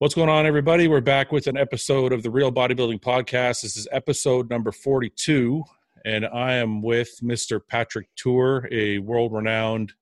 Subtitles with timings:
[0.00, 0.88] What's going on, everybody?
[0.88, 3.60] We're back with an episode of the Real Bodybuilding Podcast.
[3.60, 5.62] This is episode number 42,
[6.06, 7.60] and I am with Mr.
[7.68, 9.92] Patrick Tuor, a world renowned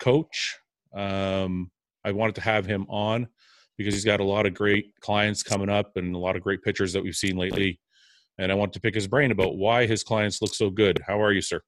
[0.00, 0.58] coach.
[0.92, 1.70] Um,
[2.04, 3.28] I wanted to have him on
[3.78, 6.62] because he's got a lot of great clients coming up and a lot of great
[6.62, 7.78] pictures that we've seen lately.
[8.38, 10.98] And I want to pick his brain about why his clients look so good.
[11.06, 11.60] How are you, sir?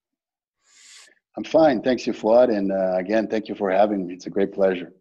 [1.37, 1.81] I'm fine.
[1.81, 2.51] Thanks you, Fuad.
[2.51, 4.15] And uh, again, thank you for having me.
[4.15, 4.93] It's a great pleasure.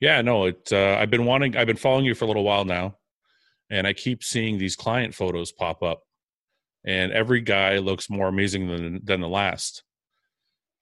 [0.00, 0.72] Yeah, no, it.
[0.72, 1.56] Uh, I've been wanting.
[1.56, 2.96] I've been following you for a little while now,
[3.70, 6.02] and I keep seeing these client photos pop up,
[6.84, 9.82] and every guy looks more amazing than than the last.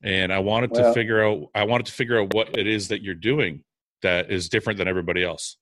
[0.03, 1.47] And I wanted well, to figure out.
[1.55, 3.65] I wanted to figure out what it is that you're doing
[4.03, 5.57] that is different than everybody else.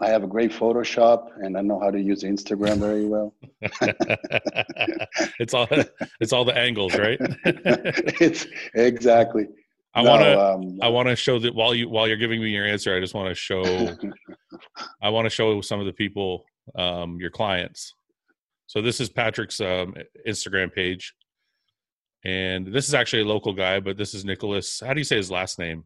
[0.00, 3.34] I have a great Photoshop, and I know how to use Instagram very well.
[5.38, 5.66] it's all
[6.20, 7.18] it's all the angles, right?
[8.20, 9.46] it's exactly.
[9.96, 10.40] I no, want to.
[10.40, 13.00] Um, I want to show that while you while you're giving me your answer, I
[13.00, 13.62] just want to show.
[15.02, 16.44] I want to show some of the people,
[16.76, 17.94] um, your clients.
[18.66, 19.94] So this is Patrick's um,
[20.28, 21.14] Instagram page,
[22.24, 24.82] and this is actually a local guy, but this is Nicholas.
[24.84, 25.84] How do you say his last name?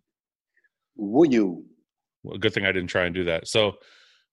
[0.98, 1.62] Wuyu.
[2.24, 3.47] Well, good thing I didn't try and do that.
[3.47, 3.74] So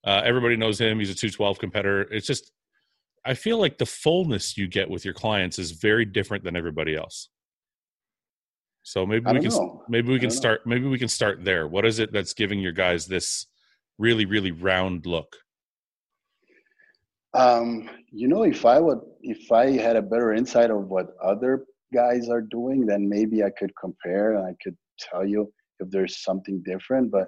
[0.04, 1.00] uh, everybody knows him.
[1.00, 2.02] He's a 212 competitor.
[2.12, 2.52] It's just,
[3.26, 6.96] I feel like the fullness you get with your clients is very different than everybody
[6.96, 7.30] else.
[8.88, 9.84] So maybe we can know.
[9.90, 10.70] maybe we can start know.
[10.70, 11.68] maybe we can start there.
[11.68, 13.46] What is it that's giving your guys this
[13.98, 15.36] really really round look?
[17.34, 21.66] Um, you know, if I would if I had a better insight of what other
[21.94, 26.24] guys are doing, then maybe I could compare and I could tell you if there's
[26.24, 27.12] something different.
[27.12, 27.28] But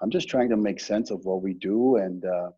[0.00, 2.50] I'm just trying to make sense of what we do, and uh,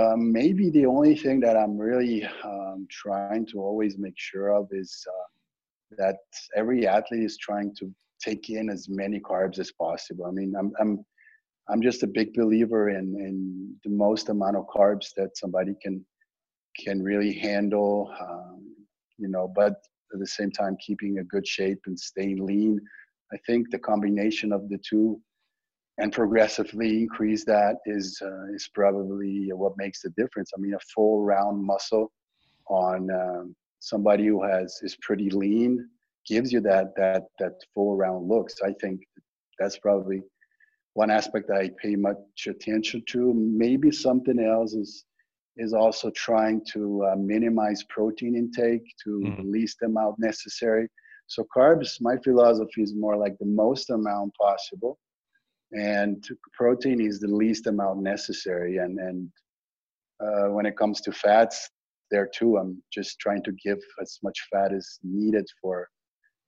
[0.00, 4.68] um, maybe the only thing that I'm really um, trying to always make sure of
[4.72, 5.28] is uh,
[5.98, 6.18] that
[6.56, 10.26] every athlete is trying to take in as many carbs as possible.
[10.26, 11.04] I mean, I'm I'm
[11.68, 16.04] I'm just a big believer in in the most amount of carbs that somebody can
[16.84, 18.12] can really handle.
[18.20, 18.74] Um,
[19.18, 19.74] you know, but
[20.12, 22.80] at the same time keeping a good shape and staying lean.
[23.32, 25.20] I think the combination of the two
[25.98, 30.50] and progressively increase that is uh, is probably what makes the difference.
[30.56, 32.10] I mean, a full round muscle
[32.68, 35.88] on um, somebody who has is pretty lean
[36.24, 38.54] gives you that that that full round looks.
[38.62, 39.00] I think
[39.58, 40.22] that's probably
[40.94, 43.34] one aspect I pay much attention to.
[43.34, 45.04] Maybe something else is
[45.56, 49.36] is also trying to uh, minimize protein intake to mm.
[49.36, 50.88] the least amount necessary.
[51.26, 54.96] So carbs, my philosophy is more like the most amount possible,
[55.72, 58.76] and protein is the least amount necessary.
[58.76, 59.28] And and
[60.24, 61.68] uh, when it comes to fats,
[62.12, 65.88] there too, I'm just trying to give as much fat as needed for,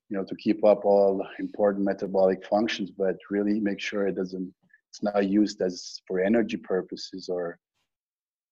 [0.08, 4.54] you know, to keep up all important metabolic functions, but really make sure it doesn't,
[4.90, 7.58] it's not used as for energy purposes or,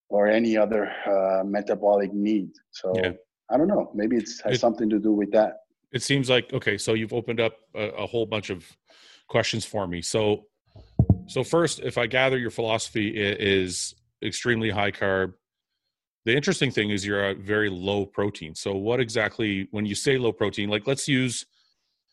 [0.09, 2.50] or any other uh, metabolic need.
[2.73, 3.12] So yeah.
[3.50, 3.91] I don't know.
[3.94, 5.59] Maybe it has it, something to do with that.
[5.93, 6.79] It seems like okay.
[6.79, 8.65] So you've opened up a, a whole bunch of
[9.29, 10.00] questions for me.
[10.00, 10.47] So,
[11.27, 15.34] so first, if I gather your philosophy is extremely high carb,
[16.25, 18.55] the interesting thing is you're a very low protein.
[18.55, 21.47] So what exactly when you say low protein, like let's use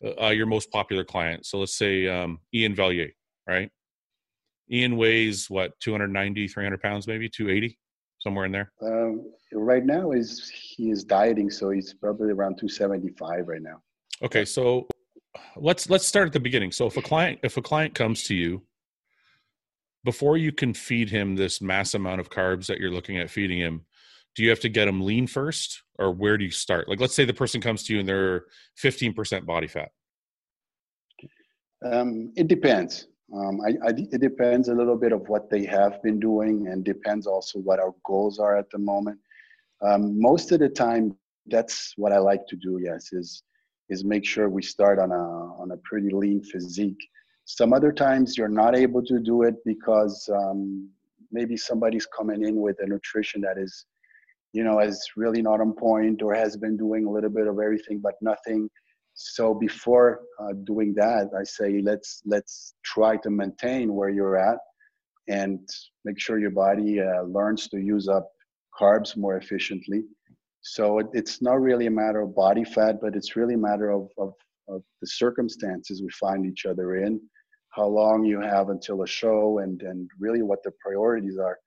[0.04, 1.46] uh, uh, your most popular client.
[1.46, 3.10] So let's say um, Iain Valliere,
[3.46, 3.70] right?
[4.72, 7.78] Iain weighs what 290, 300 pounds, maybe 280,
[8.18, 8.72] somewhere in there.
[8.82, 13.82] Um, right now is he is dieting, so he's probably around 275 right now.
[14.22, 14.86] Okay, so
[15.56, 16.72] let's let's start at the beginning.
[16.72, 18.62] So if a client if a client comes to you
[20.04, 23.58] before you can feed him this mass amount of carbs that you're looking at feeding
[23.58, 23.84] him,
[24.36, 26.88] do you have to get them lean first or where do you start?
[26.88, 28.44] Like let's say the person comes to you and they're
[28.82, 29.90] 15% body fat.
[31.84, 33.06] Um, it depends.
[33.34, 36.84] Um, I, I, it depends a little bit of what they have been doing and
[36.84, 39.18] depends also what our goals are at the moment.
[39.82, 41.16] Um, most of the time
[41.46, 43.42] that's what i like to do yes is
[43.88, 45.24] is make sure we start on a
[45.60, 47.02] on a pretty lean physique.
[47.44, 50.88] Some other times you're not able to do it because um,
[51.32, 53.86] maybe somebody's coming in with a nutrition that is
[54.52, 57.58] you know, is really not on point or has been doing a little bit of
[57.58, 58.68] everything but nothing.
[59.14, 64.58] So before uh, doing that, I say let's let's try to maintain where you're at
[65.28, 65.60] and
[66.04, 68.28] make sure your body uh, learns to use up
[68.78, 70.02] carbs more efficiently.
[70.62, 73.90] So it, it's not really a matter of body fat, but it's really a matter
[73.90, 74.32] of, of,
[74.68, 77.20] of the circumstances we find each other in,
[77.70, 81.58] how long you have until a show, and and really what the priorities are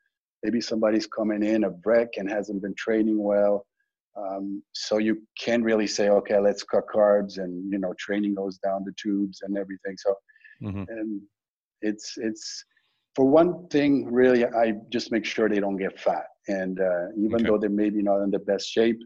[0.44, 3.66] maybe somebody's coming in a wreck and hasn't been training well
[4.16, 8.58] um, so you can't really say okay let's cut carbs and you know training goes
[8.58, 10.16] down the tubes and everything so
[10.62, 10.84] mm-hmm.
[10.88, 11.22] and
[11.82, 12.66] it's it's
[13.16, 16.26] for one thing, really, I just make sure they don't get fat.
[16.48, 17.44] And uh, even okay.
[17.44, 19.00] though they may be not in the best shape,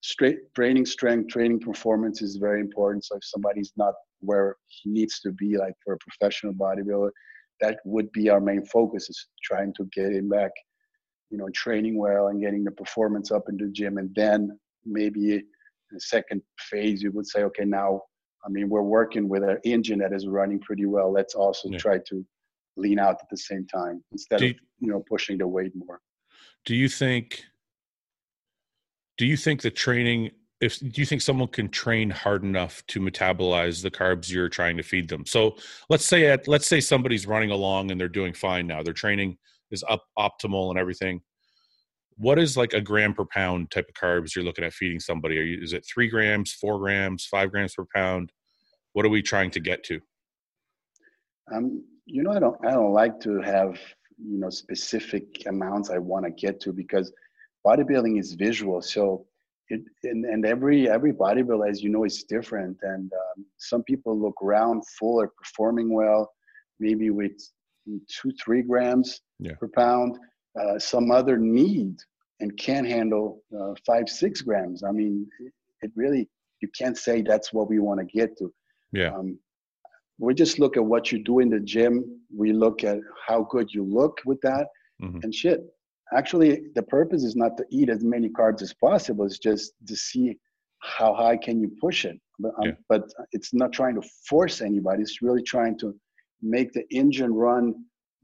[0.00, 3.04] straight training strength, training performance is very important.
[3.04, 7.10] So if somebody's not where he needs to be, like for a professional bodybuilder,
[7.60, 10.50] that would be our main focus is trying to get him back,
[11.30, 13.98] you know, training well and getting the performance up in the gym.
[13.98, 15.44] And then maybe in
[15.90, 18.02] the second phase, you would say, okay, now,
[18.44, 21.12] I mean, we're working with an engine that is running pretty well.
[21.12, 21.78] Let's also yeah.
[21.78, 22.24] try to
[22.76, 26.00] lean out at the same time instead you, of, you know, pushing the weight more.
[26.64, 27.42] Do you think,
[29.16, 33.00] do you think the training if do you think someone can train hard enough to
[33.00, 35.24] metabolize the carbs you're trying to feed them?
[35.24, 35.56] So
[35.88, 38.82] let's say at let's say somebody's running along and they're doing fine now.
[38.82, 39.38] Their training
[39.70, 41.20] is up optimal and everything.
[42.16, 45.36] What is like a gram per pound type of carbs you're looking at feeding somebody?
[45.36, 48.32] You, is it three grams four grams five grams per pound?
[48.94, 50.00] What are we trying to get to?
[51.52, 53.78] Um you know i don't i don't like to have
[54.16, 57.12] you know specific amounts i want to get to because
[57.66, 58.80] bodybuilding is visual.
[58.80, 59.26] So
[59.70, 62.78] it, and, and every every bodybuilder, as you know, is different.
[62.82, 66.32] And um, some people look round, full, or performing well,
[66.80, 67.32] maybe with
[68.08, 69.54] two, three grams yeah.
[69.54, 70.18] per pound.
[70.58, 71.96] Uh, some other need
[72.40, 74.82] and can't handle uh, five, six grams.
[74.82, 76.28] I mean, it, it, really
[76.60, 78.52] you can't say that's what we want to get to.
[78.92, 79.14] Yeah.
[79.14, 79.38] Um,
[80.18, 82.20] we just look at what you do in the gym.
[82.34, 84.66] We look at how good you look with that,
[85.00, 85.20] mm-hmm.
[85.22, 85.60] and shit
[86.16, 89.96] actually the purpose is not to eat as many carbs as possible it's just to
[89.96, 90.36] see
[90.80, 92.20] how high can you push it.
[92.38, 92.72] But, um, yeah.
[92.88, 93.02] but
[93.32, 95.94] it's not trying to force anybody it's really trying to
[96.40, 97.74] make the engine run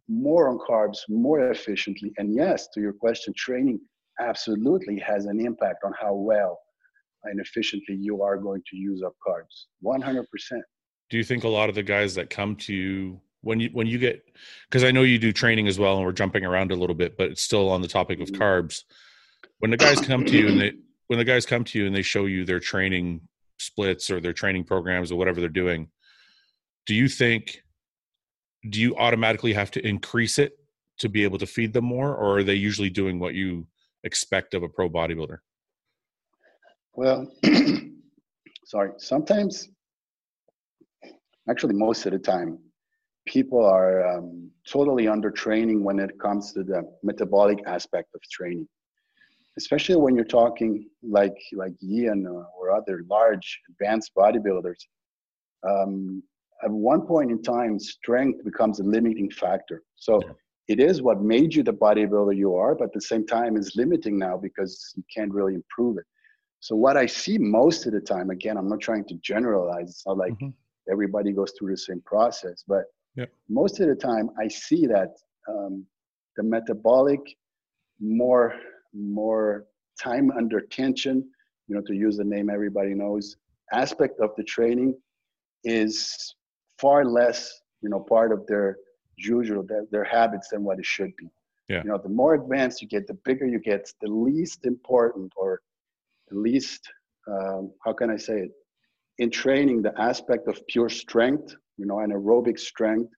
[0.08, 2.12] more on carbs more efficiently.
[2.18, 3.80] And yes to your question training
[4.20, 6.60] absolutely has an impact on how well
[7.24, 9.66] and efficiently you are going to use up carbs.
[9.84, 10.24] 100%
[11.10, 13.86] do you think a lot of the guys that come to you when you when
[13.86, 14.24] you get
[14.68, 17.16] because I know you do training as well, and we're jumping around a little bit,
[17.16, 18.42] but it's still on the topic of mm-hmm.
[18.42, 18.82] carbs.
[19.58, 20.72] When the guys come to you and they
[21.06, 23.20] when the guys come to you and they show you their training
[23.58, 25.88] splits or their training programs or whatever they're doing,
[26.86, 27.62] do you think
[28.70, 30.58] do you automatically have to increase it
[30.98, 33.66] to be able to feed them more, or are they usually doing what you
[34.04, 35.38] expect of a pro bodybuilder?
[36.94, 37.30] Well,
[38.64, 38.92] sorry.
[38.98, 39.68] Sometimes,
[41.48, 42.58] actually, most of the time,
[43.26, 48.68] people are um, totally under training when it comes to the metabolic aspect of training
[49.56, 54.80] especially when you're talking like like Iain or other large advanced bodybuilders.
[55.68, 56.22] Um,
[56.62, 59.82] at one point in time, strength becomes a limiting factor.
[59.96, 60.20] So
[60.68, 63.76] it is what made you the bodybuilder you are, but at the same time is
[63.76, 66.04] limiting now because you can't really improve it.
[66.60, 69.90] So what I see most of the time, again, I'm not trying to generalize.
[69.90, 70.48] It's not like mm-hmm.
[70.90, 72.84] everybody goes through the same process, but
[73.16, 73.32] Yep.
[73.48, 75.16] Most of the time, I see that
[75.48, 75.86] um,
[76.36, 77.20] the metabolic,
[78.00, 78.54] more
[78.92, 79.66] more
[80.00, 81.28] time under tension,
[81.68, 83.36] you know, to use the name everybody knows,
[83.72, 84.94] aspect of the training
[85.64, 86.34] is
[86.78, 88.76] far less, you know, part of their
[89.16, 91.28] usual their, their habits than what it should be.
[91.68, 91.82] Yeah.
[91.84, 95.60] You know, the more advanced you get, the bigger you get, the least important or
[96.28, 96.90] the least,
[97.26, 98.50] um, how can I say it?
[99.18, 103.10] In training, the aspect of pure strength you know, and aerobic strength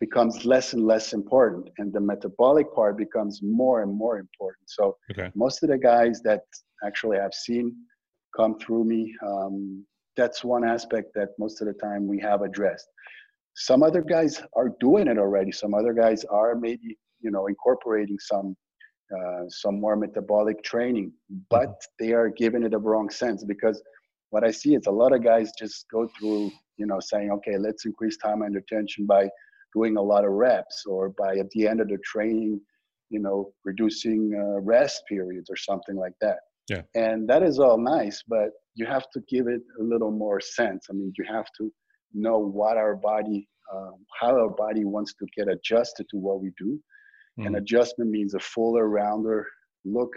[0.00, 4.96] becomes less and less important and the metabolic part becomes more and more important so
[5.10, 5.30] okay.
[5.34, 6.42] most of the guys that
[6.84, 7.74] actually i've seen
[8.36, 9.84] come through me um,
[10.16, 12.88] that's one aspect that most of the time we have addressed
[13.54, 18.18] some other guys are doing it already some other guys are maybe you know incorporating
[18.20, 18.56] some
[19.16, 21.12] uh, some more metabolic training
[21.50, 22.04] but mm-hmm.
[22.04, 23.82] they are giving it a wrong sense because
[24.30, 27.58] what i see is a lot of guys just go through you know, saying, okay,
[27.58, 29.28] let's increase time under tension by
[29.74, 32.60] doing a lot of reps or by at the end of the training,
[33.10, 36.38] you know, reducing uh, rest periods or something like that.
[36.68, 36.82] Yeah.
[36.94, 40.86] And that is all nice, but you have to give it a little more sense.
[40.90, 41.72] I mean, you have to
[42.14, 46.52] know what our body, um, how our body wants to get adjusted to what we
[46.58, 46.78] do.
[47.40, 47.46] Mm.
[47.46, 49.46] And adjustment means a fuller, rounder
[49.84, 50.10] look.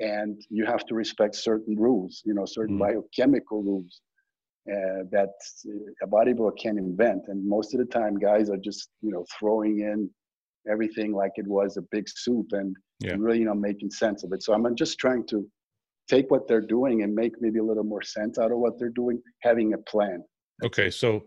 [0.00, 2.80] And you have to respect certain rules, you know, certain mm.
[2.80, 4.00] biochemical rules
[4.70, 5.30] uh, that
[6.02, 7.24] a bodybuilder can invent.
[7.28, 10.10] And most of the time, guys are just you know throwing in
[10.70, 13.12] everything like it was a big soup and, yeah.
[13.12, 14.42] and really you know making sense of it.
[14.42, 15.46] So I'm just trying to
[16.08, 18.88] take what they're doing and make maybe a little more sense out of what they're
[18.90, 20.22] doing, having a plan.
[20.62, 21.24] Okay, so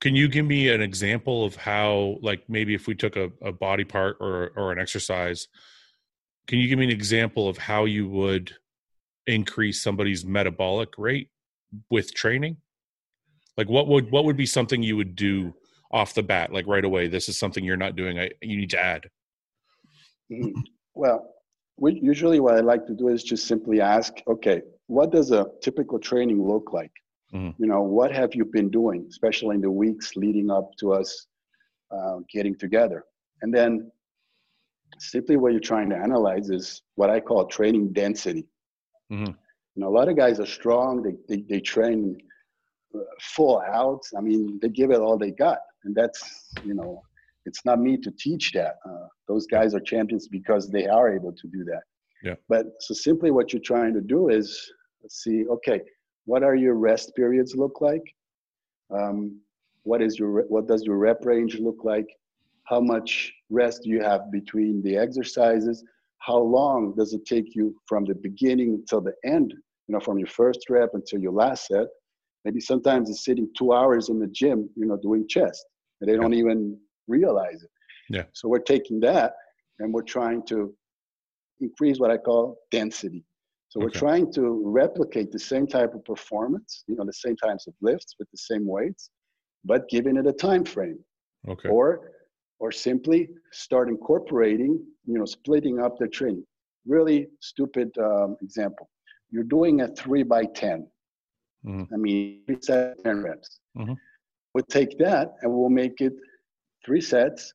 [0.00, 3.52] can you give me an example of how, like, maybe if we took a, a
[3.52, 5.48] body part or or an exercise,
[6.46, 8.54] can you give me an example of how you would
[9.26, 11.28] increase somebody's metabolic rate
[11.90, 12.56] with training?
[13.56, 15.54] Like what would what would be something you would do
[15.92, 18.18] off the bat, like right away, this is something you're not doing.
[18.18, 19.02] I, you need to add.
[20.30, 20.54] Mhm.
[20.94, 21.34] Well,
[21.76, 25.46] we, usually what I like to do is just simply ask, okay, what does a
[25.60, 26.92] typical training look like?
[27.34, 27.54] Mhm.
[27.58, 31.26] You know, what have you been doing, especially in the weeks leading up to us
[31.90, 33.04] uh, getting together?
[33.42, 33.90] And then
[34.98, 38.46] simply what you're trying to analyze is what I call training density.
[39.10, 39.36] Mhm.
[39.74, 42.18] You know, a lot of guys are strong, they, they, they train
[42.94, 44.02] uh, full out.
[44.16, 45.58] I mean, they give it all they got.
[45.84, 47.02] And that's, you know,
[47.46, 48.76] it's not me to teach that.
[48.86, 51.82] Uh, those guys are champions because they are able to do that.
[52.22, 52.34] Yeah.
[52.48, 54.70] But so simply what you're trying to do is
[55.08, 55.80] see, okay,
[56.24, 58.04] what are your rest periods look like?
[58.94, 59.40] Um,
[59.82, 62.06] what is your what does your rep range look like?
[62.64, 65.82] How much rest do you have between the exercises?
[66.24, 69.52] How long does it take you from the beginning till the end?
[69.88, 71.86] You know, from your first rep until your last set.
[72.44, 75.64] Maybe sometimes it's sitting two hours in the gym, you know, doing chest,
[76.00, 77.70] and they don't even realize it.
[78.08, 78.24] Yeah.
[78.32, 79.34] So we're taking that
[79.78, 80.74] and we're trying to
[81.60, 83.24] increase what I call density.
[83.68, 87.66] So we're trying to replicate the same type of performance, you know, the same types
[87.66, 89.08] of lifts with the same weights,
[89.64, 90.98] but giving it a time frame.
[91.48, 91.70] Okay.
[91.70, 92.10] Or
[92.62, 94.72] or simply start incorporating,
[95.04, 96.46] you know, splitting up the training.
[96.86, 98.88] Really stupid um, example.
[99.32, 100.86] You're doing a three by 10.
[101.66, 101.88] Mhm.
[101.92, 103.58] I mean, three sets, 10 reps.
[103.76, 103.96] Mhm.
[104.54, 106.14] We'll take that and we'll make it
[106.84, 107.52] three sets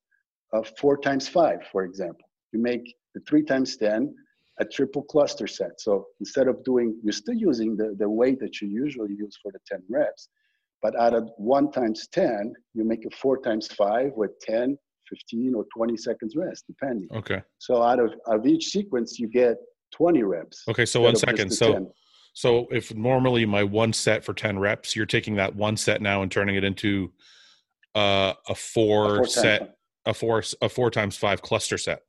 [0.52, 2.28] of four times five, for example.
[2.52, 4.14] You make the three times 10
[4.60, 5.80] a triple cluster set.
[5.80, 9.54] So instead of doing, you're still using the, the weight that you usually use for
[9.54, 10.28] the 10 reps,
[10.82, 14.78] but out of one times 10, you make it four times five with 10,
[15.10, 17.08] 15, or 20 seconds rest, depending.
[17.14, 17.42] Okay.
[17.58, 19.58] So out of, of each sequence, you get
[19.94, 20.64] 20 reps.
[20.68, 20.86] Okay.
[20.86, 21.52] So one second.
[21.52, 21.92] So 10.
[22.34, 26.22] so if normally my one set for ten reps, you're taking that one set now
[26.22, 27.12] and turning it into
[27.96, 32.02] uh, a A four, four set, a four, a four times five cluster set.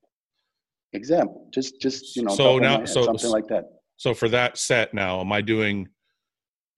[0.92, 3.64] Example, just, just, you know, So top of my now- head, so- something like that.
[3.96, 5.88] So for that set now, am I doing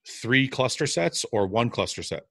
[0.09, 2.23] three cluster sets or one cluster set?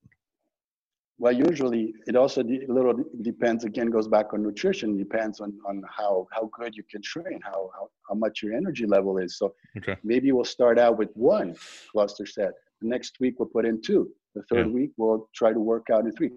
[1.20, 3.66] Well, usually it also de- a little depends.
[3.66, 4.98] Again, goes back on nutrition.
[4.98, 8.86] Depends on on how how good you can train, how how, how much your energy
[8.86, 9.38] level is.
[9.38, 9.98] So Okay.
[10.04, 11.56] maybe we'll start out with one
[11.92, 12.54] cluster set.
[12.82, 14.10] The next week we'll put in two.
[14.34, 14.74] The third Yeah.
[14.80, 16.32] week we'll try to work out in three,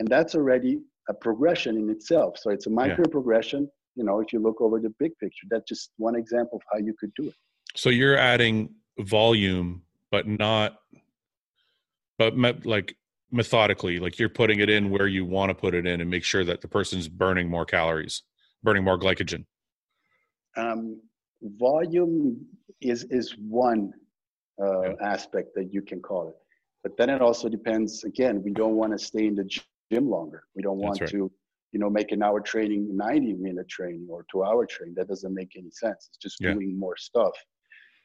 [0.00, 2.36] and that's already a progression in itself.
[2.38, 3.70] So it's a micro progression.
[3.94, 6.78] You know, if you look over the big picture, that's just one example of how
[6.84, 7.34] you could do it.
[7.76, 10.80] So you're adding volume, but not,
[12.18, 12.34] but
[12.66, 12.96] like
[13.30, 16.24] methodically, like you're putting it in where you want to put it in and make
[16.24, 18.22] sure that the person's burning more calories,
[18.62, 19.44] burning more glycogen.
[20.56, 21.00] um,
[21.42, 22.46] volume
[22.80, 23.92] is is one
[24.62, 24.92] uh, Yeah.
[25.02, 26.36] aspect that you can call it
[26.82, 29.44] but then it also depends again we don't want to stay in the
[29.92, 31.10] gym longer we don't want right.
[31.10, 31.30] to
[31.72, 35.34] you know make an hour training 90 minute training or two hour training that doesn't
[35.34, 36.52] make any sense it's just Yeah.
[36.52, 37.34] doing more stuff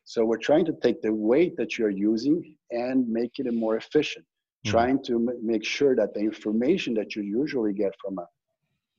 [0.04, 2.38] so we're trying to take the weight that you're using
[2.72, 4.26] and make it more efficient
[4.66, 4.74] Mhm.
[4.74, 8.26] trying to m- make sure that the information that you usually get from a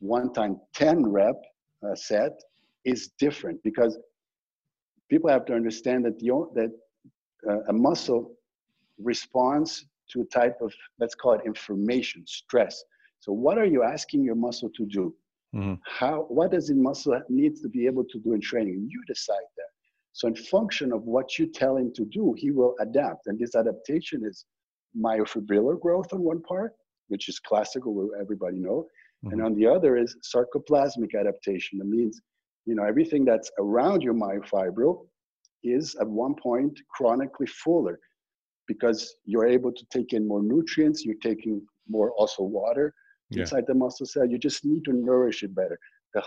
[0.00, 1.40] one time 10 rep
[1.87, 2.33] uh, set
[2.85, 3.99] is different because
[5.09, 6.71] people have to understand that the that
[7.50, 8.33] uh, a muscle
[8.99, 12.83] responds to a type of let's call it information stress.
[13.21, 15.14] So what are you asking your muscle to do?
[15.52, 15.81] Mhm.
[16.00, 18.87] how what does the muscle needs to be able to do in training?
[18.95, 19.71] You decide that.
[20.12, 23.26] So in function of what you tell him to do he will adapt.
[23.26, 24.45] And this adaptation is
[24.97, 26.73] myofibrillar growth on one part
[27.09, 28.87] which is classical everybody know
[29.31, 29.45] and Mhm.
[29.47, 32.21] on the other is sarcoplasmic adaptation that means
[32.67, 35.07] you know everything that's around your myofibril
[35.65, 37.99] is at one point chronically fuller
[38.69, 41.55] because you're able to take in more nutrients you're taking
[41.89, 42.95] more also water
[43.31, 43.41] Yeah.
[43.43, 45.79] inside the muscle cell you just need to nourish it better
[46.15, 46.23] the,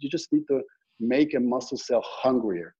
[0.00, 0.62] you just need to
[1.00, 2.74] make a muscle cell hungrier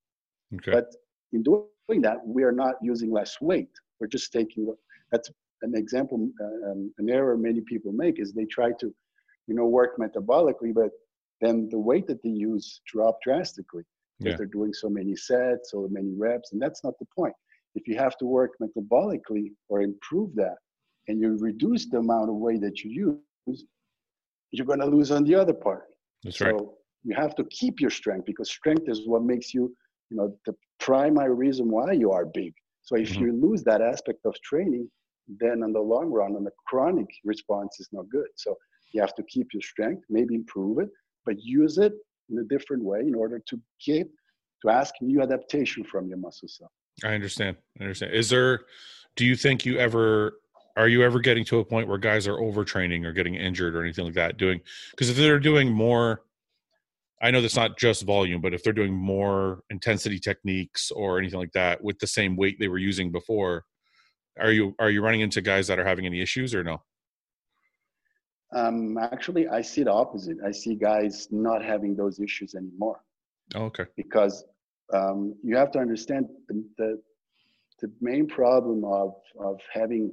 [0.56, 0.72] Okay.
[0.72, 0.86] but
[1.32, 4.62] in doing that we are not using less weight we're just taking
[5.10, 5.30] that's
[5.62, 8.92] an example uh, um, an error many people make is they try to
[9.46, 10.90] you know work metabolically but
[11.40, 13.82] then the weight that they use drop drastically
[14.18, 14.36] because Yeah.
[14.36, 17.34] they're doing so many sets or many reps and that's not the point
[17.74, 20.56] if you have to work metabolically or improve that
[21.08, 23.24] and you reduce the amount of weight that you use
[24.18, 25.56] you're going to lose on the other part
[26.24, 26.56] That's so right.
[26.78, 29.62] you have to keep your strength because strength is what makes you
[30.10, 33.20] you know the primary reason why you are big so if Mhm.
[33.20, 34.88] you lose that aspect of training
[35.40, 38.56] then in the long run on the chronic response is not good so
[38.92, 40.88] you have to keep your strength maybe improve it
[41.26, 41.92] but use it
[42.30, 44.08] in a different way in order to get
[44.62, 46.70] to ask new adaptation from your muscle cell
[47.04, 47.56] I understand.
[47.80, 48.12] I understand.
[48.12, 48.62] Is there,
[49.16, 50.40] do you think you ever
[50.76, 53.82] are you ever getting to a point where guys are overtraining or getting injured or
[53.82, 54.60] anything like that doing
[54.92, 56.22] because if they're doing more
[57.20, 61.40] i know that's not just volume but if they're doing more intensity techniques or anything
[61.40, 63.64] like that with the same weight they were using before
[64.40, 66.82] are you are you running into guys that are having any issues or no?
[68.54, 70.38] Um, actually i see the opposite.
[70.44, 73.00] I see guys not having those issues anymore.
[73.54, 73.84] Oh, okay.
[73.96, 74.44] Because
[74.92, 77.00] um, you have to understand the, the
[77.80, 80.12] the main problem of of having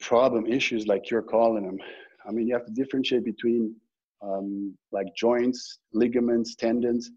[0.00, 1.78] problem issues like you're calling them.
[2.26, 3.74] I mean you have to differentiate between
[4.22, 7.10] um, like joints ligaments tendons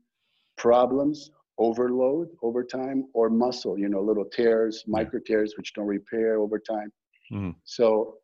[0.57, 6.39] problems overload over time or muscle you know little tears micro tears which don't repair
[6.39, 6.91] over time
[7.31, 7.51] mm-hmm.
[7.63, 8.15] so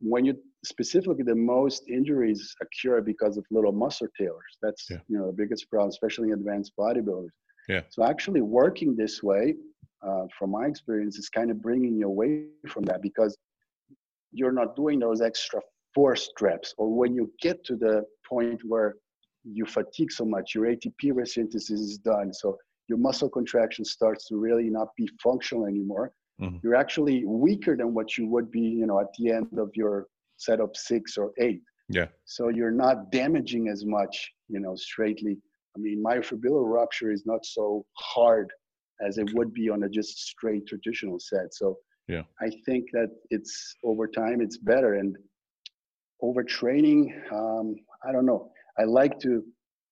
[0.00, 0.34] when you
[0.64, 4.98] specifically the most injuries occur because of little muscle tears that's yeah.
[5.08, 7.30] you know the biggest problem especially in advanced bodybuilders
[7.68, 9.54] yeah so actually working this way
[10.06, 13.36] uh, from my experience, is kind of bringing you away from that because
[14.32, 15.60] you're not doing those extra
[15.94, 16.74] force reps.
[16.76, 18.96] Or when you get to the point where
[19.44, 22.32] you fatigue so much, your ATP resynthesis is done.
[22.32, 22.56] So
[22.88, 26.12] your muscle contraction starts to really not be functional anymore.
[26.40, 26.58] Mm-hmm.
[26.62, 30.06] You're actually weaker than what you would be, you know, at the end of your
[30.36, 31.62] set of six or eight.
[31.88, 32.06] Yeah.
[32.24, 35.38] So you're not damaging as much, you know, straightly.
[35.76, 38.50] I mean, myofibrillar rupture is not so hard
[39.06, 41.54] as it would be on a just straight traditional set.
[41.54, 45.16] So yeah, I think that it's over time it's better and
[46.22, 47.12] overtraining.
[47.32, 48.50] Um, I don't know.
[48.78, 49.42] I like to,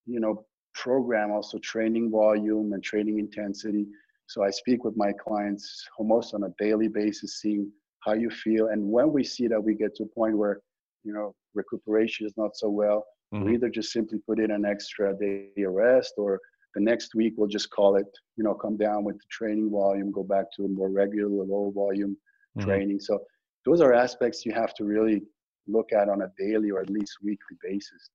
[0.07, 3.87] you know, program also training volume and training intensity.
[4.27, 8.69] So I speak with my clients almost on a daily basis, seeing how you feel.
[8.69, 10.61] And when we see that we get to a point where,
[11.05, 13.45] you know, recuperation is not so well, mm-hmm.
[13.45, 16.41] we either just simply put in an extra day of rest or
[16.75, 20.13] the next week, we'll just call it, you know, come down with the training volume,
[20.13, 22.17] go back to a more regular low volume
[22.57, 22.69] mm-hmm.
[22.69, 23.01] training.
[23.01, 23.19] So
[23.67, 25.23] those are aspects you have to really
[25.67, 28.11] look at on a daily or at least weekly basis.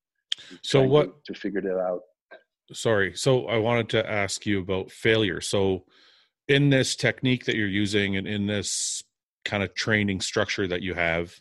[0.62, 2.02] So what to, to figure that out?
[2.74, 3.14] Sorry.
[3.16, 5.42] So I wanted to ask you about failure.
[5.42, 5.86] So
[6.48, 9.04] in this technique that you're using and in this
[9.44, 11.34] kind of training structure that you have,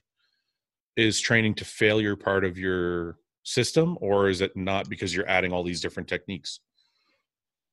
[0.97, 5.53] is training to failure part of your system or is it not because you're adding
[5.53, 6.61] all these different techniques?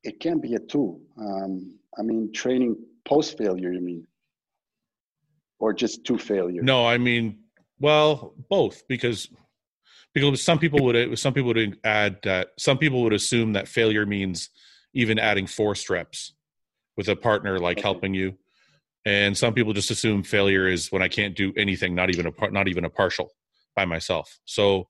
[0.04, 1.02] it can be a tool.
[1.18, 2.76] Um, I mean, training
[3.06, 4.08] post failure, you mean?
[5.60, 6.62] Or just to failure?
[6.64, 7.40] No, I mean,
[7.80, 9.30] well, both because
[10.14, 13.68] because some people would uh, some people would add that some people would assume that
[13.68, 14.50] failure means
[14.94, 16.34] even adding force reps
[16.98, 18.34] with a partner like helping you.
[19.06, 22.52] And some people just assume failure is when i can't do anything not even a
[22.52, 23.32] not even a partial
[23.76, 24.40] by myself.
[24.46, 24.88] So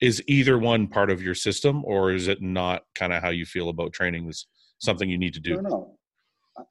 [0.00, 3.46] is either one part of your system or is it not kind of how you
[3.46, 4.46] feel about training is
[4.78, 5.62] something you need to do?
[5.62, 5.98] No no.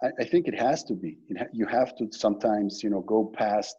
[0.02, 1.18] I, I think it has to be.
[1.38, 3.76] Ha- you have to sometimes you know go past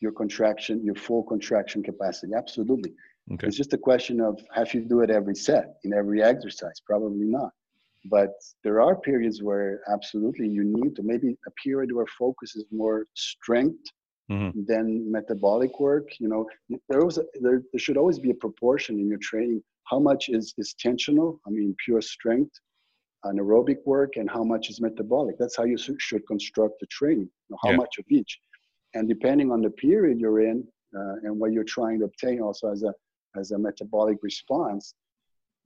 [0.00, 2.32] your contraction your full contraction capacity.
[2.34, 2.94] Absolutely
[3.32, 3.46] okay.
[3.46, 7.26] it's just a question of have you do it every set in every exercise probably
[7.26, 7.52] not
[8.08, 12.64] but there are periods where absolutely you need to maybe a period where focus is
[12.70, 13.84] more strength
[14.30, 14.60] mm-hmm.
[14.66, 16.08] than metabolic work.
[16.18, 16.46] You know,
[16.88, 19.62] there was a, there, there should always be a proportion in your training.
[19.84, 21.38] How much is is tensional?
[21.46, 22.52] I mean, pure strength,
[23.24, 25.36] anaerobic work, and how much is metabolic.
[25.38, 27.28] That's how you should construct the training.
[27.48, 27.76] You know, how yeah.
[27.76, 28.38] much of each,
[28.94, 32.70] and depending on the period you're in uh, and what you're trying to obtain, also
[32.70, 32.92] as a
[33.38, 34.94] as a metabolic response,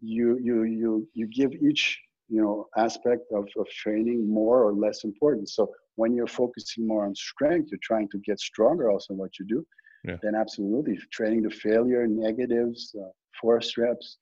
[0.00, 5.04] you you you you give each you know aspect of, of training more or less
[5.04, 9.18] importance so when you're focusing more on strength you're trying to get stronger also in
[9.18, 9.66] what you do
[10.04, 10.16] yeah.
[10.22, 13.08] then absolutely training to failure negatives uh,
[13.40, 14.18] force reps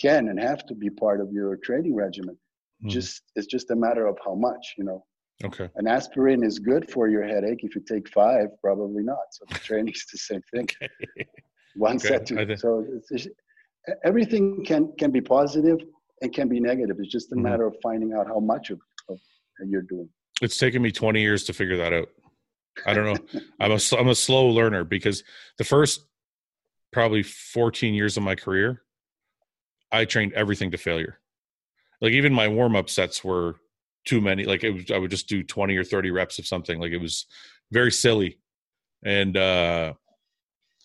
[0.00, 2.36] can and have to be part of your training regimen
[2.82, 2.88] mm.
[2.88, 5.04] just it's just a matter of how much you know
[5.44, 9.44] okay an aspirin is good for your headache if you take five probably not so
[9.50, 11.28] the training is the same thing okay.
[11.76, 13.28] One set to so it's, it's,
[14.04, 15.20] everything can can be
[16.22, 16.96] and can be negative.
[16.98, 17.44] It's just a mm-hmm.
[17.44, 19.18] matter of finding out how much of, of
[19.66, 20.08] you're doing.
[20.42, 22.08] It's taken me 20 years to figure that out.
[22.86, 23.40] I don't know.
[23.60, 25.24] I'm a I'm a slow learner because
[25.58, 26.06] the first
[26.92, 28.82] probably 14 years of my career,
[29.92, 31.18] I trained everything to failure.
[32.00, 33.56] Like even my warm up sets were
[34.06, 34.44] too many.
[34.44, 36.80] Like it was, I would just do 20 or 30 reps of something.
[36.80, 37.26] Like it was
[37.70, 38.38] very silly,
[39.04, 39.94] and uh,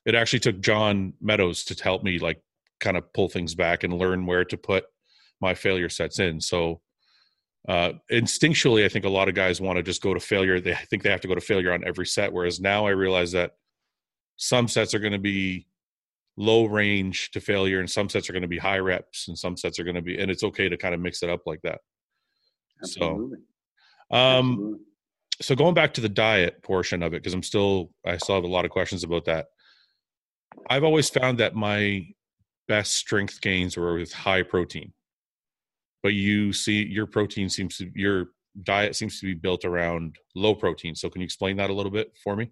[0.06, 2.42] it actually took John Meadows to help me like
[2.80, 4.86] kind of pull things back and learn where to put
[5.42, 6.40] my failure sets in.
[6.40, 6.82] So
[7.68, 10.60] uh, instinctually, I think a lot of guys want to just go to failure.
[10.60, 12.32] They think they have to go to failure on every set.
[12.32, 13.54] Whereas now I realize that
[14.38, 15.68] some sets are going to be
[16.38, 19.58] low range to failure, and some sets are going to be high reps, and some
[19.58, 21.62] sets are going to be, and it's okay to kind of mix it up like
[21.64, 21.80] that.
[22.84, 23.38] Absolutely.
[24.12, 24.80] So, um, Absolutely.
[25.42, 28.44] so going back to the diet portion of it, because I'm still I still have
[28.44, 29.48] a lot of questions about that.
[30.70, 32.08] I've always found that my
[32.68, 34.94] best strength gains were with high protein.
[36.04, 38.28] But you see your protein seems to your
[38.64, 40.96] diet seems to be built around low protein.
[40.96, 42.52] So can you explain that a little bit for me?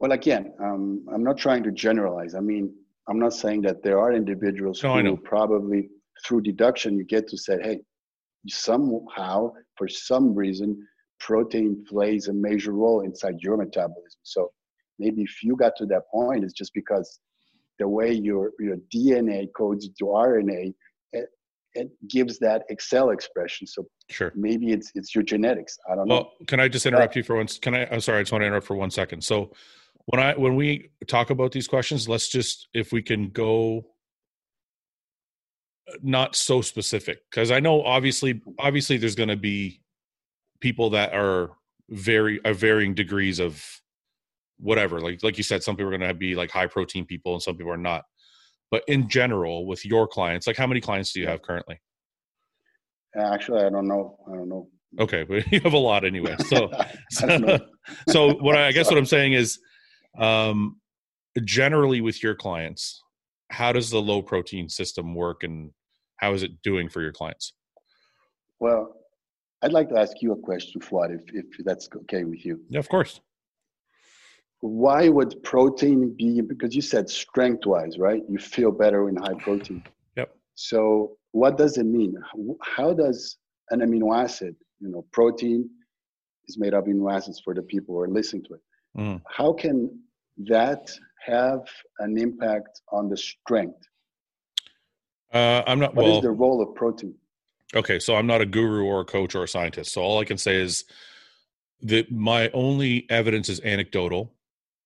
[0.00, 2.34] Well, again, um, I'm not trying to generalize.
[2.34, 2.74] I mean,
[3.08, 5.88] I'm not saying that there are individuals no, who probably
[6.24, 7.80] through deduction you get to say, hey,
[8.48, 10.86] somehow for some reason
[11.20, 14.20] protein plays a major role inside your metabolism.
[14.22, 14.50] So
[14.98, 17.20] maybe if you got to that point, it's just because
[17.78, 20.74] the way your your DNA codes to RNA,
[21.12, 21.28] it,
[21.74, 23.66] it gives that Excel expression.
[23.66, 25.76] So sure, maybe it's it's your genetics.
[25.90, 26.46] I don't well, know.
[26.46, 27.58] Can I just interrupt you for once?
[27.58, 27.86] Can I?
[27.86, 29.22] I'm sorry, I just want to interrupt for one second.
[29.22, 29.52] So
[30.06, 33.86] when I when we talk about these questions, let's just if we can go
[35.88, 39.80] uh, not so specific because I know obviously obviously there's going to be
[40.60, 41.52] people that are
[41.90, 43.82] very are varying degrees of
[44.64, 47.34] whatever like like you said some people are going to be like high protein people
[47.34, 48.02] and some people are not.
[48.70, 51.80] But in general with your clients like how many clients do you have currently?
[53.16, 54.16] Actually i don't know.
[54.26, 54.68] I don't know.
[54.98, 56.70] Okay but you have a lot anyway so
[57.10, 57.58] so,
[58.08, 59.58] so what I, I guess what i'm saying is
[60.18, 60.80] um
[61.44, 63.02] generally with your clients
[63.50, 65.70] how does the low protein system work and
[66.16, 67.52] how is it doing for your clients?
[68.60, 68.96] Well
[69.62, 72.62] i'd like to ask you a question Fuad, if, if that's okay with you.
[72.70, 73.20] Yeah of course
[74.68, 78.22] why would protein be because you said strength wise right?
[78.28, 79.82] You feel better in high protein.
[80.16, 80.34] Yep.
[80.54, 82.14] So what does it mean?
[82.62, 83.36] How does
[83.70, 85.68] an amino acid you know protein
[86.46, 88.60] is made up of amino acids for the people who are listening to it.
[88.96, 89.20] Mm.
[89.28, 89.90] how can
[90.46, 90.88] that
[91.26, 91.60] have
[92.00, 93.80] an impact on the strength?
[95.32, 97.14] Uh, i'm not What well, is the role of protein?
[97.74, 99.92] Okay so i'm not a guru or a coach or a scientist.
[99.92, 100.84] So all i can say is
[101.82, 104.32] that my only evidence is anecdotal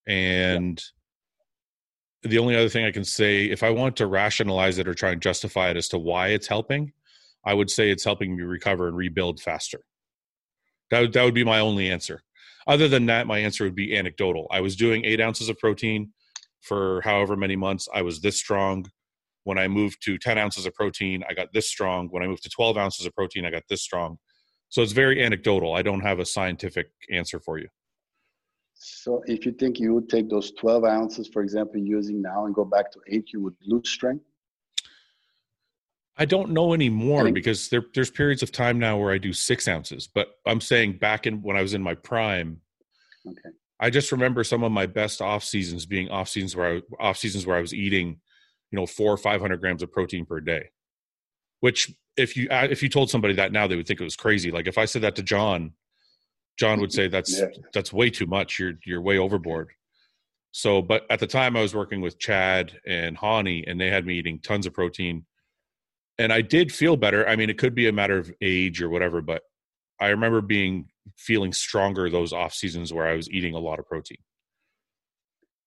[0.08, 0.82] and
[2.22, 5.10] the only other thing I can say, if I want to rationalize it or try
[5.10, 6.92] and justify it as to why it's helping,
[7.44, 9.80] I would say it's helping me recover and rebuild faster.
[10.90, 12.22] That that would be my only answer.
[12.66, 14.46] Other than that, my answer would be anecdotal.
[14.50, 16.12] I was doing eight ounces of protein
[16.60, 17.88] for however many months.
[17.94, 18.86] I was this strong.
[19.44, 22.08] When I moved to 10 ounces of protein, I got this strong.
[22.10, 24.18] When I moved to 12 ounces of protein, I got this strong.
[24.68, 25.74] So it's very anecdotal.
[25.74, 27.68] I don't have a scientific answer for you.
[28.78, 32.54] So if you think you would take those 12 ounces, for example, using now and
[32.54, 34.24] go back to eight, you would lose strength?
[36.16, 39.68] I don't know anymore because there, there's periods of time now where I do six
[39.68, 40.08] ounces.
[40.12, 42.60] But I'm saying back in when I was in my prime,
[43.26, 43.50] okay.
[43.80, 47.18] I just remember some of my best off seasons being off seasons where I off
[47.18, 48.20] seasons where I was eating,
[48.70, 50.70] you know, four or five hundred grams of protein per day.
[51.60, 54.50] Which if you if you told somebody that now, they would think it was crazy.
[54.50, 55.72] Like if I said that to John,
[56.58, 57.46] John would say that's yeah.
[57.72, 58.58] that's way too much.
[58.58, 59.70] You're you're way overboard.
[60.50, 64.06] So, but at the time I was working with Chad and Hany, and they had
[64.06, 65.24] me eating tons of protein,
[66.18, 67.28] and I did feel better.
[67.28, 69.42] I mean, it could be a matter of age or whatever, but
[70.00, 73.86] I remember being feeling stronger those off seasons where I was eating a lot of
[73.86, 74.18] protein.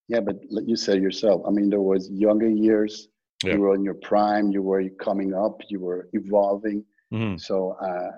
[0.08, 3.08] Yeah, but like you said yourself, I mean, there was younger years.
[3.44, 3.54] Yeah.
[3.54, 4.50] You were in your prime.
[4.52, 5.60] You were coming up.
[5.68, 6.84] You were evolving.
[7.12, 7.36] Mm-hmm.
[7.36, 8.10] So uh,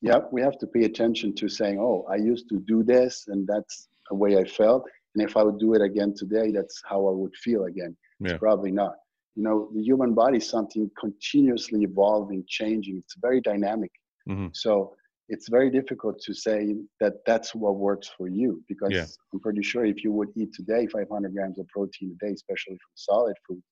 [0.00, 3.46] yeah, we have to pay attention to saying, oh, I used to do this, and
[3.46, 4.84] that's the way I felt.
[5.14, 7.96] And if I would do it again today, that's how I would feel again.
[8.20, 8.36] Yeah.
[8.36, 8.94] Probably not.
[9.36, 12.98] You know, the human body is something continuously evolving, changing.
[12.98, 13.90] It's very dynamic.
[14.28, 14.48] Mm-hmm.
[14.52, 14.94] So
[15.28, 19.06] it's very difficult to say that that's what works for you because yeah.
[19.32, 22.74] I'm pretty sure if you would eat today 500 grams of protein a day, especially
[22.74, 23.62] from solid food,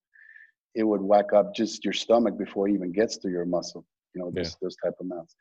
[0.76, 3.84] it would whack up just your stomach before it even gets to your muscle.
[4.18, 4.58] You know, those yeah.
[4.62, 5.36] those type of amounts.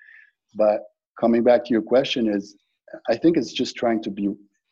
[0.55, 0.81] But
[1.19, 2.55] coming back to your question is,
[3.09, 4.29] I think it's just trying to be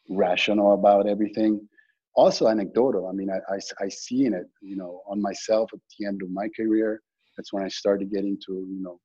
[0.09, 1.67] rational about everything.
[2.15, 3.07] Also anecdotal.
[3.07, 6.21] I mean, I, I, I see in it, you know, on myself at the end
[6.21, 7.01] of my career.
[7.35, 8.99] That's when I started getting to, you know,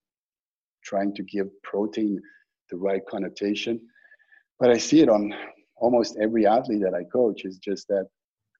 [0.85, 2.21] trying to give protein
[2.71, 3.81] the right connotation.
[4.61, 5.35] But I see it on
[5.77, 7.45] almost every athlete that I coach.
[7.45, 8.07] Is just that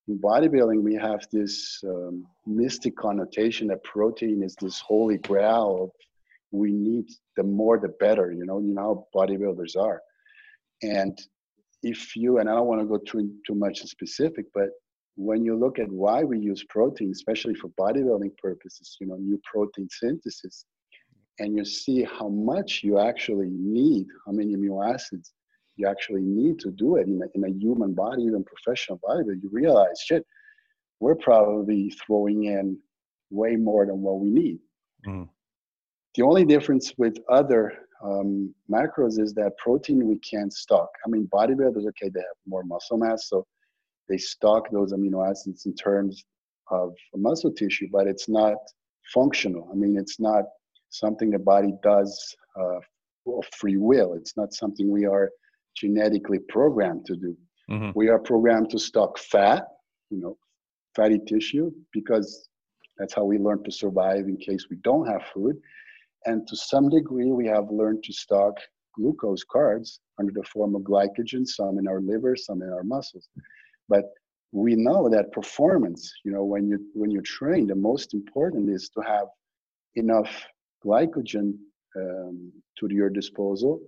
[0.09, 5.91] in bodybuilding we have this um, mystic connotation that protein is this holy grail of
[6.53, 10.01] we need the more the better you know you know how bodybuilders are
[10.83, 11.19] and
[11.83, 14.69] if you and i don't want to go too too much specific but
[15.17, 19.41] when you look at why we use protein especially for bodybuilding purposes you know new
[19.51, 20.65] protein synthesis
[21.39, 25.33] and you see how much you actually need how many amino acids
[25.77, 29.23] you actually need to do it in a, in a human body even professional body
[29.27, 30.25] but you realize shit
[31.01, 32.77] we're probably throwing in
[33.31, 34.59] way more than what we need
[35.07, 35.29] mm.
[36.17, 40.89] The only difference with other um, macros is that protein we can't stock.
[41.07, 43.47] I mean, bodybuilders, okay, they have more muscle mass, so
[44.09, 46.25] they stock those amino acids in terms
[46.71, 48.57] of muscle tissue, but it's not
[49.13, 49.69] functional.
[49.73, 50.45] I mean, it's not
[50.89, 52.79] something the body does uh,
[53.27, 54.15] of free will.
[54.15, 55.31] It's not something we are
[55.77, 57.37] genetically programmed to do.
[57.71, 57.91] Mm-hmm.
[57.95, 59.65] We are programmed to stock fat,
[60.11, 60.37] you know,
[60.97, 62.49] fatty tissue, because
[62.99, 65.57] that's how we learn to survive in case we don't have food.
[66.27, 68.55] And to some degree, we have learned to stock
[68.97, 73.29] glucose carbs under the form of glycogen, some in our liver, some in our muscles.
[73.89, 74.05] But
[74.53, 78.89] we know that performance, you know, when you when you train, the most important is
[78.91, 79.29] to have
[79.95, 80.31] enough
[80.85, 81.55] glycogen
[81.97, 83.81] um, to your disposal,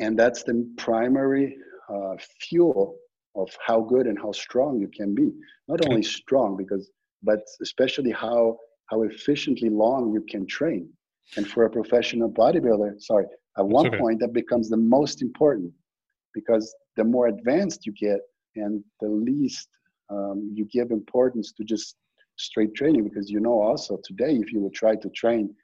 [0.00, 1.56] and that's the primary
[1.92, 2.96] uh, fuel
[3.36, 5.30] of how good and how strong you can be.
[5.68, 6.90] Not only strong, because
[7.22, 8.58] but especially how
[8.90, 10.88] how efficiently long you can train.
[11.36, 13.26] And for a professional bodybuilder, sorry,
[13.58, 13.98] at one okay.
[13.98, 15.72] point that becomes the most important
[16.34, 18.20] because the more advanced you get
[18.56, 19.68] and the least
[20.10, 21.96] um, you give importance to just
[22.36, 25.54] straight training because you know also today if you would try to train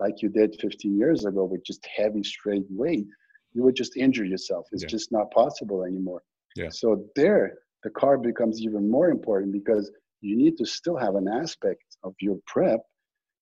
[0.00, 3.06] like you did 15 years ago with just heavy straight weight
[3.52, 4.88] you would just injure yourself it's yeah.
[4.88, 6.22] just not possible anymore
[6.56, 6.68] yeah.
[6.68, 11.28] so there the carb becomes even more important because you need to still have an
[11.28, 12.80] aspect of your prep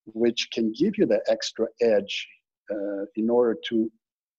[0.07, 2.27] which can give you the extra edge
[2.71, 3.91] uh, in order to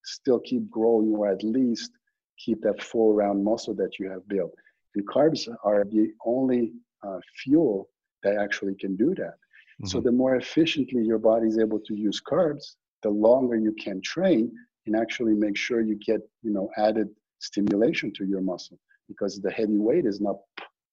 [0.03, 1.91] still keep growing or at least
[2.37, 4.53] keep that full round muscle that you have built.
[4.95, 6.73] And carbs are the only
[7.05, 7.89] uh, fuel
[8.23, 9.35] that actually can do that.
[9.81, 9.87] Mm-hmm.
[9.87, 14.01] So the more efficiently your body is able to use carbs, the longer you can
[14.01, 14.51] train
[14.85, 19.51] and actually make sure you get you know added stimulation to your muscle because the
[19.51, 20.37] heavy weight is not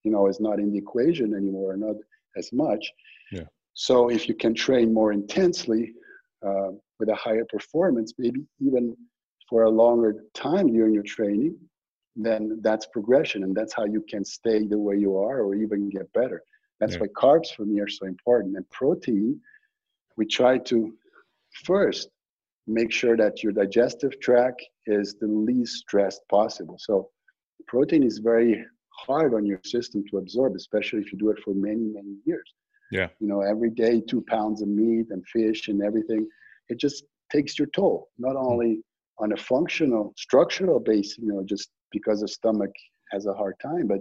[0.05, 1.97] you know is not in the equation anymore, not
[2.37, 2.91] as much.
[3.31, 3.45] Yeah.
[3.75, 5.93] So if you can train more intensely
[6.47, 8.97] uh, with a higher performance, maybe even
[9.49, 11.57] for a longer time during your training,
[12.15, 15.89] then that's progression and that's how you can stay the way you are or even
[15.89, 16.43] get better.
[16.81, 17.01] That's yeah.
[17.01, 18.57] why carbs for me are so important.
[18.57, 19.41] And protein,
[20.17, 20.93] we try to
[21.65, 22.09] first
[22.67, 26.77] make sure that your digestive tract is the least stressed possible.
[26.79, 27.09] So
[27.67, 31.55] protein is very hard on your system to absorb, especially if you do it for
[31.55, 32.53] many, many years.
[32.93, 33.09] Yeah.
[33.21, 36.29] You know, every day, two pounds of meat and fish and everything,
[36.69, 38.47] it just takes your toll, not hmm.
[38.47, 38.83] only
[39.19, 42.71] on a functional, structural base, you know, just because the stomach
[43.11, 44.01] has a hard time, but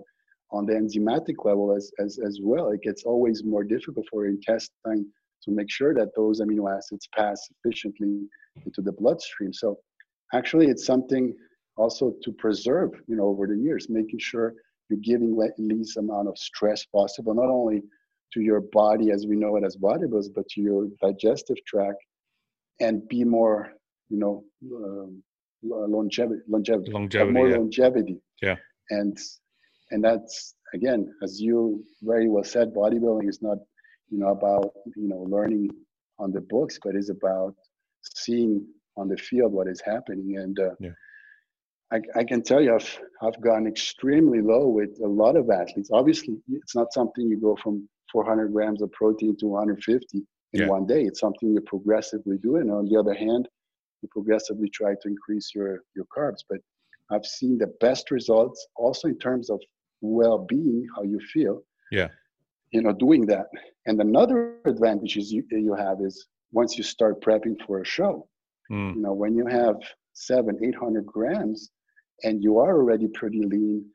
[0.51, 5.05] on the enzymatic level as, as, as well, it gets always more difficult for intestine
[5.43, 8.27] to make sure that those amino acids pass efficiently
[8.65, 9.53] into the bloodstream.
[9.53, 9.79] So
[10.33, 11.33] actually it's something
[11.77, 14.53] also to preserve, you know, over the years, making sure
[14.89, 17.81] you're giving the least amount of stress possible, not only
[18.33, 22.03] to your body as we know it as bodybuilders, but to your digestive tract
[22.79, 23.73] and be more
[24.09, 24.43] you know
[24.75, 25.23] um,
[25.63, 27.55] longevity longevity longevity more yeah.
[27.57, 28.55] longevity yeah
[28.89, 29.17] and
[29.91, 33.57] and that's again as you very well said bodybuilding is not
[34.09, 35.69] you know about you know learning
[36.19, 37.55] on the books but is about
[38.03, 38.65] seeing
[38.97, 40.89] on the field what is happening and uh, yeah.
[41.93, 45.91] I, I can tell you I've, I've gone extremely low with a lot of athletes
[45.93, 50.67] obviously it's not something you go from 400 grams of protein to 150 in yeah.
[50.67, 53.47] one day it's something you progressively do and on the other hand
[54.01, 56.59] you progressively try to increase your your carbs but
[57.11, 59.59] i've seen the best results also in terms of
[60.01, 62.07] well-being how you feel yeah
[62.71, 63.47] you know doing that
[63.85, 68.27] and another advantage is you, you have is once you start prepping for a show
[68.71, 68.95] mm.
[68.95, 69.75] you know when you have
[70.13, 71.71] seven eight hundred grams
[72.23, 73.85] and you are already pretty lean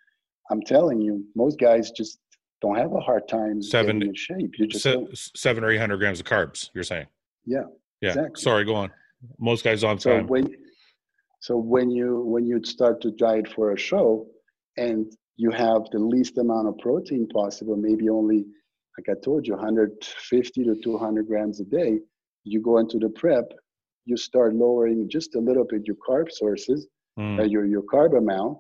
[0.51, 2.19] i'm telling you most guys just
[2.63, 5.99] don't have a hard time seven in shape you just se- seven or eight hundred
[5.99, 7.07] grams of carbs you're saying
[7.45, 7.61] yeah
[8.01, 8.43] yeah exactly.
[8.43, 8.91] sorry go on
[9.39, 10.27] most guys on so time.
[10.27, 10.49] When,
[11.41, 14.27] so when you when you start to diet for a show,
[14.77, 18.45] and you have the least amount of protein possible, maybe only
[18.99, 21.99] like I told you, 150 to 200 grams a day.
[22.45, 23.45] You go into the prep,
[24.07, 26.87] you start lowering just a little bit your carb sources,
[27.19, 27.41] mm.
[27.41, 28.59] uh, your your carb amount,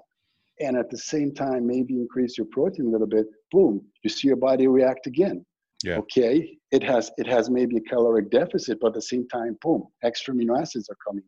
[0.60, 3.26] and at the same time maybe increase your protein a little bit.
[3.52, 5.44] Boom, you see your body react again.
[5.84, 5.98] Yeah.
[5.98, 9.84] Okay, it has it has maybe a caloric deficit, but at the same time, boom,
[10.02, 11.24] extra amino acids are coming.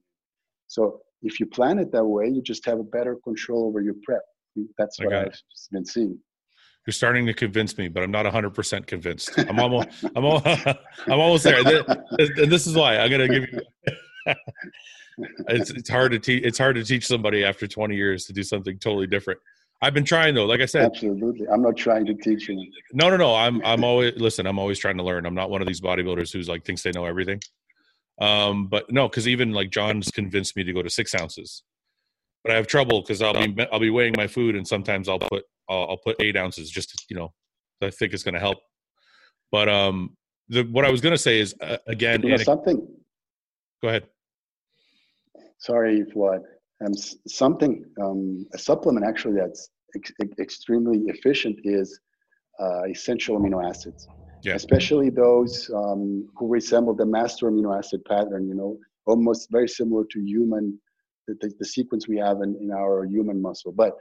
[0.69, 3.95] So if you plan it that way, you just have a better control over your
[4.05, 4.23] prep.
[4.79, 6.19] That's what I've been seeing.
[6.87, 9.31] You're starting to convince me, but I'm not 100% convinced.
[9.37, 10.47] I'm almost, I'm, almost,
[11.07, 11.59] I'm almost there.
[11.59, 13.61] And this is why I'm going to give you.
[15.49, 16.45] It's, it's hard to teach.
[16.45, 19.41] It's hard to teach somebody after 20 years to do something totally different.
[19.81, 20.47] I've been trying though.
[20.47, 21.47] Like I said, absolutely.
[21.49, 22.71] I'm not trying to teach you.
[22.93, 23.35] No, no, no.
[23.35, 24.47] I'm I'm always listen.
[24.47, 25.25] I'm always trying to learn.
[25.25, 27.41] I'm not one of these bodybuilders who's like thinks they know everything.
[28.21, 31.63] Um, but no, because even like John's convinced me to go to six ounces,
[32.43, 35.21] but I have trouble because I'll be I'll be weighing my food and sometimes I'll
[35.21, 37.33] put I'll, I'll put eight ounces just to, you know
[37.83, 38.59] I think it's going to help.
[39.51, 40.17] But um,
[40.49, 42.87] the what I was going to say is uh, again you know, something.
[43.83, 44.07] Go ahead.
[45.59, 46.43] Sorry, what
[46.85, 46.95] um,
[47.27, 52.01] something um, a supplement actually that's ex- extremely efficient is
[52.61, 54.09] uh, essential amino acids
[54.43, 54.55] yeah.
[54.55, 60.05] especially those um, who resemble the master amino acid pattern, you know, almost very similar
[60.11, 60.79] to human,
[61.27, 63.73] the, the, the sequence we have in, in our human muscle.
[63.73, 63.95] But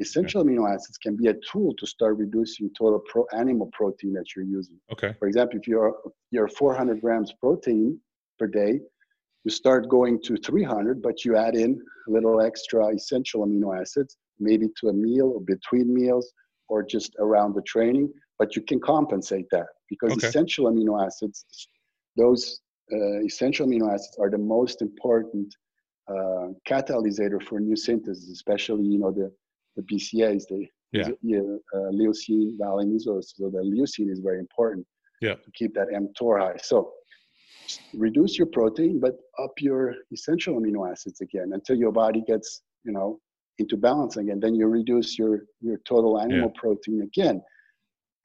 [0.00, 0.50] essential okay.
[0.50, 4.44] amino acids can be a tool to start reducing total pro animal protein that you're
[4.44, 4.78] using.
[4.92, 5.14] Okay.
[5.18, 5.94] For example, if you're
[6.30, 7.98] you're 400 grams protein
[8.38, 8.80] per day,
[9.44, 14.16] you start going to 300, but you add in a little extra essential amino acids,
[14.40, 16.32] maybe to a meal or between meals
[16.68, 18.12] or just around the training.
[18.38, 20.26] But you can compensate that because okay.
[20.26, 21.44] essential amino acids,
[22.16, 22.60] those
[22.92, 25.54] uh, essential amino acids are the most important
[26.08, 29.30] uh, catalysator for new synthesis, especially you know the
[29.76, 31.40] the BCAAs, the yeah.
[31.74, 34.86] uh, leucine, valine So the leucine is very important
[35.20, 35.34] yeah.
[35.34, 36.56] to keep that mTOR high.
[36.62, 36.92] So
[37.94, 42.92] reduce your protein, but up your essential amino acids again until your body gets you
[42.92, 43.18] know
[43.58, 44.40] into balance again.
[44.40, 46.60] Then you reduce your your total animal yeah.
[46.60, 47.42] protein again,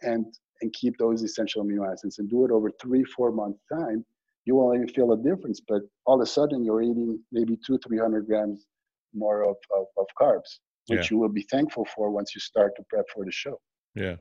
[0.02, 0.26] and
[0.62, 4.06] and keep those essential amino acids and do it over three, four month time,
[4.46, 5.62] you won't even feel a difference.
[5.66, 8.66] But all of a sudden you're eating maybe two, 300 grams
[9.14, 11.08] more of, of, of carbs, which yeah.
[11.12, 13.60] you will be thankful for once you start to prep for the show.
[13.96, 14.16] Yeah.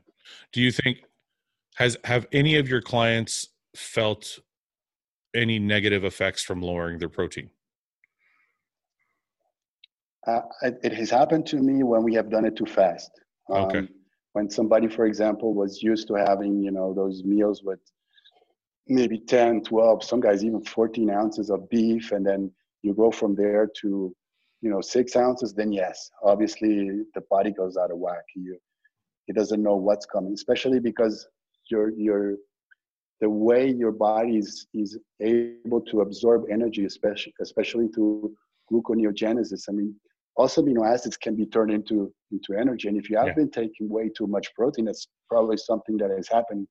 [0.53, 0.99] Do you think,
[1.75, 4.39] has, have any of your clients felt
[5.39, 7.49] any negative effects from lowering their protein?
[10.27, 13.09] Uh, it, it, has happened to me when we have done it too fast.
[13.49, 13.87] Um, okay
[14.33, 17.79] when somebody for example was used to having you know those meals with
[18.87, 23.35] maybe 10 12 some guys even 14 ounces of beef and then you go from
[23.35, 24.15] there to
[24.61, 28.57] you know six ounces then yes obviously the body goes out of whack you
[29.27, 31.27] it doesn't know what's coming especially because
[31.69, 32.35] your your
[33.21, 38.33] the way your body is, is able to absorb energy especially especially through
[38.71, 39.63] gluconeogenesis.
[39.69, 39.95] I mean
[40.35, 43.33] also amino acids can be turned into into energy and if you have yeah.
[43.33, 46.67] been taking way too much protein that's probably something that has happened.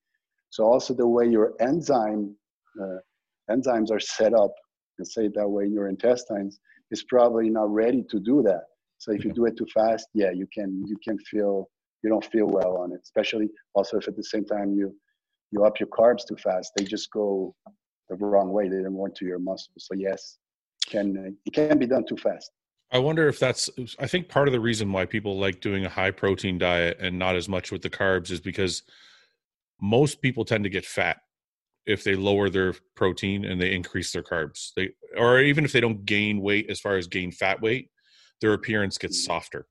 [0.51, 2.35] So also the way your enzyme
[2.81, 2.99] uh,
[3.51, 4.53] enzymes are set up
[4.99, 6.59] let's say that way in your intestines
[6.91, 8.63] is probably not ready to do that.
[8.97, 11.69] So if you do it too fast yeah you can you can feel
[12.03, 14.95] you don't feel well on it especially also if at the same time you
[15.51, 17.55] you up your carbs too fast they just go
[18.09, 20.39] the wrong way they don't want to your muscles so yes
[20.89, 22.51] can it can be done too fast
[22.91, 23.69] I wonder if that's.
[23.99, 27.19] I think part of the reason why people like doing a high protein diet and
[27.19, 28.83] not as much with the carbs is because
[29.81, 31.19] most people tend to get fat
[31.87, 34.71] if they lower their protein and they increase their carbs.
[34.75, 37.91] They or even if they don't gain weight as far as gain fat weight,
[38.41, 39.33] their appearance gets mm-hmm.
[39.33, 39.67] softer.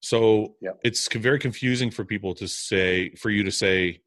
[0.00, 0.80] So yep.
[0.82, 4.00] it's very confusing for people to say, for you to say,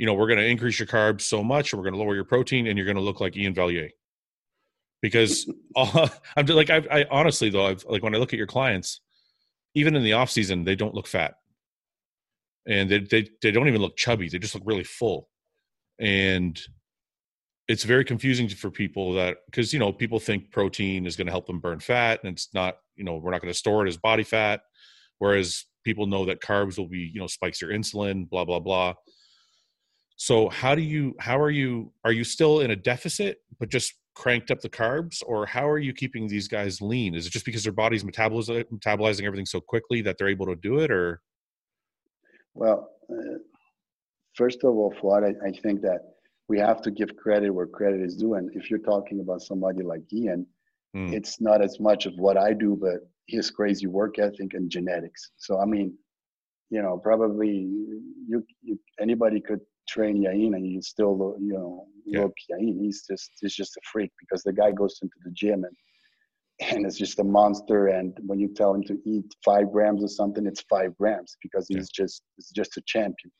[0.00, 2.14] you know, we're going to increase your carbs so much, and we're going to lower
[2.14, 3.90] your protein, and you're going to look like Iain Valliere.
[5.02, 8.46] because I'm just, like I, I honestly though I've like when I look at your
[8.46, 9.02] clients,
[9.74, 11.34] even in the off season they don't look fat,
[12.66, 14.30] and they they they don't even look chubby.
[14.30, 15.28] They just look really full,
[15.98, 16.58] and
[17.68, 21.32] it's very confusing for people that because you know people think protein is going to
[21.32, 22.78] help them burn fat, and it's not.
[22.96, 24.62] You know we're not going to store it as body fat,
[25.18, 28.94] whereas people know that carbs will be you know spikes your insulin, blah blah blah.
[30.20, 33.94] So how do you how are you are you still in a deficit but just
[34.14, 37.14] cranked up the carbs or how are you keeping these guys lean?
[37.14, 40.56] Is it just because their body's metabolizing, metabolizing everything so quickly that they're able to
[40.56, 41.22] do it or?
[42.52, 43.38] Well uh,
[44.34, 46.00] first of all Fouad, I, I think that
[46.48, 49.82] we have to give credit where credit is due and if you're talking about somebody
[49.82, 50.44] like Iain
[50.94, 51.14] mm.
[51.14, 55.30] it's not as much of what i do but his crazy work ethic and genetics.
[55.38, 55.94] So i mean
[56.68, 57.48] you know probably
[58.28, 62.22] you, you anybody could train Iain and you still look, you know yeah.
[62.22, 62.78] look Iain.
[62.80, 65.76] He's just he's just a freak because the guy goes into the gym and
[66.60, 67.88] and it's just a monster.
[67.88, 71.66] And when you tell him to eat five grams or something, it's five grams because
[71.68, 72.04] he's yeah.
[72.04, 73.32] just he's just a champion.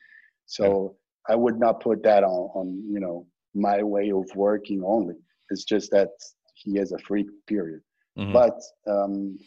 [0.46, 0.96] So
[1.28, 1.34] yeah.
[1.34, 5.16] I would not put that on on you know my way of working only.
[5.50, 6.10] It's just that
[6.54, 7.26] he is a freak.
[7.46, 7.80] Period.
[8.18, 8.32] Mm-hmm.
[8.32, 9.38] But um,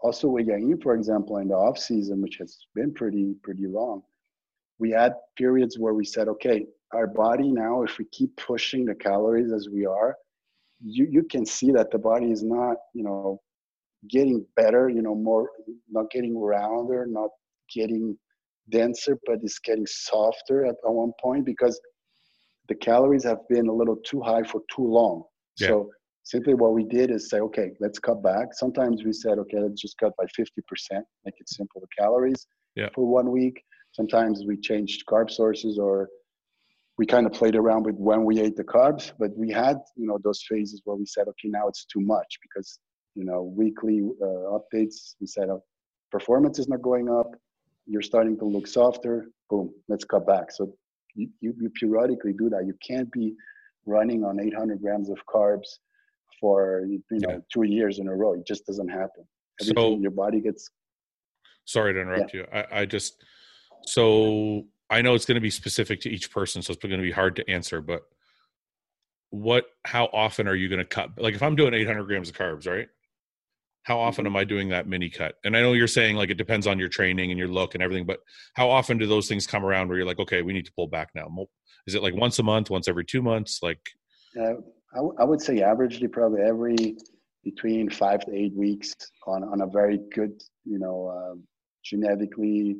[0.00, 4.02] also with Iain, for example, in the off season, which has been pretty pretty long,
[4.80, 8.94] we had periods where we said, okay, our body now, if we keep pushing the
[8.94, 10.16] calories as we are,
[10.82, 13.40] you, you can see that the body is not, you know,
[14.08, 15.50] getting better, you know, more,
[15.90, 17.28] not getting rounder, not
[17.72, 18.16] getting
[18.70, 21.78] denser, but it's getting softer at, at one point because
[22.68, 25.24] the calories have been a little too high for too long.
[25.58, 25.68] Yeah.
[25.68, 25.90] So
[26.22, 28.54] simply what we did is say, okay, let's cut back.
[28.54, 30.46] Sometimes we said, okay, let's just cut by 50%,
[31.24, 32.88] make it simple, the calories Yeah.
[32.94, 33.62] for one week.
[33.92, 36.08] Sometimes we changed carb sources or
[36.98, 40.06] we kind of played around with when we ate the carbs, but we had, you
[40.06, 42.78] know, those phases where we said, okay, now it's too much because,
[43.14, 45.62] you know, weekly uh, updates, we said, oh,
[46.10, 47.30] performance is not going up.
[47.86, 49.28] You're starting to look softer.
[49.48, 50.52] Boom, let's cut back.
[50.52, 50.74] So
[51.14, 52.66] you, you, you periodically do that.
[52.66, 53.34] You can't be
[53.86, 55.78] running on 800 grams of carbs
[56.38, 57.38] for you know Yeah.
[57.52, 58.34] two years in a row.
[58.34, 59.24] It just doesn't happen.
[59.60, 60.70] So- your body gets
[61.66, 62.46] Sorry to interrupt you.
[62.52, 63.22] I, I just
[63.86, 67.02] so I know it's going to be specific to each person, so it's going to
[67.02, 67.80] be hard to answer.
[67.80, 68.02] But
[69.30, 69.66] what?
[69.84, 71.10] How often are you going to cut?
[71.16, 72.88] Like if I'm doing 800 grams of carbs, right?
[73.84, 74.28] How often Mhm.
[74.28, 75.36] am I doing that mini cut?
[75.44, 77.82] And I know you're saying like it depends on your training and your look and
[77.82, 78.20] everything, but
[78.54, 80.86] how often do those things come around where you're like, okay, we need to pull
[80.86, 81.28] back now?
[81.86, 83.60] Is it like once a month, once every two months?
[83.62, 83.80] Like,
[84.38, 84.54] Uh,
[84.92, 86.96] I, w- I would say averagely probably every
[87.42, 88.94] between five to eight weeks
[89.26, 91.44] on, on a very good, you know, um
[91.82, 92.76] genetically,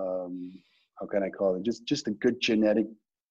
[0.00, 0.52] um,
[0.98, 1.62] how can I call it?
[1.62, 2.86] Just just a good genetic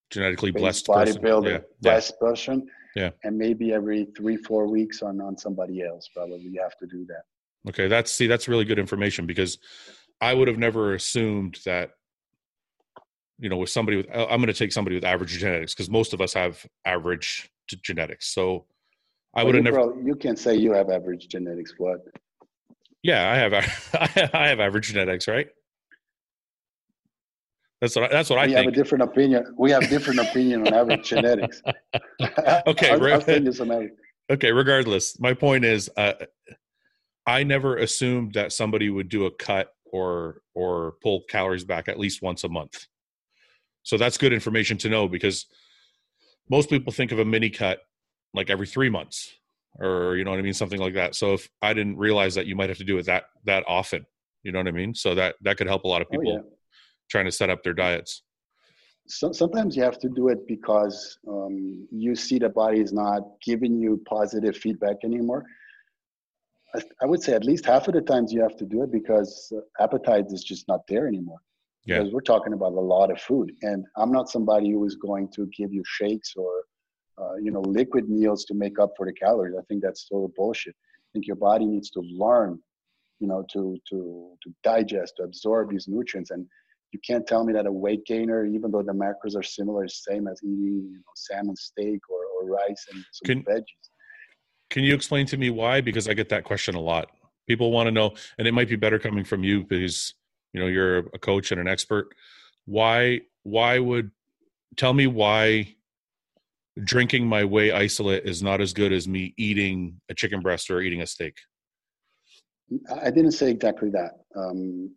[0.10, 1.22] genetically blessed person?
[1.22, 1.62] bodybuilder, Yeah, yeah.
[1.82, 2.68] blessed person.
[2.96, 3.12] Yeah.
[3.24, 7.06] And maybe every three, four weeks on, on somebody else, probably you have to do
[7.06, 7.22] that.
[7.70, 9.60] Okay, that's see, that's really good information because
[10.22, 11.92] I would have never assumed that,
[13.38, 16.14] you know, with somebody with I'm going to take somebody with average genetics because most
[16.14, 17.50] of us have average
[17.84, 18.34] genetics.
[18.34, 18.66] So
[19.36, 19.94] I Well, would have never.
[20.04, 22.00] you can say you have average genetics, what?
[23.04, 23.54] Yeah, I have
[24.34, 25.48] I have average genetics, right?
[27.82, 28.58] That's what I, that's what I think.
[28.58, 29.56] we have a different opinion.
[29.58, 31.62] We have different opinion on average genetics.
[32.68, 33.04] Okay, I'll.
[33.14, 33.94] I'll send you some average.
[34.30, 36.14] okay, regardless, my point is, uh,
[37.26, 41.98] I never assumed that somebody would do a cut or or pull calories back at
[41.98, 42.88] least once a month.
[43.84, 45.46] So that's good information to know because
[46.50, 47.80] most people think of a mini cut
[48.34, 49.34] like every three months
[49.80, 51.16] or you know what I mean, something like that.
[51.16, 54.06] So if I didn't realize that you might have to do it that that often,
[54.44, 54.94] you know what I mean.
[54.94, 56.56] So that that could help a lot of Oh, people yeah.
[57.10, 58.24] Trying to set up their diets.
[59.08, 63.24] So, sometimes you have to do it because um, you see the body is not
[63.44, 65.46] giving you positive feedback anymore.
[66.76, 68.92] I, I would say at least half of the times you have to do it
[68.92, 71.40] because uh, appetite is just not there anymore.
[71.86, 72.00] Yeah.
[72.00, 75.30] Because we're talking about a lot of food, and I'm not somebody who is going
[75.30, 76.52] to give you shakes or
[77.20, 79.56] uh, you know liquid meals to make up for the calories.
[79.58, 80.76] I think that's total bullshit.
[80.76, 82.60] I think your body needs to learn,
[83.20, 86.46] you know, to to to digest, to absorb these nutrients, and
[86.92, 90.04] you can't tell me that a weight gainer, even though the macros are similar, is
[90.04, 93.64] same as eating you know, salmon steak or, or rice and some Can- veggies.
[94.70, 95.82] Can you explain to me why?
[95.82, 97.10] Because I get that question a lot.
[97.48, 100.14] People want to know, and it might be better coming from you because
[100.54, 102.14] you know you're a coach and an expert.
[102.66, 103.22] Why?
[103.42, 104.12] Why would
[104.78, 105.76] tell me why
[106.84, 110.82] drinking my whey isolate is not as good as me eating a chicken breast or
[110.82, 111.40] eating a steak?
[112.92, 114.20] I I didn't say exactly that.
[114.36, 114.94] Um,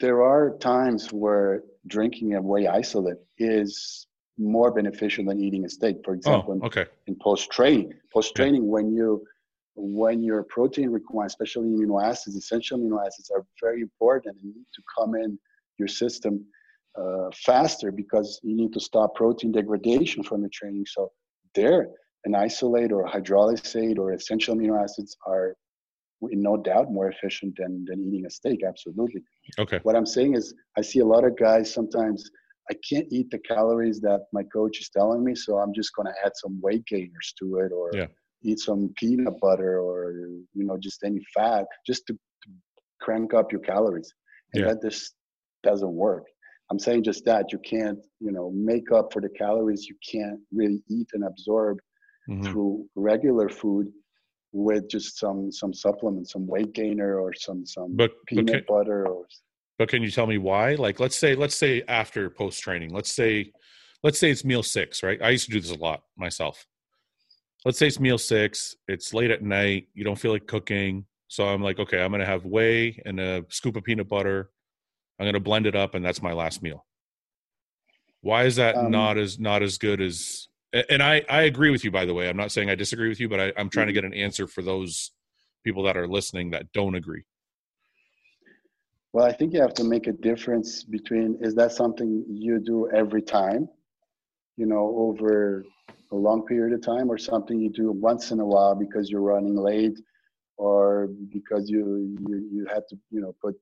[0.00, 4.06] there are times where drinking a whey isolate is
[4.38, 5.96] more beneficial than eating a steak.
[6.04, 6.86] For example, Oh, okay.
[7.06, 7.92] in post training.
[8.12, 9.24] Post training, when you
[9.74, 14.66] when your protein requirements, especially amino acids, essential amino acids, are very important and need
[14.74, 15.38] to come in
[15.78, 16.44] your system
[17.00, 20.84] uh, faster because you need to stop protein degradation from the training.
[20.86, 21.10] So
[21.54, 21.88] there,
[22.24, 25.56] an isolate or hydrolysate or essential amino acids are
[26.30, 28.60] in no doubt more efficient than, than eating a steak.
[28.66, 29.22] Absolutely.
[29.58, 29.80] Okay.
[29.82, 32.30] What I'm saying is, I see a lot of guys sometimes.
[32.70, 36.06] I can't eat the calories that my coach is telling me, so I'm just going
[36.06, 38.06] to add some weight gainers to it, or Yeah.
[38.44, 40.12] eat some peanut butter, or
[40.54, 42.18] you know, just any fat, just to,
[43.00, 44.14] crank up your calories.
[44.54, 44.74] And Yeah.
[44.74, 45.14] that just
[45.64, 46.24] doesn't work.
[46.70, 50.38] I'm saying just that you can't, you know, make up for the calories you can't
[50.52, 51.78] really eat and absorb
[52.30, 52.44] Mhm.
[52.44, 53.92] through regular food
[54.52, 58.64] with just some some supplement, some weight gainer, or some some But but peanut can,
[58.68, 59.26] butter, or
[59.78, 60.74] but can you tell me why?
[60.74, 63.52] Like, let's say let's say after post training, let's say
[64.02, 65.20] let's say it's meal six, right?
[65.22, 66.66] I used to do this a lot myself.
[67.64, 68.76] Let's say it's meal six.
[68.88, 69.88] It's late at night.
[69.94, 73.44] You don't feel like cooking, so I'm like, okay, I'm gonna have whey and a
[73.48, 74.50] scoop of peanut butter.
[75.18, 76.84] I'm gonna blend it up, and that's my last meal.
[78.20, 80.48] Why is that Um, not as not as good as?
[80.72, 81.90] And I I agree with you.
[81.90, 83.92] By the way, I'm not saying I disagree with you, but I, I'm trying to
[83.92, 85.12] get an answer for those
[85.64, 87.24] people that are listening that don't agree.
[89.12, 92.90] Well, I think you have to make a difference between is that something you do
[92.90, 93.68] every time,
[94.56, 95.64] you know, over
[96.12, 99.22] a long period of time, or something you do once in a while because you're
[99.22, 99.98] running late,
[100.56, 103.54] or because you you, you had to you know put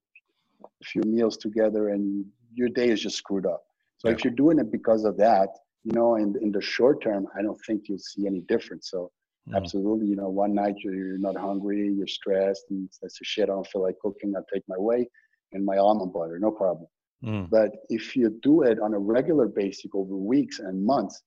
[0.82, 3.62] a few meals together and your day is just screwed up.
[3.98, 4.14] So Yeah.
[4.14, 5.48] if you're doing it because of that,
[5.84, 8.90] you know, in in the short term, I don't think you'll see any difference.
[8.90, 9.10] So
[9.48, 9.56] Mm.
[9.56, 10.06] Absolutely.
[10.06, 13.44] You know, one night you're, you're not hungry, you're stressed, and that's a shit.
[13.44, 14.34] I don't feel like cooking.
[14.36, 15.08] I'll take my whey
[15.52, 16.86] and my almond butter, no problem.
[17.24, 17.50] Mm.
[17.50, 21.22] But if you do it on a regular basis over weeks and months,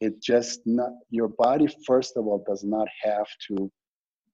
[0.00, 3.70] it just not your body first of all does not have to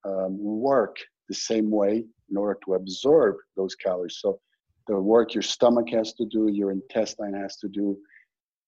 [0.04, 0.96] um, work
[1.28, 4.18] the same way in order to absorb those calories.
[4.20, 4.38] So
[4.86, 7.98] the work your stomach has to do, your intestine has to do,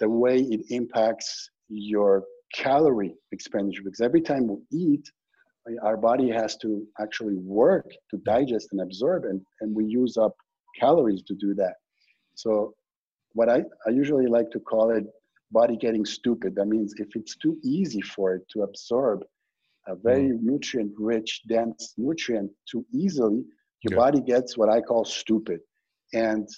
[0.00, 2.24] the way it impacts your
[2.54, 3.82] calorie expenditure.
[3.84, 5.10] Because every time we eat,
[5.82, 10.34] our body has to actually work to digest and absorb, and, and we use up
[10.78, 11.74] calories to do that.
[12.34, 12.74] So,
[13.32, 15.04] what I, I usually like to call it
[15.50, 16.54] body getting stupid.
[16.54, 19.24] That means if it's too easy for it to absorb
[19.86, 20.38] a very mm.
[20.42, 23.44] nutrient rich, dense nutrient too easily,
[23.82, 23.96] your yeah.
[23.96, 25.60] body gets what I call stupid
[26.12, 26.48] and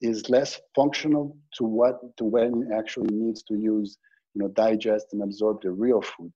[0.00, 3.98] is less functional to what to when actually needs to use,
[4.34, 6.32] you know, digest and absorb the real food.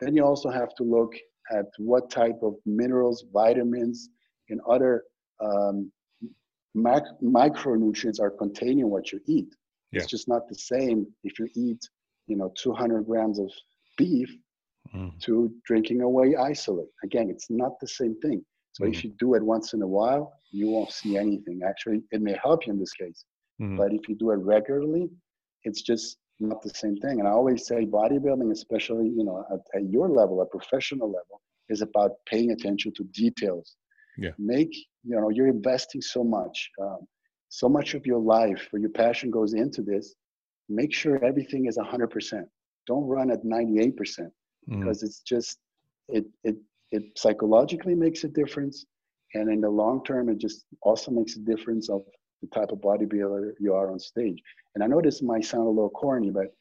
[0.00, 1.14] Then you also have to look
[1.50, 4.08] at what type of minerals, vitamins,
[4.48, 5.04] and other
[5.40, 5.90] um,
[6.74, 9.54] mac- micronutrients are contained in what you eat.
[9.90, 10.00] Yeah.
[10.00, 11.80] It's just not the same if you eat,
[12.26, 13.50] you know, 200 grams of
[13.98, 14.30] beef
[14.94, 15.18] mm.
[15.20, 16.88] to drinking away isolate.
[17.04, 18.44] Again, it's not the same thing.
[18.72, 18.94] So mm.
[18.94, 21.60] if you do it once in a while, you won't see anything.
[21.66, 23.24] Actually, it may help you in this case.
[23.60, 23.76] Mm.
[23.76, 25.08] But if you do it regularly,
[25.64, 27.20] it's just not the same thing.
[27.20, 31.40] And I always say bodybuilding, especially, you know, at, at your level, a professional level,
[31.68, 33.76] is about paying attention to details.
[34.18, 34.30] Yeah.
[34.38, 36.70] Make, you know, you're investing so much.
[36.80, 37.06] Um,
[37.48, 40.14] so much of your life or your passion goes into this,
[40.68, 42.44] make sure everything is 100%.
[42.86, 44.30] Don't run at 98% mm.
[44.66, 45.58] because it's just,
[46.08, 46.56] it, it,
[46.92, 48.86] it psychologically makes a difference.
[49.34, 52.02] And in the long term, it just also makes a difference of
[52.42, 54.40] the type of bodybuilder you are on stage.
[54.74, 56.54] And I know this might sound a little corny, but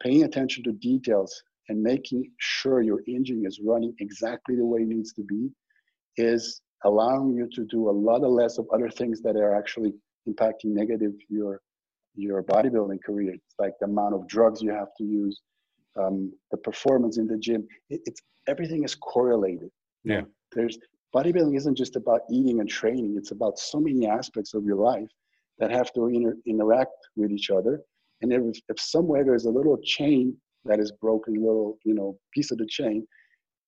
[0.00, 4.88] paying attention to details and making sure your engine is running exactly the way it
[4.88, 5.50] needs to be
[6.16, 9.92] is allowing you to do a lot of less of other things that are actually
[10.28, 11.60] impacting negative your
[12.14, 13.34] your bodybuilding career.
[13.34, 15.40] It's like the amount of drugs you have to use,
[15.96, 17.66] um, the performance in the gym.
[17.90, 19.70] It, it's everything is correlated.
[20.04, 20.22] Yeah.
[20.52, 20.78] There's
[21.14, 23.14] bodybuilding isn't just about eating and training.
[23.16, 25.10] It's about so many aspects of your life
[25.58, 27.82] that have to inter- interact with each other.
[28.22, 32.50] And if, if somewhere there's a little chain that is broken, little you know piece
[32.50, 33.06] of the chain,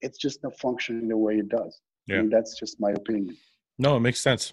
[0.02, 1.80] it's just not functioning the way it does.
[2.06, 2.16] Yeah.
[2.16, 3.36] I mean, that's just my opinion.
[3.78, 4.52] No, it makes sense.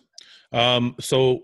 [0.52, 1.44] Um, so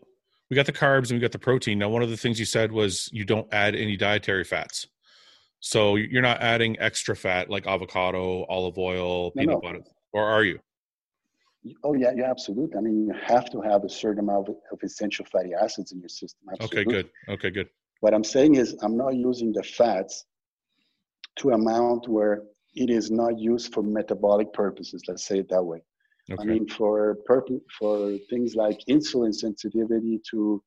[0.49, 1.79] we got the carbs and we got the protein.
[1.79, 4.87] Now, one of the things you said was you don't add any dietary fats.
[5.59, 9.61] So you're not adding extra fat like avocado, olive oil, no, peanut no.
[9.61, 10.59] butter, or are you?
[11.83, 12.77] Oh yeah, yeah, absolutely.
[12.77, 15.99] I mean, you have to have a certain amount of, of essential fatty acids in
[15.99, 16.47] your system.
[16.51, 16.81] Absolutely.
[16.81, 17.09] Okay, good.
[17.29, 17.69] Okay, good.
[18.01, 20.25] What I'm saying is, I'm not using the fats
[21.37, 22.43] to amount where
[22.75, 25.03] it is not used for metabolic purposes.
[25.07, 25.81] Let's say it that way.
[26.31, 26.41] Okay.
[26.41, 30.61] I mean, for purpose, for things like insulin sensitivity to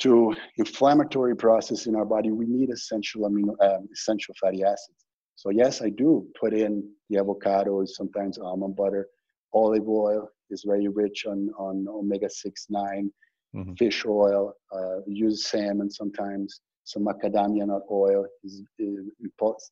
[0.00, 5.04] to inflammatory process in our body, we need essential amino um, essential fatty acids.
[5.38, 6.72] So yes, I do put in
[7.08, 9.06] the avocado, sometimes almond butter,
[9.54, 13.12] olive oil is very rich on on omega six nine,
[13.54, 13.74] mm-hmm.
[13.74, 16.60] fish oil, uh, use salmon sometimes.
[16.82, 18.98] Some macadamia nut oil is, is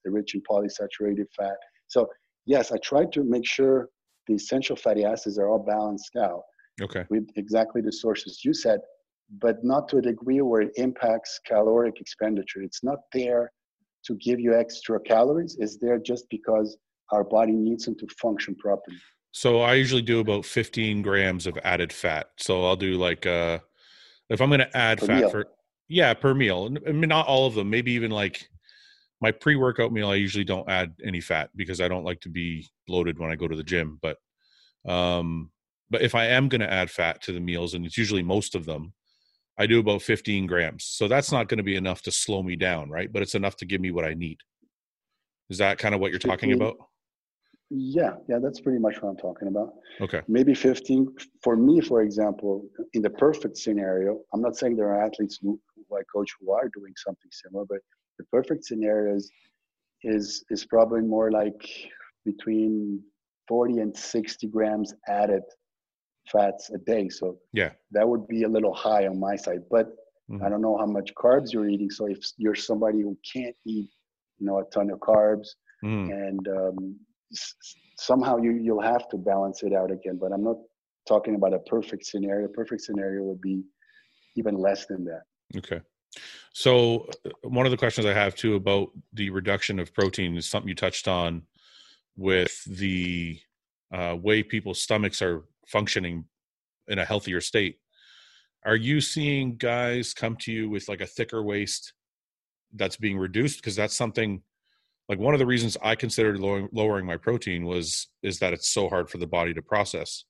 [0.04, 1.56] rich in polysaturated fat.
[1.88, 2.08] So
[2.44, 3.88] yes, I try to make sure
[4.28, 6.42] the essential fatty acids are all balanced out
[6.82, 8.80] okay with exactly the sources you said
[9.40, 13.52] but not to a degree where it impacts caloric expenditure it's not there
[14.06, 16.76] to give you extra calories is there just because
[17.12, 18.96] our body needs them to function properly.
[19.32, 22.28] So i usually do about 15 grams of added fat.
[22.38, 23.58] So i'll do like uh
[24.30, 25.30] if i'm going to add per fat meal.
[25.30, 25.46] for
[25.88, 26.74] yeah per meal.
[26.86, 28.48] I mean not all of them maybe even like
[29.20, 32.66] my pre-workout meal i usually don't add any fat because i don't like to be
[32.86, 33.98] bloated when i go to the gym.
[34.00, 34.18] But
[34.88, 35.50] um
[35.90, 38.54] but if i am going to add fat to the meals and it's usually most
[38.54, 38.92] of them
[39.58, 42.56] i do about 15 grams so that's not going to be enough to slow me
[42.56, 43.12] down right?
[43.12, 44.38] But it's enough to give me what i need.
[45.50, 46.76] Is that kind of what you're talking about?
[47.70, 49.70] Yeah yeah that's pretty much what i'm talking about.
[50.00, 50.22] Okay.
[50.28, 55.04] Maybe 15 for me for example in the perfect scenario i'm not saying there are
[55.04, 57.78] athletes who, who i coach who are doing something similar but
[58.18, 59.30] the perfect scenario is
[60.02, 61.62] is is probably more like
[62.24, 63.00] between
[63.48, 65.42] 40 and 60 grams added
[66.30, 67.08] fats a day.
[67.08, 67.70] So yeah.
[67.92, 69.86] that would be a little high on my side but
[70.30, 70.44] mm-hmm.
[70.44, 71.90] i don't know how much carbs you're eating.
[71.90, 73.88] So if you're somebody who can't eat
[74.38, 75.48] you know a ton of carbs
[75.84, 76.10] mm-hmm.
[76.10, 76.96] and um,
[77.98, 80.56] somehow you you'll have to balance it out again but i'm not
[81.06, 82.48] talking about a perfect scenario.
[82.48, 83.62] Perfect scenario would be
[84.36, 85.22] even less than that.
[85.56, 85.80] Okay.
[86.52, 90.46] So uh, one of the questions I have too about the reduction of protein is
[90.46, 91.42] something you touched on
[92.16, 93.38] with the
[93.92, 96.24] uh, way people's stomachs are functioning
[96.88, 97.78] in a healthier state.
[98.64, 101.92] Are you seeing guys come to you with like a thicker waist
[102.74, 103.58] that's being reduced?
[103.58, 104.42] Because that's something
[105.08, 108.88] like one of the reasons I considered lowering, my protein was is that it's so
[108.88, 110.24] hard for the body to process,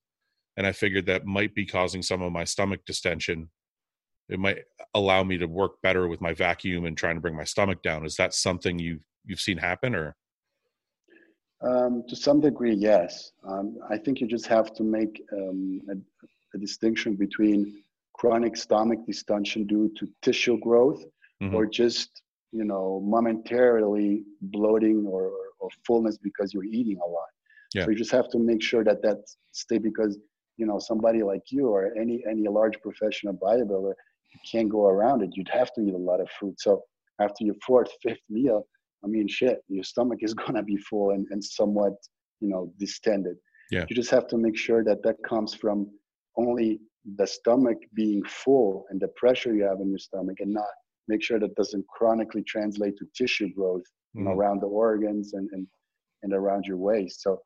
[0.57, 3.51] and I figured that might be causing some of my stomach distension.
[4.29, 4.59] It might
[4.93, 8.05] allow me to work better with my vacuum and trying to bring my stomach down.
[8.05, 10.15] Is that something you've you've seen happen, or?
[11.63, 13.33] Um, to some degree, yes.
[13.47, 15.95] Um, I think you just have to make um, a,
[16.55, 17.83] a, distinction between
[18.13, 21.03] chronic stomach distension due to tissue growth
[21.43, 21.55] mm-hmm.
[21.55, 27.29] or just you know momentarily bloating or, or fullness because you're eating a lot
[27.75, 27.85] yeah.
[27.85, 29.19] so you just have to make sure that that
[29.53, 30.19] stay because
[30.57, 33.93] you know somebody like you or any any large professional bodybuilder
[34.33, 36.83] you can't go around it you'd have to eat a lot of food so
[37.21, 38.67] after your fourth fifth meal
[39.07, 41.95] i mean shit your stomach is going to be full and, and somewhat
[42.41, 43.37] you know distended
[43.71, 45.87] yeah you just have to make sure that that comes from
[46.37, 46.81] only
[47.17, 50.75] the stomach being full and the pressure you have in your stomach and not
[51.09, 54.21] make sure that doesn't chronically translate to tissue growth mm-hmm.
[54.21, 54.41] you know, mm-hmm.
[54.41, 55.67] around the organs and, and,
[56.23, 57.23] and around your waist.
[57.23, 57.41] So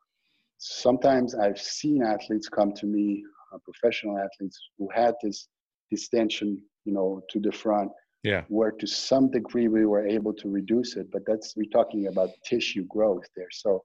[0.57, 5.47] sometimes I've seen athletes come to me, uh, professional athletes who had this
[5.89, 7.91] distension, you know, to the front.
[8.23, 8.43] Yeah.
[8.49, 12.29] Where to some degree we were able to reduce it, but that's we're talking about
[12.45, 13.49] tissue growth there.
[13.51, 13.83] So,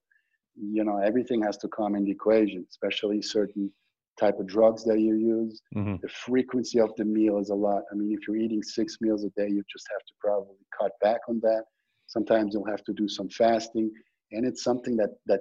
[0.57, 3.73] you know, everything has to come in the equation, especially certain
[4.19, 5.63] type of drugs that you use.
[5.75, 5.97] Mm-hmm.
[6.03, 7.83] The frequency of the meal is a lot.
[7.91, 10.93] I mean, if you're eating six meals a day, you just have to probably cut
[11.03, 11.65] back on that.
[12.07, 13.91] Sometimes you'll have to do some fasting,
[14.33, 15.41] and it's something that that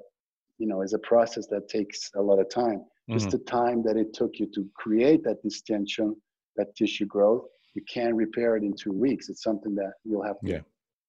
[0.58, 2.80] you know is a process that takes a lot of time.
[2.80, 3.14] Mm-hmm.
[3.14, 6.16] Just the time that it took you to create that distension,
[6.56, 9.30] that tissue growth, you can't repair it in two weeks.
[9.30, 10.62] It's something that you'll have to, yeah.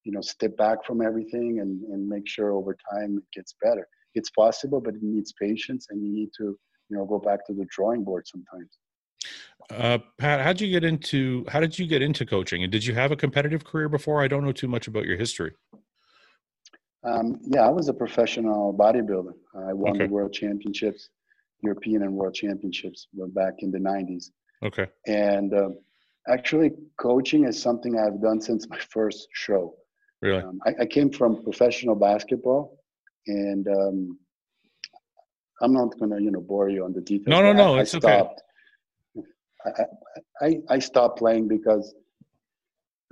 [0.04, 3.86] you know, step back from everything and and make sure over time it gets better.
[4.14, 6.58] It's possible, but it needs patience, and you need to
[6.88, 8.78] you know go back to the drawing board sometimes
[9.70, 12.84] uh, Pat, how did you get into how did you get into coaching, and did
[12.84, 14.22] you have a competitive career before?
[14.22, 15.52] I don't know too much about your history.
[17.04, 19.32] Um, yeah, I was a professional bodybuilder.
[19.68, 20.06] I won okay.
[20.06, 21.08] the world championships,
[21.62, 24.30] European and world championships back in the '90s.
[24.64, 24.86] Okay.
[25.06, 25.70] And uh,
[26.28, 29.74] actually, coaching is something I've done since my first show.
[30.22, 30.42] Really?
[30.42, 32.78] Um, I, I, came from professional basketball,
[33.26, 34.18] and um,
[35.60, 37.28] I'm not gonna you know bore you on the details.
[37.28, 38.42] No, no, no, I, it's I stopped.
[39.18, 39.26] okay.
[40.40, 41.94] I, I, I stopped playing because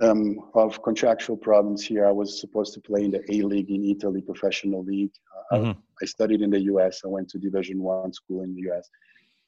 [0.01, 2.05] um, of contractual problems here.
[2.05, 5.11] I was supposed to play in the A League in Italy, professional league.
[5.51, 5.69] Uh, mm-hmm.
[5.69, 7.01] I, I, studied in the U.S.
[7.05, 8.89] I went to Division One school in the U.S.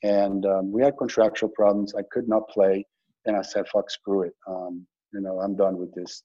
[0.03, 1.95] And um, we had contractual problems.
[1.95, 2.85] I could not play,
[3.27, 4.33] and I said, "Fuck, screw it.
[4.47, 6.23] Um, you know, I'm done with this."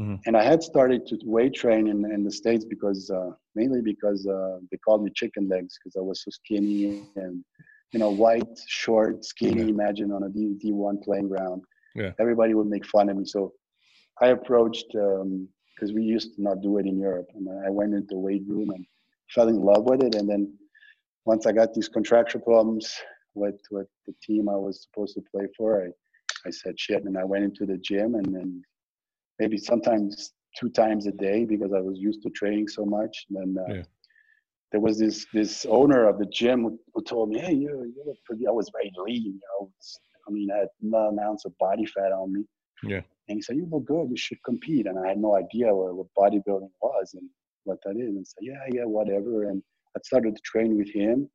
[0.00, 0.16] Mm-hmm.
[0.26, 4.26] And I had started to weight train in, in the States because uh, mainly because
[4.26, 7.44] uh, they called me chicken legs because I was so skinny and,
[7.92, 9.68] you know, white, short, skinny, yeah.
[9.68, 11.62] imagine on a D, D1 playing ground.
[11.94, 12.10] Yeah.
[12.18, 13.24] Everybody would make fun of me.
[13.24, 13.52] So
[14.20, 17.28] I approached, because um, we used to not do it in Europe.
[17.34, 18.84] And I went into the weight room and
[19.32, 20.16] fell in love with it.
[20.16, 20.52] And then
[21.24, 22.92] once I got these contractual problems
[23.34, 25.90] with, with the team I was supposed to play for, I,
[26.46, 27.04] I said shit.
[27.04, 28.62] And I went into the gym and then
[29.38, 33.26] maybe sometimes two times a day because I was used to training so much.
[33.28, 33.82] And then uh, yeah.
[34.72, 38.02] there was this this owner of the gym who, who told me, "Hey, you you
[38.06, 39.70] look pretty." I was very lean, you know.
[40.26, 42.44] I mean, I had not an ounce of body fat on me.
[42.82, 43.02] Yeah.
[43.28, 44.10] And he said, "You look good.
[44.10, 47.28] You should compete." And I had no idea what, what bodybuilding was and
[47.64, 48.16] what that is.
[48.16, 49.62] And said, "Yeah, yeah, whatever." And
[49.96, 51.28] I started to train with him.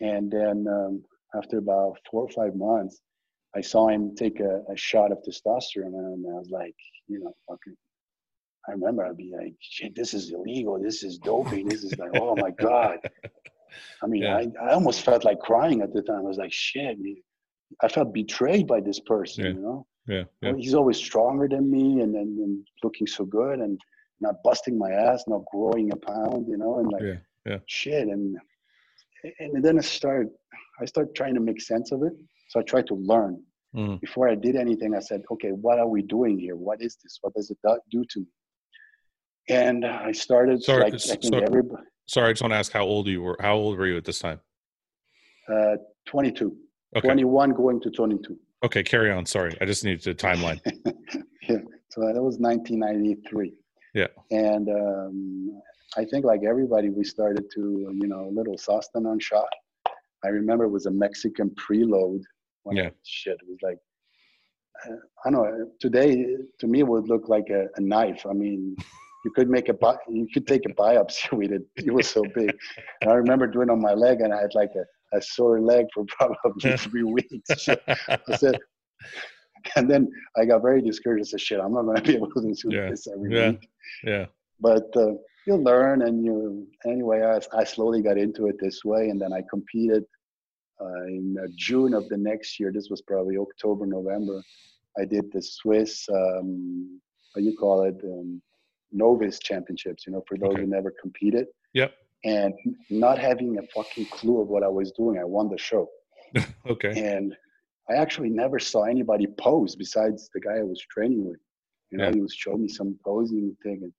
[0.00, 3.00] And then um, after about four or five months,
[3.54, 6.74] I saw him take a, a shot of testosterone, and I was like,
[7.08, 7.76] you know, fucking.
[8.68, 10.80] I remember I'd be like, shit, this is illegal.
[10.80, 11.68] This is doping.
[11.68, 12.98] This is like, oh my god.
[14.02, 14.36] I mean, yeah.
[14.36, 16.20] I, I almost felt like crying at the time.
[16.20, 16.96] I was like, shit.
[17.82, 19.44] I felt betrayed by this person.
[19.44, 19.50] Yeah.
[19.52, 19.86] You know.
[20.06, 20.22] Yeah.
[20.44, 20.52] Oh, yeah.
[20.56, 23.80] He's always stronger than me, and, and and looking so good, and
[24.20, 26.46] not busting my ass, not growing a pound.
[26.48, 27.14] You know, and like, yeah.
[27.46, 27.58] Yeah.
[27.66, 28.36] shit, and
[29.40, 30.30] and then I started.
[30.80, 32.12] I started trying to make sense of it
[32.52, 33.42] so I tried to learn.
[33.74, 33.98] Mm.
[34.02, 36.54] Before I did anything, I said, okay, what are we doing here?
[36.54, 37.18] What is this?
[37.22, 37.56] What does it
[37.90, 38.26] do to me?
[39.48, 43.06] And I started sorry, like, sorry, everybody, sorry, I just want to ask how old
[43.06, 43.38] you were.
[43.40, 44.38] How old were you at this time?
[45.50, 45.76] Uh,
[46.06, 46.54] 22.
[46.94, 47.08] Okay.
[47.08, 48.36] 21 going to 22.
[48.64, 49.24] Okay, carry on.
[49.24, 50.60] Sorry, I just needed the timeline.
[51.48, 51.56] yeah,
[51.88, 53.54] so that was 1993.
[53.94, 54.08] Yeah.
[54.30, 55.62] And um,
[55.96, 58.56] I think, like everybody, we started to, you know, a little
[58.94, 59.48] on shot.
[60.24, 62.20] I remember it was a Mexican preload
[62.70, 62.90] yeah.
[63.04, 63.78] Shit, it was like
[64.86, 65.70] uh, I don't know.
[65.80, 68.24] Today, to me, it would look like a, a knife.
[68.28, 68.74] I mean,
[69.24, 71.62] you could make a bi- you could take a biopsy with it.
[71.76, 72.52] It was so big.
[73.00, 75.60] And I remember doing it on my leg, and I had like a, a sore
[75.60, 77.68] leg for probably three weeks.
[77.68, 78.58] I said,
[79.76, 81.26] and then I got very discouraged.
[81.26, 82.90] I said, "Shit, I'm not going to be able to do Yeah.
[82.90, 83.50] this every Yeah.
[83.50, 83.68] week."
[84.04, 84.26] yeah.
[84.60, 85.12] But uh,
[85.46, 87.20] you learn, and you anyway.
[87.22, 90.04] I, I slowly got into it this way, and then I competed
[90.82, 92.72] uh, in uh, June of the next year.
[92.72, 94.42] This was probably October, November.
[94.98, 97.00] I did the Swiss, um,
[97.32, 98.42] what you call it, um,
[98.92, 100.06] novice championships.
[100.06, 100.62] You know, for those Okay.
[100.62, 101.46] who never competed.
[101.74, 101.92] Yep.
[102.24, 102.54] And
[102.90, 105.88] not having a fucking clue of what I was doing, I won the show.
[106.68, 106.92] Okay.
[107.14, 107.34] And
[107.90, 111.40] I actually never saw anybody pose besides the guy I was training with.
[111.90, 112.14] You know, Yeah.
[112.14, 113.92] he was showing me some posing thing, and,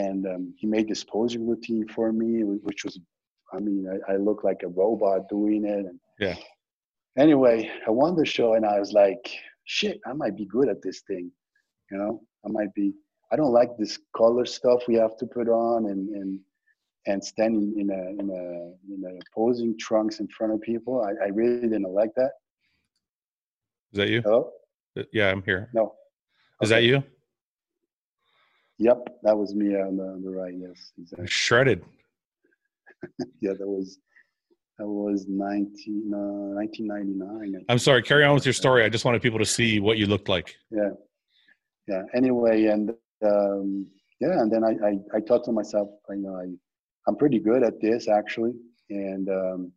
[0.00, 2.98] and um, he made this posing routine for me, which was,
[3.52, 5.86] I mean, I, I looked like a robot doing it.
[5.86, 6.36] And Yeah.
[7.16, 9.30] Anyway, I won the show, and I was like,
[9.64, 11.30] shit, I might be good at this thing.
[11.90, 12.92] You know, I might be.
[13.30, 16.40] I don't like this color stuff we have to put on, and and
[17.06, 21.02] and standing in a in a in a posing trunks in front of people.
[21.02, 22.32] I, I really didn't like that.
[23.92, 24.22] Is that you?
[24.22, 24.52] Hello?
[24.98, 25.70] Uh, Yeah, I'm here.
[25.74, 25.94] No.
[26.60, 27.02] Is that you?
[28.78, 30.54] Yep, that was me on the, on the right.
[30.56, 31.26] Yes, exactly.
[31.26, 31.84] Shredded.
[33.40, 33.98] Yeah, that was
[34.78, 37.64] that was 19, uh, 1999.
[37.68, 38.02] I'm sorry.
[38.02, 38.84] Carry on with your story.
[38.84, 40.54] I just wanted people to see what you looked like.
[40.70, 40.90] Yeah,
[41.88, 42.02] yeah.
[42.14, 42.90] Anyway, and
[43.24, 43.86] um,
[44.20, 46.46] yeah, and then I, I I thought to myself, you know, I
[47.08, 48.52] I'm pretty good at this actually,
[48.90, 49.72] and um,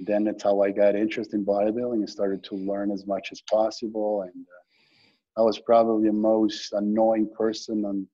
[0.00, 3.42] then that's how I got interested in bodybuilding and started to learn as much as
[3.50, 4.22] possible.
[4.22, 8.06] And uh, I was probably the most annoying person on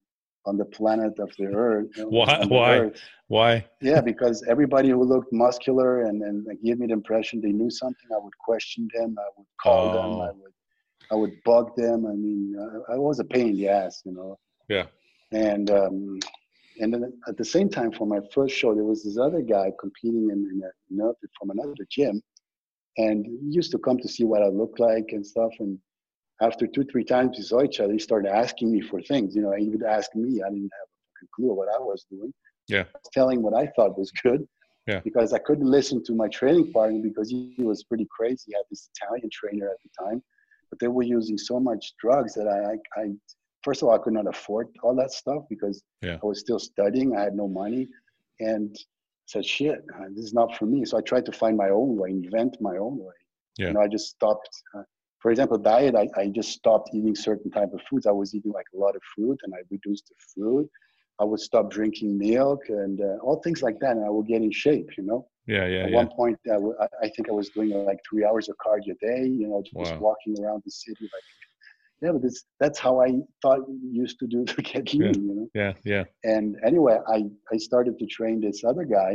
[0.46, 1.88] on the planet of the earth.
[1.96, 2.78] Why- the why?
[2.78, 3.00] earth.
[3.28, 3.64] Why?
[3.80, 7.70] Yeah, because everybody who looked muscular and and like, gave me the impression they knew
[7.70, 9.16] something, I would question them.
[9.18, 10.12] I would call them.
[10.20, 10.36] I Oh.
[10.42, 10.52] would
[11.12, 12.06] I would bug them.
[12.06, 14.38] I mean, uh, I was a pain in the ass, you know.
[14.68, 14.86] Yeah.
[15.32, 16.18] And um,
[16.80, 19.66] and then at the same time, for my first show, there was this other guy
[19.84, 22.22] competing in, in a, from another gym,
[22.98, 25.52] and he used to come to see what I looked like and stuff.
[25.60, 25.78] And
[26.40, 29.34] after two, three times we saw each other, he started asking me for things.
[29.34, 30.42] You know, he would ask me.
[30.42, 30.88] I didn't have
[31.22, 32.32] a clue what I was doing.
[32.68, 32.84] Yeah.
[32.92, 34.46] Was telling what I thought was good.
[34.86, 35.00] Yeah.
[35.00, 38.42] Because I couldn't listen to my training partner because he, he was pretty crazy.
[38.48, 40.22] He had this Italian trainer at the time,
[40.70, 43.10] but they were using so much drugs that I, I, I
[43.62, 46.18] first of all, I could not afford all that stuff because Yeah.
[46.22, 47.16] I was still studying.
[47.16, 47.88] I had no money,
[48.40, 48.76] and
[49.26, 51.96] said, "Shit, uh, this is not for me." So I tried to find my own
[51.96, 53.14] way, invent my own way.
[53.56, 53.68] Yeah.
[53.68, 54.50] You know, I just stopped.
[54.76, 54.82] Uh,
[55.24, 55.96] for example, diet.
[55.96, 58.06] I, I just stopped eating certain type of foods.
[58.06, 60.70] I was eating like a lot of fruit, and I reduced the fruit.
[61.20, 64.42] I would stop drinking milk and uh, all things like that, and I would get
[64.42, 64.90] in shape.
[64.98, 65.28] You know.
[65.46, 65.96] Yeah, yeah, At yeah.
[66.00, 68.92] one point, I, w- I- I think I was doing like three hours of cardio
[68.92, 69.22] a day.
[69.26, 69.98] You know, just Wow.
[69.98, 71.04] walking around the city.
[71.14, 71.26] Like,
[72.02, 73.12] yeah, but this, that's how I
[73.42, 73.60] thought
[73.90, 75.22] used to do to get lean.
[75.28, 76.04] You know Yeah, yeah.
[76.34, 77.18] and anyway i
[77.54, 79.12] i started to train this other guy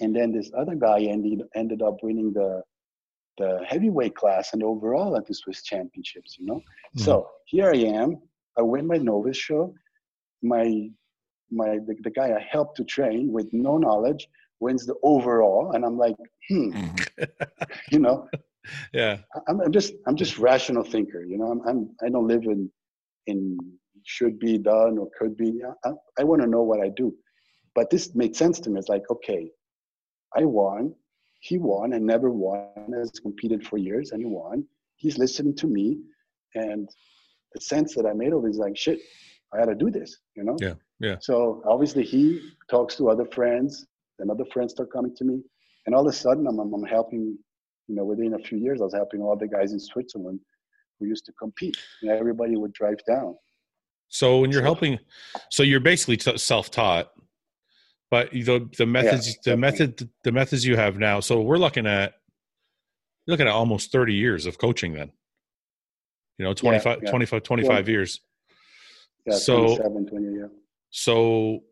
[0.00, 2.62] and then this other guy ended ended up winning the
[3.38, 6.60] the heavyweight class and overall at the swiss championships you know
[6.96, 8.16] so here i am
[8.58, 9.72] i win my novice show
[10.42, 10.88] my
[11.50, 14.28] my the, the guy i helped to train with no knowledge
[14.60, 16.16] wins the overall and i'm like
[16.48, 16.70] hmm
[17.90, 18.28] you know
[18.92, 19.18] Yeah.
[19.48, 21.24] I'm, I'm just I'm just rational thinker.
[21.24, 22.70] You know, I'm, I'm I don't live in
[23.26, 23.58] in
[24.04, 25.60] should be done or could be.
[25.84, 27.14] I, I want to know what I do,
[27.74, 28.78] but this made sense to me.
[28.78, 29.50] It's like okay,
[30.36, 30.94] I won,
[31.48, 32.68] he won, and never won.
[32.98, 34.64] Has competed for years and he won.
[34.96, 35.86] He's listening to me,
[36.54, 36.88] and
[37.54, 38.98] the sense that I made of it is like shit.
[39.54, 40.10] I had to do this.
[40.36, 40.56] You know.
[40.60, 41.16] Yeah, yeah.
[41.20, 42.22] So obviously he
[42.70, 43.86] talks to other friends,
[44.18, 45.36] and other friends start coming to me,
[45.86, 47.38] and all of a sudden I'm I'm, I'm helping
[47.88, 50.40] you know, within a few years, I was helping all the guys in Switzerland
[50.98, 51.76] who used to compete.
[52.02, 53.36] And everybody would drive down.
[54.08, 54.98] So when you're So- helping,
[55.50, 57.12] so you're basically t- self-taught,
[58.10, 61.20] but the the methods, the method, the methods you have now.
[61.20, 62.14] So we're looking at
[63.26, 65.10] looking at almost 30 years of coaching then.
[66.38, 67.10] You know, 25, yeah.
[67.10, 68.20] 25, 25 years.
[69.26, 70.46] Yeah, So- 27, 20, yeah.
[70.90, 71.64] So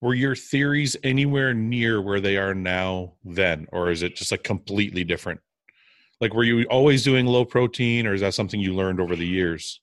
[0.00, 4.44] were your theories anywhere near where they are now then or is it just like
[4.44, 5.40] completely different?
[6.20, 9.26] Like were you always doing low protein or is that something you learned over the
[9.26, 9.80] years?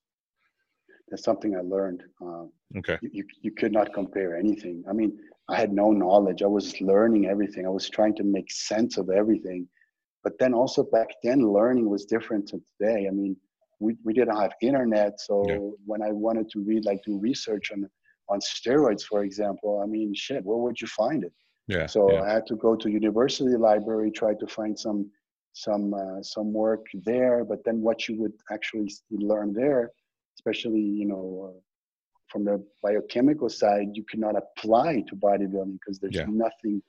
[1.10, 2.04] That's something I learned.
[2.22, 2.98] Um, Okay.
[3.02, 4.84] you, you, you could not compare anything.
[4.90, 6.42] I mean, I had no knowledge.
[6.42, 7.66] I was learning everything.
[7.66, 9.68] I was trying to make sense of everything.
[10.24, 13.08] But then also back then, learning was different to today.
[13.08, 13.38] I mean,
[13.80, 15.20] we, we didn't have internet.
[15.22, 15.58] So Yeah.
[15.86, 17.88] when I wanted to read, like do research on,
[18.30, 21.34] on steroids, for example, I mean, shit, where would you find it?
[21.68, 21.86] Yeah.
[21.86, 22.22] So yeah.
[22.22, 25.12] I had to go to university library, try to find some
[25.54, 27.46] some uh, some work there.
[27.46, 29.92] But then what you would actually learn there,
[30.38, 31.60] especially you know uh,
[32.36, 36.26] from the biochemical side you cannot apply to bodybuilding because there's Yeah.
[36.28, 36.82] nothing.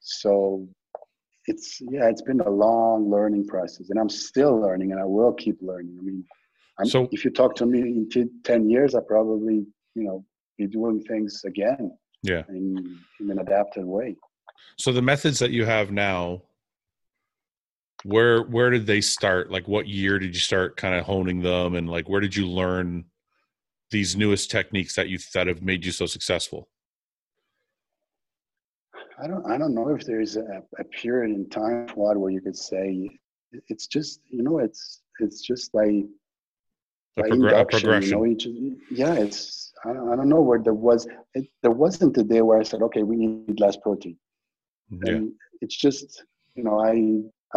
[0.00, 0.68] So
[1.46, 5.32] it's yeah, it's been a long learning process, and I'm still learning, and I will
[5.34, 5.96] keep learning.
[6.00, 6.24] I mean,
[6.80, 9.64] I'm, So- if you talk to me in t- ten years, I probably
[9.94, 10.24] you know
[10.58, 12.42] be doing things again Yeah.
[12.48, 14.16] in, in an adapted way.
[14.78, 16.42] So the methods that you have now,
[18.02, 19.48] where where did they start?
[19.52, 22.48] Like what year did you start kind of honing them and like where did you
[22.48, 23.04] learn
[23.92, 26.68] these newest techniques that you that have made you so successful?
[29.22, 32.40] I don't I don't know if there's a, a period in time Fouad, where you
[32.40, 33.08] could say
[33.68, 36.04] it's just you know it's it's just like
[37.18, 38.18] A, progr- a progression.
[38.18, 41.70] You know, just- yeah, it's I don't, I don't know where there was it, there
[41.70, 44.16] wasn't a day where I said okay we need less protein.
[44.90, 45.12] yeah.
[45.12, 46.24] And it's just
[46.56, 46.94] you know I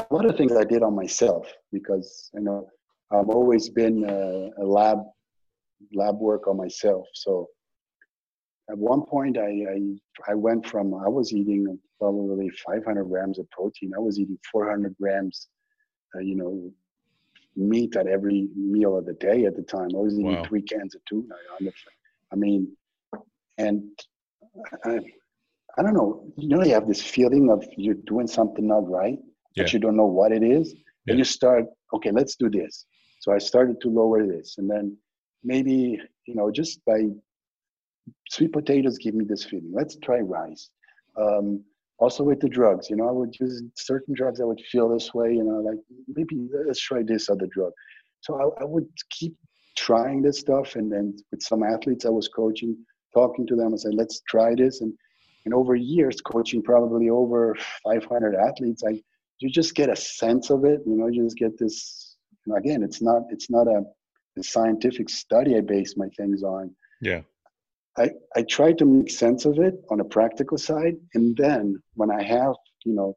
[0.01, 2.67] a lot of things I did on myself because you know
[3.11, 4.99] I've always been a, a lab
[5.93, 7.05] lab work on myself.
[7.13, 7.47] So
[8.69, 9.79] at one point I, I
[10.31, 13.91] I went from I was eating probably 500 grams of protein.
[13.95, 15.47] I was eating 400 grams,
[16.15, 16.71] uh, you know,
[17.55, 19.89] meat at every meal of the day at the time.
[19.95, 20.43] I was eating Wow.
[20.47, 21.35] three cans of tuna.
[22.31, 22.75] I mean,
[23.57, 23.83] and
[24.83, 24.99] I,
[25.77, 26.31] I don't know.
[26.37, 29.19] You know, you have this feeling of you're doing something not right,
[29.55, 30.73] but you don't know what it is.
[30.73, 31.11] Yeah.
[31.11, 32.85] And you start, okay, let's do this.
[33.21, 34.97] So I started to lower this, and then
[35.45, 37.05] maybe you know just by
[38.29, 39.71] sweet potatoes give me this feeling.
[39.73, 40.69] Let's try rice.
[41.17, 41.63] Um,
[41.97, 44.41] also with the drugs, you know, I would use certain drugs.
[44.41, 45.77] I would feel this way, you know, like
[46.13, 47.71] maybe let's try this other drug.
[48.19, 49.33] So I, I would keep
[49.77, 52.77] trying this stuff, and then with some athletes I was coaching,
[53.13, 54.93] talking to them, I said, let's try this, and
[55.45, 58.99] and over years, coaching probably over 500 athletes, I
[59.39, 60.81] you just get a sense of it.
[60.85, 62.17] You know, you just get this.
[62.45, 63.83] You know, again, it's not it's not a,
[64.37, 66.71] a scientific study I base my things on.
[67.01, 67.21] Yeah.
[67.97, 70.95] I, I try to make sense of it on a practical side.
[71.13, 73.15] And then when I have, you know,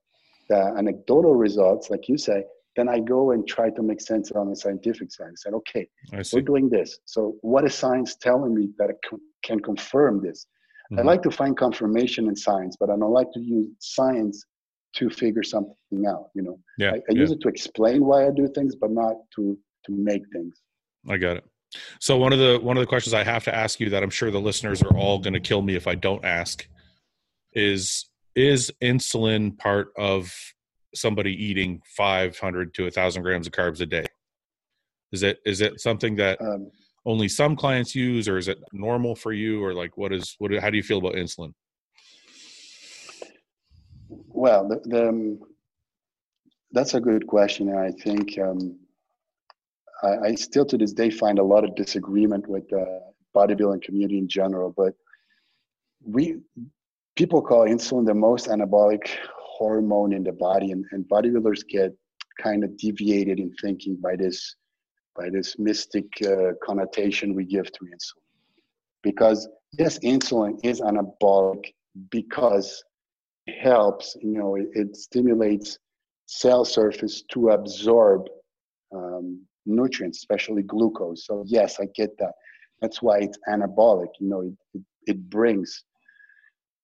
[0.49, 2.45] the anecdotal results, like you say,
[2.77, 5.29] then I go and try to make sense of it on the scientific side.
[5.31, 7.01] I said, okay, I we're doing this.
[7.07, 8.99] So what is science telling me that it
[9.43, 10.47] can confirm this?
[10.93, 11.05] I Mhm.
[11.05, 14.45] like to find confirmation in science, but I don't like to use science
[14.95, 16.31] to figure something out.
[16.35, 16.93] You know, Yeah.
[16.93, 17.21] I, I yeah.
[17.23, 20.61] use it to explain why I do things, but not to to make things.
[21.09, 21.45] I got it.
[22.01, 24.11] So one of the one of the questions I have to ask you that I'm
[24.11, 26.67] sure the listeners are all going to kill me if I don't ask
[27.53, 30.33] is is insulin part of
[30.95, 34.07] somebody eating 500 to 1000 grams of carbs a day?
[35.13, 36.71] Is it is it something that Um,
[37.05, 40.53] only some clients use or is it normal for you or like what is what
[40.61, 41.53] how do you feel about insulin?
[44.29, 45.41] Well, the, the, um,
[46.73, 48.79] that's a good question, I think um,
[50.03, 53.01] I, I still to this day find a lot of disagreement with the
[53.35, 54.73] bodybuilding community in general.
[54.77, 54.95] But
[56.05, 56.39] we
[57.17, 61.93] people call insulin the most anabolic hormone in the body, and, and bodybuilders get
[62.41, 64.55] kind of deviated in thinking by this
[65.17, 68.23] by this mystic uh, connotation we give to insulin.
[69.03, 71.75] Because yes, insulin is anabolic
[72.11, 72.83] because
[73.47, 75.79] it helps you know it, it stimulates
[76.27, 78.29] cell surface to absorb
[78.95, 81.27] um, nutrients especially glucose.
[81.27, 82.33] So yes i get that.
[82.81, 84.41] That's why it's anabolic you know
[84.75, 85.85] it, it, brings.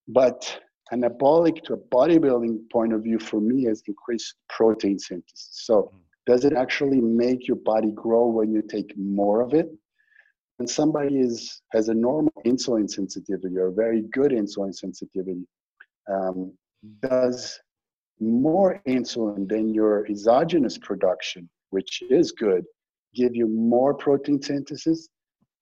[0.08, 0.60] But
[0.92, 5.48] anabolic to a bodybuilding point of view for me is increased protein synthesis.
[5.52, 5.92] So
[6.26, 9.68] does it actually make your body grow when you take more of it?
[10.56, 15.46] When somebody is has a normal insulin sensitivity or very good insulin sensitivity
[16.08, 16.52] um,
[17.00, 17.58] does
[18.20, 22.64] more insulin than your exogenous production, which is good,
[23.14, 25.08] give you more protein synthesis?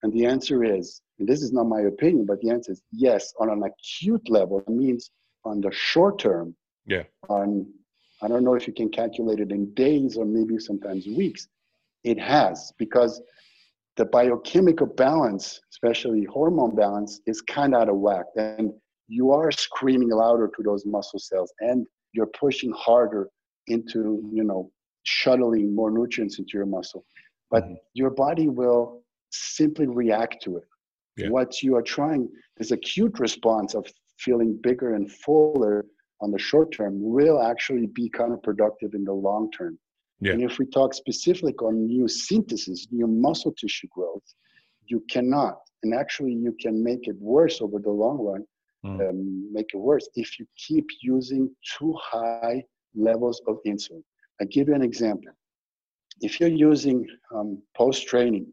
[0.02, 3.32] And the answer is, and this is not my opinion, but the answer is yes,
[3.38, 4.58] on an acute level.
[4.60, 5.10] It means
[5.44, 7.04] on the short term, Yeah.
[7.28, 7.66] on
[8.22, 11.48] I don't know if you can calculate it in days or maybe sometimes weeks.
[12.04, 13.20] It has because
[13.96, 18.26] the biochemical balance, especially hormone balance, is kind of out of whack.
[18.36, 18.72] And
[19.08, 23.28] you are screaming louder to those muscle cells and you're pushing harder
[23.66, 24.70] into, you know,
[25.02, 27.04] shuttling more nutrients into your muscle.
[27.52, 27.76] But Mhm.
[27.94, 30.66] your body will simply react to it.
[31.18, 31.28] Yeah.
[31.28, 32.22] What you are trying,
[32.56, 33.86] this acute response of
[34.18, 35.84] feeling bigger and fuller
[36.22, 39.78] on the short term will actually be counterproductive in the long term.
[40.20, 40.32] Yeah.
[40.32, 44.24] And if we talk specific on new synthesis, new muscle tissue growth,
[44.86, 45.58] you cannot.
[45.82, 48.46] And actually, you can make it worse over the long run,
[48.84, 49.08] Mm.
[49.10, 54.02] um, make it worse if you keep using too high levels of insulin.
[54.40, 55.32] I give you an example.
[56.22, 58.46] If you're using um, post training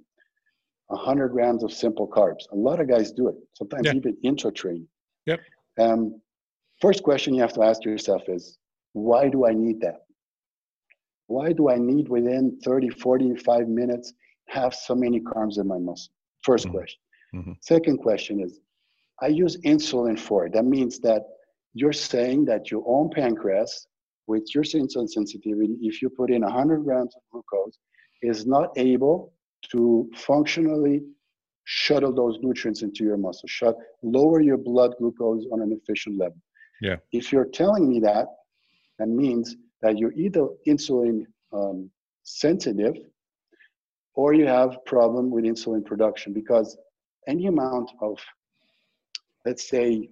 [0.88, 2.44] 100 grams of simple carbs.
[2.52, 3.94] A lot of guys do it, sometimes Yeah.
[3.94, 4.88] even intra training.
[5.28, 5.40] Yep.
[5.80, 6.20] Um,
[6.82, 8.58] first question you have to ask yourself is
[8.94, 10.00] why do I need that?
[11.28, 14.14] Why do I need within 30, 45 minutes
[14.48, 16.12] have so many carbs in my muscle?
[16.44, 16.72] 1st Mhm.
[16.72, 17.02] question.
[17.36, 17.56] Mhm.
[17.62, 18.60] Second question is
[19.22, 20.54] I use insulin for it.
[20.54, 21.22] That means that
[21.76, 23.86] you're saying that your own pancreas,
[24.30, 27.80] with your insulin sensitivity, if you put in 100 grams of glucose,
[28.22, 29.34] is not able
[29.72, 31.02] to functionally
[31.66, 36.38] shuttle those nutrients into your muscle, shut, lower your blood glucose on an efficient level.
[36.80, 36.98] Yeah.
[37.12, 38.28] If you're telling me that,
[39.00, 41.90] that means that you're either insulin um,
[42.24, 42.96] sensitive
[44.14, 46.78] or you have problem with insulin production because
[47.28, 48.18] any amount of,
[49.46, 50.10] let's say,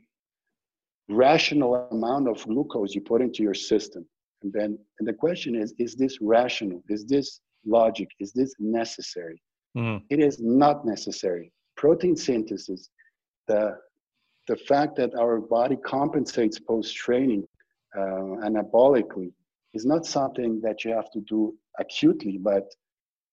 [1.10, 4.06] rational amount of glucose you put into your system,
[4.44, 6.84] and then and the question is, is this rational?
[6.90, 8.10] Is this logic?
[8.20, 9.42] Is this necessary?
[9.76, 10.04] Mhm.
[10.10, 11.52] It is not necessary.
[11.76, 12.90] Protein synthesis,
[13.48, 13.78] the
[14.48, 17.46] the fact that our body compensates post training
[17.98, 19.34] uh, anabolically,
[19.74, 22.66] is not something that you have to do acutely, but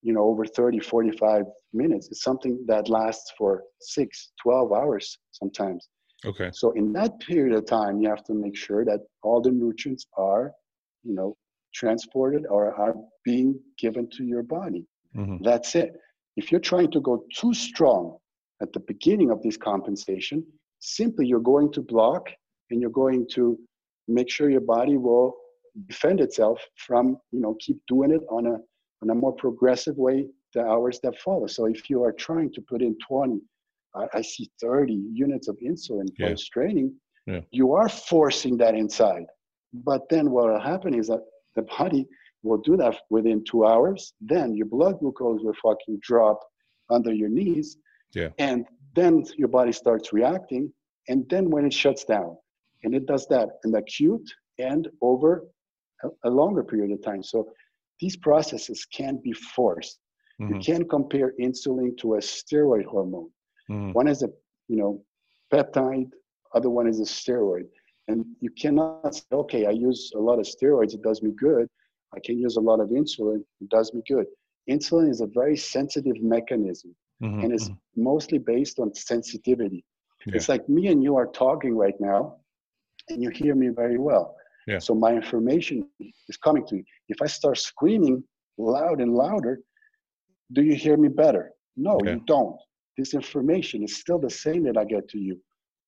[0.05, 5.89] you know over 30 45 minutes it's something that lasts for 6 12 hours sometimes
[6.25, 6.51] Okay.
[6.53, 10.07] so in that period of time you have to make sure that all the nutrients
[10.17, 10.53] are
[11.03, 11.37] you know
[11.75, 12.95] transported or are
[13.25, 15.43] being given to your body Mhm.
[15.43, 15.91] that's it
[16.37, 18.17] if you're trying to go too strong
[18.63, 20.45] at the beginning of this compensation
[20.81, 22.25] simply you're going to block
[22.71, 23.59] and you're going to
[24.09, 25.35] make sure your body will
[25.89, 28.57] defend itself from you know keep doing it on a
[29.03, 32.61] on a more progressive way the hours that follow so if you are trying to
[32.71, 33.41] put in 20
[33.97, 36.29] i, I see 30 units of insulin Yeah.
[36.29, 36.89] post training
[37.27, 37.41] Yeah.
[37.51, 39.27] you are forcing that inside
[39.73, 41.23] but then what will happen is that
[41.57, 42.07] the body
[42.43, 46.39] will do that within two hours then your blood glucose will fucking drop
[46.97, 47.69] under your knees
[48.15, 48.31] Yeah.
[48.39, 48.61] and
[48.99, 50.65] then your body starts reacting
[51.11, 52.31] and then when it shuts down
[52.83, 54.29] and it does that in acute
[54.71, 55.31] and over
[56.05, 57.39] a, a longer period of time so
[58.01, 59.99] these processes can't be forced
[60.41, 60.65] you Mhm.
[60.69, 63.31] can't compare insulin to a steroid hormone
[63.71, 63.93] Mhm.
[63.95, 64.29] one is a
[64.69, 65.03] you know
[65.53, 66.11] peptide
[66.55, 67.67] other one is a steroid
[68.09, 71.67] and you cannot say okay i use a lot of steroids it does me good
[72.17, 74.27] i can use a lot of insulin it does me good
[74.69, 77.43] insulin is a very sensitive mechanism Mhm.
[77.43, 77.79] and it's Mhm.
[77.97, 79.85] mostly based on sensitivity
[80.27, 80.35] Yeah.
[80.37, 82.21] it's like me and you are talking right now
[83.11, 84.27] and you hear me very well
[84.67, 84.79] Yeah.
[84.79, 85.77] so my information
[86.11, 88.17] is coming to you if i start screaming
[88.57, 89.55] loud and louder
[90.53, 91.45] do you hear me better
[91.77, 92.57] no you don't
[92.97, 95.41] this information is still the same that i get to you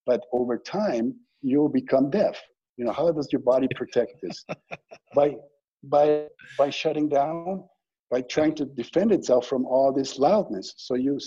[0.06, 2.40] but over time you'll become deaf.
[2.76, 4.44] You know how does your body protect this?
[5.14, 5.36] By
[5.84, 6.26] by
[6.58, 7.64] by shutting down
[8.10, 10.74] by trying to defend itself from all this loudness.
[10.76, 11.18] So you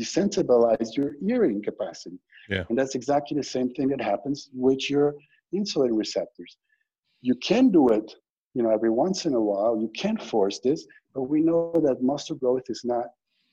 [0.00, 2.18] desensibilize your hearing capacity.
[2.48, 2.64] Yeah.
[2.68, 5.14] and that's exactly the same thing that happens with your
[5.54, 6.56] insulin receptors.
[7.20, 8.08] You can do it
[8.54, 9.74] you know every once in a while.
[9.78, 13.06] You can force this but we know that muscle growth is not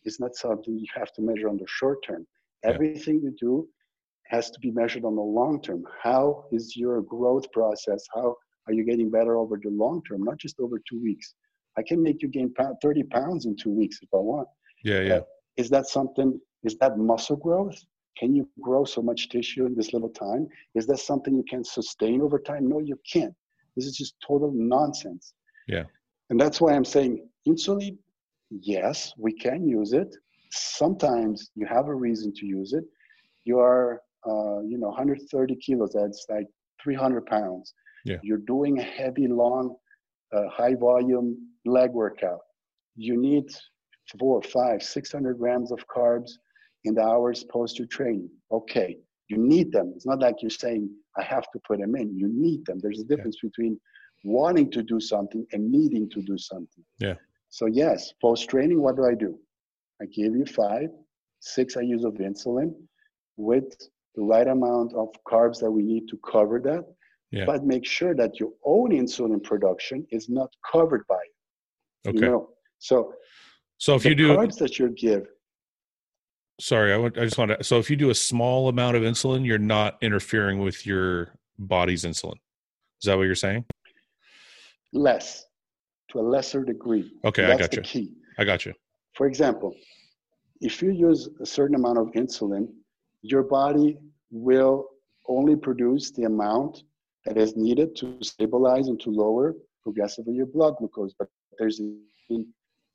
[0.06, 2.26] is not something you have to measure on the short term.
[2.64, 2.72] Yeah.
[2.72, 3.68] everything you do
[4.26, 5.84] has to be measured on the long term.
[6.02, 8.06] How is your growth process?
[8.14, 8.36] How
[8.68, 11.34] are you getting better over the long term not just over two weeks?
[11.78, 14.48] I can make you gain 30 pounds in two weeks if i want.
[14.84, 15.02] Yeah.
[15.02, 15.20] Yeah.
[15.58, 17.78] is that something is that muscle growth?
[18.18, 20.48] Can you grow so much tissue in this little time?
[20.76, 22.68] Is that something you can sustain over time?
[22.68, 23.34] No you can't.
[23.76, 25.34] This is just total nonsense.
[25.68, 25.84] Yeah.
[26.30, 27.98] and that's why i'm saying insulin
[28.50, 30.16] yes we can use it.
[30.52, 32.84] Sometimes you have a reason to use it.
[33.46, 36.48] You are uh, you know 130 kilos that's like
[36.84, 37.74] 300 pounds.
[38.06, 38.18] Yeah.
[38.24, 39.76] you're doing a heavy long
[40.34, 42.40] uh, high volume leg workout.
[42.96, 43.46] You need
[44.18, 46.32] four five 600 grams of carbs
[46.86, 48.30] in the hours post your training.
[48.52, 48.98] Okay
[49.30, 49.94] you need them.
[49.96, 52.18] It's not like you're saying i have to put them in.
[52.18, 52.80] You need them.
[52.82, 53.80] There's a difference between
[54.24, 56.84] wanting to do something and needing to do something.
[57.00, 57.16] Yeah.
[57.50, 59.38] So yes post training what do i do
[60.02, 60.90] i give you five
[61.40, 62.74] six IUs of insulin
[63.38, 63.70] with
[64.16, 66.84] the right amount of carbs that we need to cover that
[67.32, 67.46] Yeah.
[67.46, 72.20] but make sure that your own insulin production is not covered by it Okay.
[72.20, 73.14] you know so
[73.78, 75.24] So if the you do, carbs that you give
[76.62, 77.64] sorry, I, want, I just want to.
[77.64, 82.04] So if you do a small amount of insulin, you're not interfering with your body's
[82.04, 82.36] insulin.
[83.02, 83.64] Is that what you're saying?
[84.92, 85.46] less
[86.10, 87.82] to a lesser degree Okay, I got the you.
[87.84, 88.74] key I got you.
[89.18, 89.74] for example
[90.62, 92.68] if you use a certain amount of insulin
[93.22, 93.98] your body
[94.32, 94.86] will
[95.28, 96.84] only produce the amount
[97.26, 102.46] that is needed to stabilize and to lower progressively your blood glucose but there's in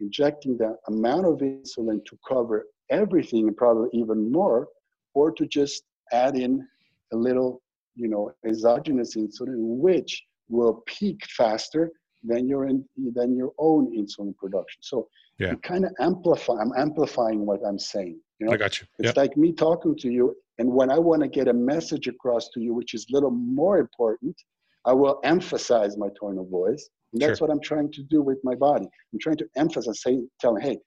[0.00, 4.68] injecting the amount of insulin to cover everything and probably even more,
[5.14, 6.66] or to just add in
[7.12, 7.62] a little,
[7.94, 11.90] you know, exogenous insulin, which will peak faster
[12.24, 14.80] than your in, than your own insulin production.
[14.82, 15.08] So
[15.38, 15.50] Yeah.
[15.52, 16.54] you kind of amplify.
[16.54, 18.20] I'm amplifying what I'm saying.
[18.38, 18.86] You know, I got you.
[18.98, 19.16] it's Yep.
[19.16, 22.60] like me talking to you, and when I want to get a message across to
[22.60, 24.36] you, which is a little more important,
[24.84, 26.88] I will emphasize my tone of voice.
[27.12, 27.46] And that's Sure.
[27.46, 28.86] what I'm trying to do with my body.
[29.12, 30.78] I'm trying to emphasize, say, tell, hey,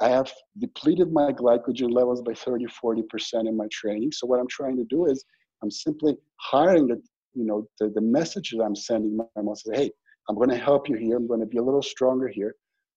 [0.00, 4.12] I have depleted my glycogen levels by 30, 40% in my training.
[4.12, 5.24] So what I'm trying to do is
[5.62, 7.00] I'm simply hiring the,
[7.34, 9.70] you know, the, the message that I'm sending my muscles.
[9.74, 9.90] Hey,
[10.28, 11.16] I'm going to help you here.
[11.16, 12.54] I'm going to be a little stronger here.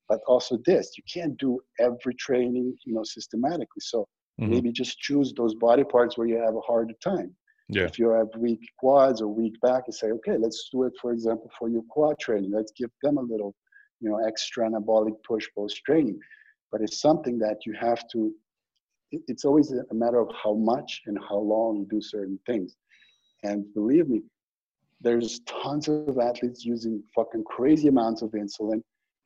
[0.08, 3.82] But also this, you can't do every training, you know, systematically.
[3.82, 4.08] So
[4.40, 4.50] Mhm.
[4.50, 7.36] maybe just choose those body parts where you have a harder time.
[7.70, 7.86] Yeah.
[7.86, 11.12] If you have weak quads or weak back, you say, okay, let's do it, for
[11.12, 12.52] example, for your quad training.
[12.52, 13.56] Let's give them a little,
[14.00, 16.20] you know, extra anabolic push post training.
[16.72, 18.32] But it's something that you have to,
[19.12, 22.76] it's always a matter of how much and how long you do certain things.
[23.44, 24.22] And believe me,
[25.02, 28.82] there's tons of athletes using fucking crazy amounts of insulin,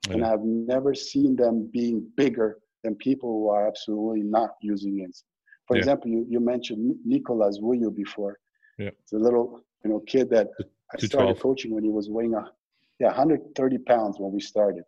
[0.08, 0.24] I and.
[0.24, 5.22] I've never seen them being bigger than people who are absolutely not using insulin.
[5.66, 5.80] For Yeah.
[5.82, 8.38] example, you, you mentioned Ni- Nicolas Vullioud before.
[8.78, 8.88] Yeah.
[9.02, 10.48] It's a little, you know, kid that
[10.92, 11.40] I started 212.
[11.40, 12.50] coaching when he was weighing a,
[12.98, 14.84] yeah, 130 pounds when we started.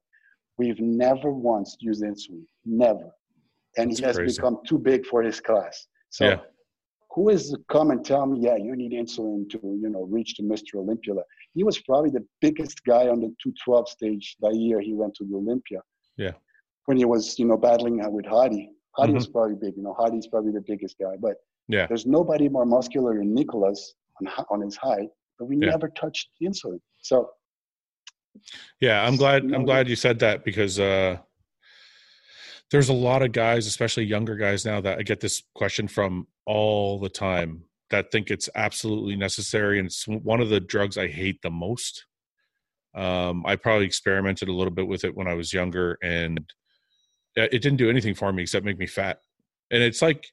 [0.58, 3.10] We've never once used insulin, never.
[3.76, 4.36] And That's he has crazy.
[4.36, 5.86] become too big for his class.
[6.10, 6.40] So Yeah.
[7.14, 10.34] Who is to come and tell me, yeah, you need insulin to, you know, reach
[10.36, 10.76] to Mr.
[10.76, 11.14] Olympia?
[11.54, 15.24] He was probably the biggest guy on the 212 stage that year he went to
[15.24, 15.80] the Olympia.
[16.16, 16.32] Yeah.
[16.86, 18.70] When he was, you know, battling with Hadi.
[18.96, 19.14] Hadi Mhm.
[19.14, 21.16] was probably big, you know, Hadi's probably the biggest guy.
[21.18, 21.36] But
[21.68, 21.86] Yeah.
[21.86, 25.70] there's nobody more muscular than Nicolas on, on his height, but we Yeah.
[25.70, 26.80] never touched insulin.
[26.98, 27.30] So
[28.80, 29.44] Yeah, I'm glad.
[29.44, 31.18] No, I'm glad you said that because uh,
[32.72, 36.26] there's a lot of guys, especially younger guys now, that I get this question from
[36.46, 41.08] all the time that think it's absolutely necessary, and it's one of the drugs I
[41.08, 42.06] hate the most.
[42.94, 46.38] Um, I probably experimented a little bit with it when I was younger, and
[47.36, 49.20] it it didn't do anything for me except make me fat.
[49.70, 50.26] And it's like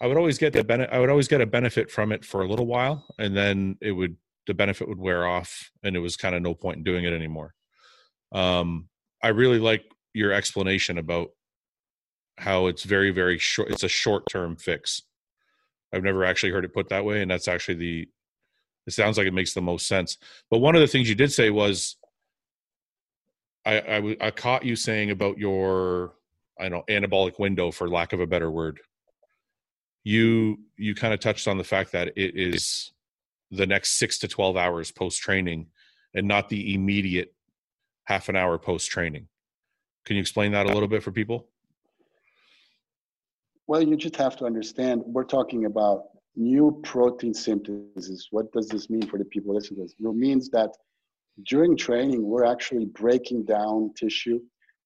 [0.00, 0.92] I would always get the benefit.
[0.92, 3.92] I would always get a benefit from it for a little while, and then it
[3.92, 4.16] would
[4.46, 7.12] the benefit would wear off, and it was kind of no point in doing it
[7.12, 7.54] anymore.
[8.32, 8.88] Um,
[9.22, 11.28] I really like your explanation about
[12.38, 13.70] how it's very, very short.
[13.70, 15.02] It's a short term fix.
[15.92, 18.08] I've never actually heard it put that way, and that's actually the.
[18.86, 20.16] It sounds like it makes the most sense.
[20.50, 21.96] But one of the things you did say was,
[23.64, 26.14] I I, w- I caught you saying about your
[26.58, 28.80] I don't know anabolic window, for lack of a better word.
[30.04, 32.92] You you kind of touched on the fact that it is
[33.50, 35.68] the next six to twelve hours post training,
[36.14, 37.34] and not the immediate
[38.04, 39.28] half an hour post training.
[40.04, 41.48] Can you explain that a little bit for people?
[43.68, 46.04] Well, you just have to understand we're talking about
[46.36, 48.28] new protein synthesis.
[48.30, 49.94] What does this mean for the people listening to this?
[49.98, 50.70] It means that
[51.44, 54.40] during training, we're actually breaking down tissue.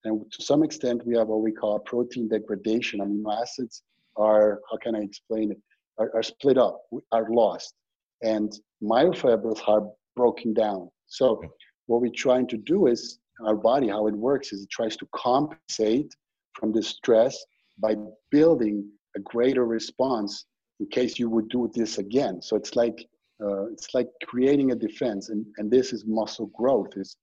[0.05, 3.01] And to some extent, we have what we call protein degradation.
[3.01, 3.83] Amino acids
[4.17, 5.59] are, how can I explain it,
[5.99, 6.81] are, are split up,
[7.13, 7.75] are lost.
[8.23, 8.51] And
[8.83, 9.83] myofibrils are
[10.17, 10.89] broken down.
[11.07, 11.43] So,
[11.87, 15.09] what we're trying to do is our body, how it works is it tries to
[15.15, 16.15] compensate
[16.55, 17.37] from the stress
[17.81, 17.95] by
[18.31, 20.45] building a greater response
[20.81, 22.41] in case you would do this again.
[22.41, 23.07] So it's like
[23.43, 26.97] uh, it's like creating a defense, and, and this is muscle growth.
[26.97, 27.17] Is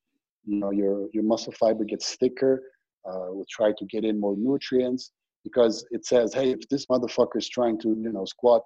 [0.46, 2.64] you know your your muscle fiber gets thicker.
[3.08, 5.12] Uh, we'll try to get in more nutrients
[5.44, 8.64] because it says, hey, if this motherfucker is trying to you know squat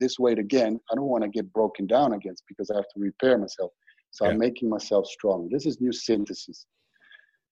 [0.00, 3.00] this weight again, I don't want to get broken down against because I have to
[3.00, 3.72] repair myself.
[4.10, 4.32] So Yeah.
[4.32, 5.48] I'm making myself strong.
[5.50, 6.66] This is new synthesis,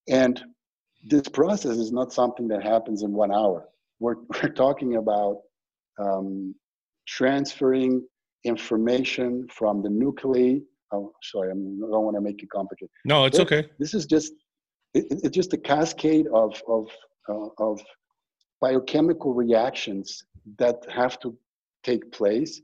[0.09, 0.43] and
[1.03, 3.69] this process is not something that happens in one hour.
[3.99, 5.37] We're, we're talking about
[5.99, 6.55] um,
[7.07, 8.05] transferring
[8.43, 10.59] information from the nuclei.
[10.93, 12.89] Oh, sorry, I'm, I don't want to make it complicated.
[13.05, 13.69] No, it's This- okay.
[13.79, 14.33] This is just
[14.93, 16.89] it, it- it's just a cascade of of
[17.29, 17.81] uh, of
[18.61, 20.23] biochemical reactions
[20.59, 21.37] that have to
[21.83, 22.61] take place.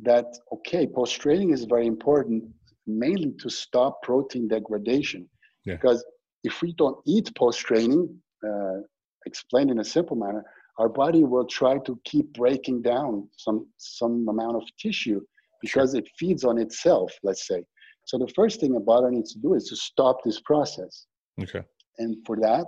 [0.00, 2.44] That okay, post training is very important,
[2.86, 5.28] mainly to stop protein degradation.
[5.64, 5.74] Yeah.
[5.74, 6.04] Because
[6.44, 8.16] if we don't eat post training,
[8.46, 8.78] uh,
[9.24, 10.44] explained in a simple manner,
[10.78, 15.20] our body will try to keep breaking down some some amount of tissue
[15.60, 17.12] because it feeds on itself.
[17.22, 17.62] Let's say.
[18.04, 21.06] So the first thing a body needs to do is to stop this process.
[21.42, 21.62] Okay.
[21.98, 22.66] And for that,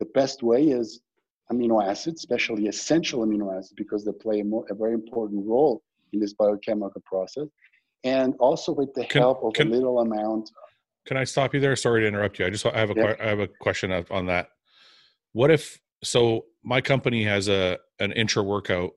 [0.00, 1.00] the best way is
[1.52, 5.82] amino acids, especially essential amino acids, because they play a, more, a very important role
[6.12, 7.46] in this biochemical process.
[8.02, 10.50] And also with the Can- help of can- a little amount.
[11.06, 11.76] Can I stop you there?
[11.76, 12.46] Sorry to interrupt you.
[12.46, 13.14] I just I have a Yeah.
[13.20, 14.48] I have a question on that.
[15.32, 18.92] What if so my company has a an intra workout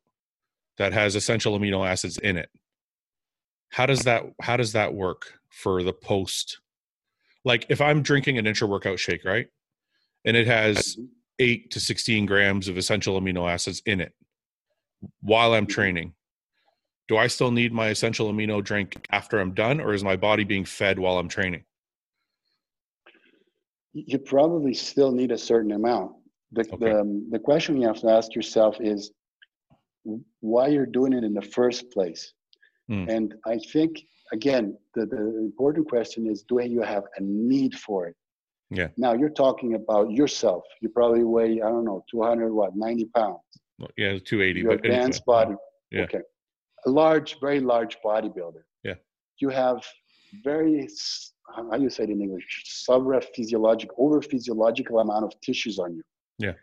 [0.78, 2.50] that has essential amino acids in it.
[3.70, 6.60] How does that how does that work for the post?
[7.46, 9.48] Like if I'm drinking an intra workout shake, right?
[10.26, 10.98] And it has
[11.40, 14.14] 8 to 16 grams of essential amino acids in it
[15.22, 16.14] while I'm training.
[17.10, 20.46] Do I still need my essential amino drink after I'm done or is my body
[20.46, 21.66] being fed while I'm training?
[23.92, 26.14] You probably still need a certain amount.
[26.54, 26.78] The, okay.
[26.78, 29.12] the, the question you have to ask yourself is
[30.42, 32.34] why you're doing it in the first place.
[32.90, 33.10] Mm.
[33.10, 34.02] And I think,
[34.32, 38.16] again, the, the important question is do you have a need for it?
[38.70, 38.88] Yeah.
[38.98, 40.64] Now you're talking about yourself.
[40.82, 43.40] You probably weigh, I don't know, 200, what, 90 pounds.
[43.80, 44.60] Well, yeah, 280.
[44.60, 45.56] Your but advanced body.
[45.92, 46.02] Yeah.
[46.04, 46.22] Okay.
[46.86, 48.64] A large, very large bodybuilder.
[48.84, 48.96] Yeah.
[49.40, 49.86] You have
[50.44, 50.88] very,
[51.56, 52.86] how do you say it in English?
[52.90, 56.02] Subphysiological, over physiological amount of tissues on you.
[56.38, 56.53] Yeah.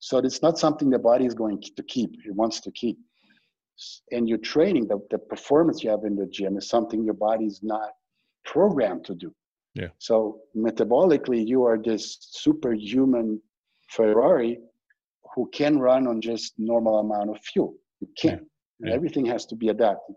[0.00, 2.10] So it's not something the body is going to keep.
[2.26, 2.98] It wants to keep.
[4.12, 7.46] And your training, the, the performance you have in the gym is something your body
[7.46, 7.90] is not
[8.44, 9.34] programmed to do.
[9.74, 9.88] Yeah.
[9.98, 13.40] So metabolically, you are this superhuman
[13.90, 14.60] Ferrari
[15.34, 17.74] who can run on just normal amount of fuel.
[18.00, 18.42] You can't.
[18.80, 18.90] Yeah.
[18.90, 18.94] Yeah.
[18.94, 20.16] Everything has to be adapted.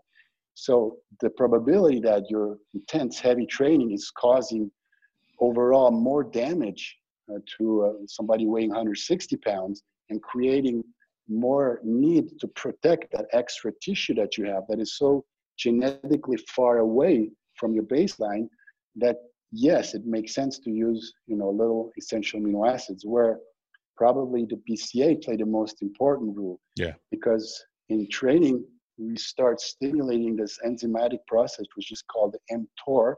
[0.54, 4.70] So the probability that your intense heavy training is causing
[5.40, 6.96] overall more damage
[7.58, 10.82] to uh, somebody weighing 160 pounds and creating
[11.28, 15.24] more need to protect that extra tissue that you have that is so
[15.58, 18.48] genetically far away from your baseline
[18.96, 19.16] that
[19.52, 23.38] yes it makes sense to use you know little essential amino acids where
[23.98, 26.60] probably the BCAA play the most important role.
[26.76, 26.92] Yeah.
[27.10, 28.64] Because in training
[28.96, 33.14] we start stimulating this enzymatic process which is called the mtor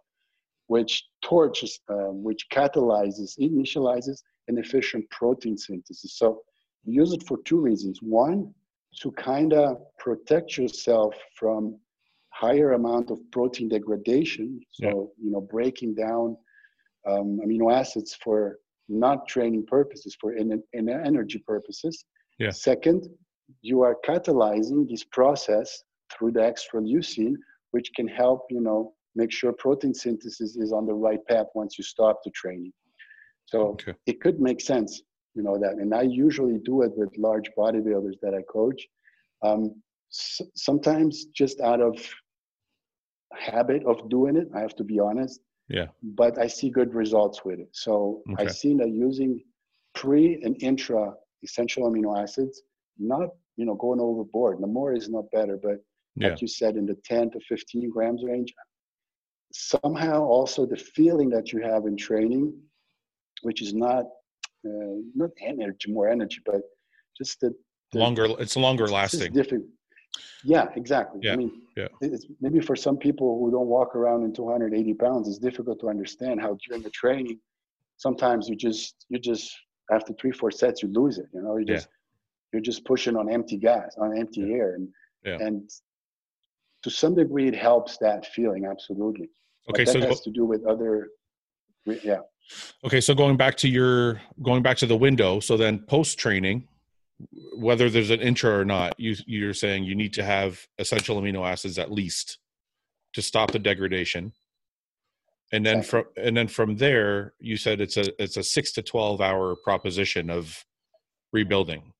[0.75, 6.13] which torches, uh, which catalyzes, initializes an efficient protein synthesis.
[6.17, 6.43] So
[6.85, 7.99] use it for two reasons.
[8.03, 8.55] One,
[9.01, 11.77] to kind of protect yourself from
[12.29, 14.61] higher amount of protein degradation.
[14.71, 15.25] So, yeah.
[15.25, 16.37] you know, breaking down
[17.11, 22.05] um, amino acids for not training purposes, for in, in energy purposes.
[22.39, 22.51] Yeah.
[22.51, 23.09] Second,
[23.61, 25.83] you are catalyzing this process
[26.13, 27.35] through the extra leucine,
[27.73, 31.79] which can help, you know, make sure protein synthesis is on the right path once
[31.79, 32.73] you stop the training.
[33.47, 33.95] So okay.
[34.07, 35.03] it could make sense,
[35.35, 35.75] you know, that.
[35.75, 38.87] And I usually do it with large bodybuilders that I coach.
[39.43, 39.75] Um,
[40.13, 41.97] s- sometimes just out of
[43.33, 45.41] habit of doing it, I have to be honest.
[45.69, 45.87] Yeah.
[46.03, 47.69] But I see good results with it.
[47.73, 48.45] So okay.
[48.45, 49.41] I've seen that using
[49.95, 51.13] pre and intra
[51.43, 52.63] essential amino acids,
[52.99, 54.59] not, you know, going overboard.
[54.61, 55.79] The more is not better, but
[56.17, 58.53] like you said, in the 10 to 15 grams range,
[59.53, 62.55] somehow also the feeling that you have in training,
[63.43, 64.05] which is not
[64.67, 66.61] uh, not energy, more energy, but
[67.17, 67.55] just the,
[67.93, 68.27] the longer.
[68.39, 69.33] It's longer lasting.
[69.33, 69.65] different.
[70.45, 71.21] Yeah, exactly.
[71.23, 71.33] Yeah.
[71.33, 71.89] I mean, yeah.
[72.01, 75.89] it's maybe for some people who don't walk around in 280 pounds, it's difficult to
[75.89, 77.39] understand how during the training,
[77.97, 79.55] sometimes you just you just
[79.93, 81.27] after three four sets you lose it.
[81.33, 82.55] You know, you just yeah.
[82.55, 84.57] you're just pushing on empty gas, on empty yeah.
[84.57, 84.89] air, and
[85.25, 85.47] yeah.
[85.47, 85.71] and
[86.83, 89.29] to some degree it helps that feeling absolutely
[89.69, 91.09] Okay, but that so has to do with other,
[91.85, 92.21] yeah.
[92.85, 96.67] Okay, so going back to your going back to the window, so then post training,
[97.57, 101.49] whether there's an intra or not, you you're saying you need to have essential amino
[101.49, 102.39] acids at least
[103.13, 104.33] to stop the degradation,
[105.53, 108.83] and then from and then from there, you said it's a it's a six to
[108.83, 110.65] twelve hour proposition of
[111.33, 111.93] rebuilding.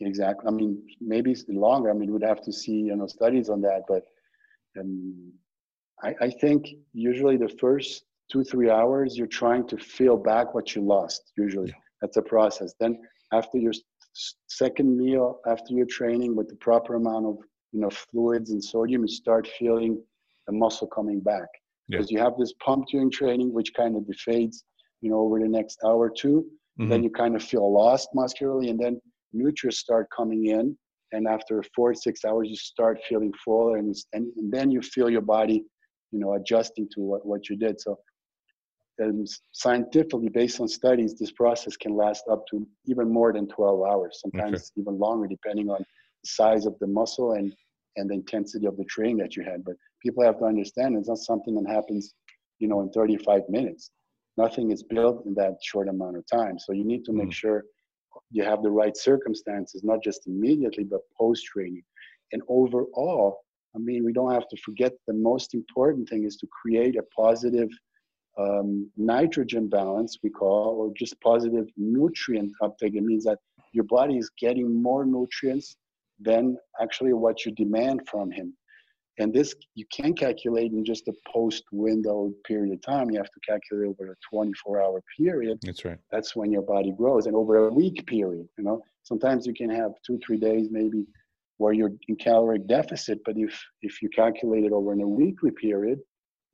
[0.00, 0.46] Exactly.
[0.46, 1.90] I mean, maybe longer.
[1.90, 4.04] I mean, we'd have to see you know studies on that, but
[4.78, 5.32] um,
[6.02, 10.74] I, I think usually the first two three hours you're trying to feel back what
[10.74, 11.74] you lost usually yeah.
[12.00, 12.98] that's a process then
[13.32, 13.72] after your
[14.48, 17.36] second meal after your training with the proper amount of
[17.72, 20.00] you know fluids and sodium you start feeling
[20.46, 21.48] the muscle coming back
[21.88, 22.18] because yeah.
[22.18, 24.64] you have this pump during training which kind of defades
[25.00, 26.44] you know over the next hour or 2
[26.80, 26.90] mm-hmm.
[26.90, 29.00] then you kind of feel lost muscularly and then
[29.32, 30.76] nutrients start coming in
[31.12, 35.08] and after four six hours you start feeling fuller and, and, and then you feel
[35.08, 35.64] your body
[36.10, 37.80] you know adjusting to what, what you did.
[37.80, 37.98] So
[39.02, 43.86] um, scientifically based on studies this process can last up to even more than 12
[43.88, 44.80] hours sometimes okay.
[44.80, 47.52] even longer depending on the size of the muscle and
[47.96, 49.64] and the intensity of the training that you had.
[49.64, 52.14] But people have to understand it's not something that happens
[52.58, 53.90] you know in 35 minutes.
[54.36, 56.58] Nothing is built in that short amount of time.
[56.58, 57.32] So you need to make mm.
[57.32, 57.64] sure
[58.30, 61.82] you have the right circumstances not just immediately but post training
[62.32, 63.38] and overall
[63.74, 67.02] I mean, we don't have to forget the most important thing is to create a
[67.14, 67.68] positive
[68.38, 72.94] um, nitrogen balance, we call, or just positive nutrient uptake.
[72.94, 73.38] It means that
[73.72, 75.76] your body is getting more nutrients
[76.20, 78.54] than actually what you demand from him.
[79.20, 83.10] And this you can't calculate in just a post window period of time.
[83.10, 85.58] You have to calculate over a 24 hour period.
[85.62, 85.98] That's right.
[86.12, 87.26] That's when your body grows.
[87.26, 91.04] And over a week period, you know, sometimes you can have two, three days maybe
[91.58, 93.18] where you're in caloric deficit.
[93.24, 96.00] But if if you calculate it over in a weekly period,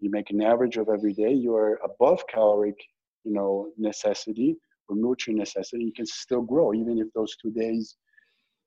[0.01, 2.77] you make an average of every day, you are above caloric,
[3.25, 4.57] you know, necessity
[4.89, 7.97] or nutrient necessity, you can still grow even if those two days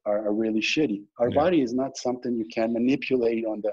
[0.06, 1.04] are, are really shitty.
[1.20, 1.36] Our yeah.
[1.36, 3.72] body is not something you can manipulate on the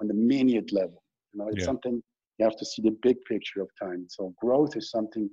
[0.00, 1.02] on the minute level.
[1.32, 1.66] You know, it's yeah.
[1.66, 2.02] something
[2.38, 4.06] you have to see the big picture of time.
[4.08, 5.30] So growth is something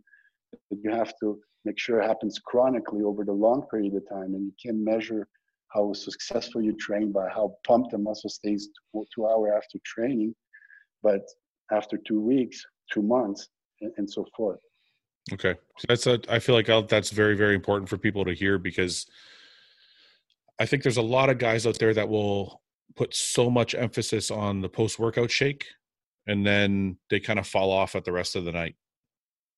[0.70, 4.46] that you have to make sure happens chronically over the long period of time, and
[4.46, 5.28] you can measure
[5.74, 10.36] how successful you train by how pumped the muscle stays two, two hour after training,
[11.02, 11.22] but
[11.72, 12.62] after two weeks,
[12.92, 13.48] two months,
[13.82, 14.60] and, and so forth.
[15.32, 16.20] Okay, so that's a.
[16.28, 19.06] I feel like I'll, that's very very important for people to hear because
[20.60, 22.62] I think there's a lot of guys out there that will
[22.96, 25.66] put so much emphasis on the post workout shake
[26.28, 28.76] and then they kind of fall off at the rest of the night.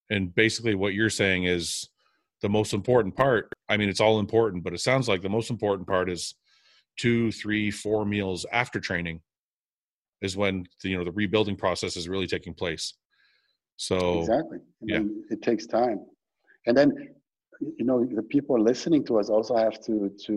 [0.10, 1.90] And basically, what you're saying is
[2.44, 3.52] the most important part.
[3.70, 6.36] I mean, it's all important, but it sounds like the most important part is
[7.00, 9.22] two, three, four meals after training
[10.22, 12.94] is when the, you know the rebuilding process is really taking place.
[13.78, 16.06] So exactly, yeah, it takes time,
[16.68, 16.90] and then
[17.62, 20.36] you know the people listening to us also have to to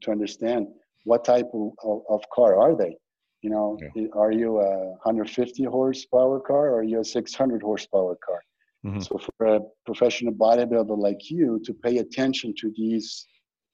[0.00, 0.66] to understand
[1.04, 2.96] what type of, of, of car are they
[3.42, 4.06] you know yeah.
[4.14, 4.70] are you a
[5.04, 8.40] 150 horsepower car or are you a 600 horsepower car
[8.84, 9.00] mm-hmm.
[9.00, 13.26] so for a professional bodybuilder like you to pay attention to these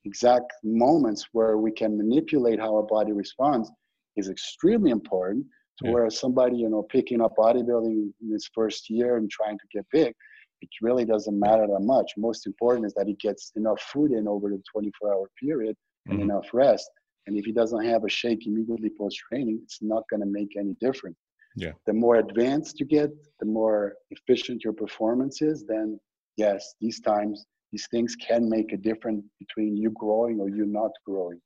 [0.05, 3.71] exact moments where we can manipulate how our body responds
[4.17, 5.45] is extremely important
[5.79, 5.93] to yeah.
[5.93, 9.85] where somebody you know picking up bodybuilding in his first year and trying to get
[9.93, 10.15] big
[10.61, 12.13] it really doesn't matter that much.
[12.17, 15.77] Most important is that he gets enough food in over the 24 hour period
[16.07, 16.31] and mm-hmm.
[16.31, 16.91] enough rest.
[17.27, 20.57] And if he doesn't have a shake immediately post training, it's not going to make
[20.59, 21.17] any difference.
[21.57, 21.73] Yeah.
[21.87, 23.11] The more advanced you get,
[23.41, 25.99] the more efficient your performance is, then
[26.37, 30.91] yes, these times, these things can make a difference between you growing or you not
[31.05, 31.41] growing.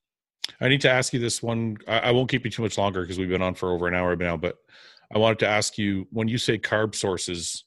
[0.60, 1.78] I need to ask you this one.
[1.88, 4.14] I, won't keep you too much longer because we've been on for over an hour
[4.14, 4.56] now, but
[5.14, 7.64] I wanted to ask you when you say carb sources,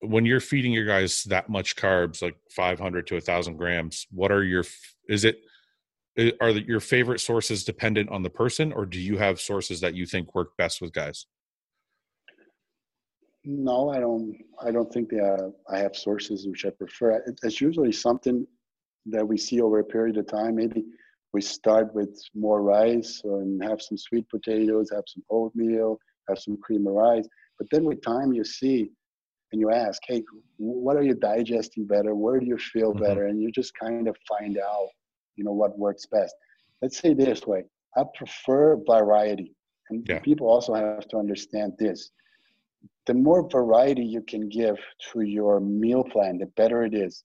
[0.00, 4.44] when you're feeding your guys that much carbs like 500 to 1000 grams what are
[4.44, 4.64] your
[5.08, 5.38] is it
[6.40, 10.06] are your favorite sources dependent on the person or do you have sources that you
[10.06, 11.26] think work best with guys
[13.44, 17.92] no i don't i don't think that i have sources which i prefer it's usually
[17.92, 18.46] something
[19.06, 20.84] that we see over a period of time maybe
[21.32, 26.56] we start with more rice and have some sweet potatoes have some oatmeal have some
[26.58, 27.28] cream of rice
[27.58, 28.90] but then with time you see
[29.54, 30.20] and you ask, hey,
[30.56, 32.16] what are you digesting better?
[32.16, 33.04] Where do you feel mm-hmm.
[33.04, 33.26] better?
[33.26, 34.88] And you just kind of find out,
[35.36, 36.34] you know, what works best.
[36.82, 37.64] Let's say this way
[37.96, 39.54] I prefer variety.
[39.90, 40.18] And yeah.
[40.20, 42.10] people also have to understand this.
[43.06, 44.76] The more variety you can give
[45.12, 47.24] to your meal plan, the better it is,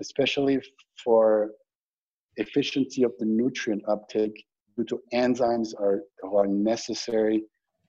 [0.00, 0.58] especially
[1.04, 1.50] for
[2.36, 4.44] efficiency of the nutrient uptake
[4.76, 7.42] due to enzymes are, are necessary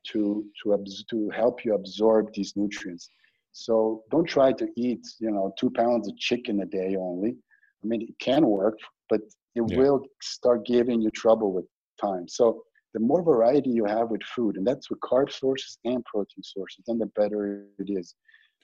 [0.07, 3.09] to, to, to help you absorb these nutrients.
[3.51, 7.35] So don't try to eat, you know, two pounds of chicken a day only.
[7.83, 8.77] I mean, it can work,
[9.09, 9.21] but
[9.59, 9.77] it yeah.
[9.79, 11.65] will start giving you trouble with
[12.05, 12.25] time.
[12.27, 12.45] So
[12.93, 16.83] the more variety you have with food, and that's with carb sources and protein sources,
[16.87, 17.43] then the better
[17.83, 18.15] it is.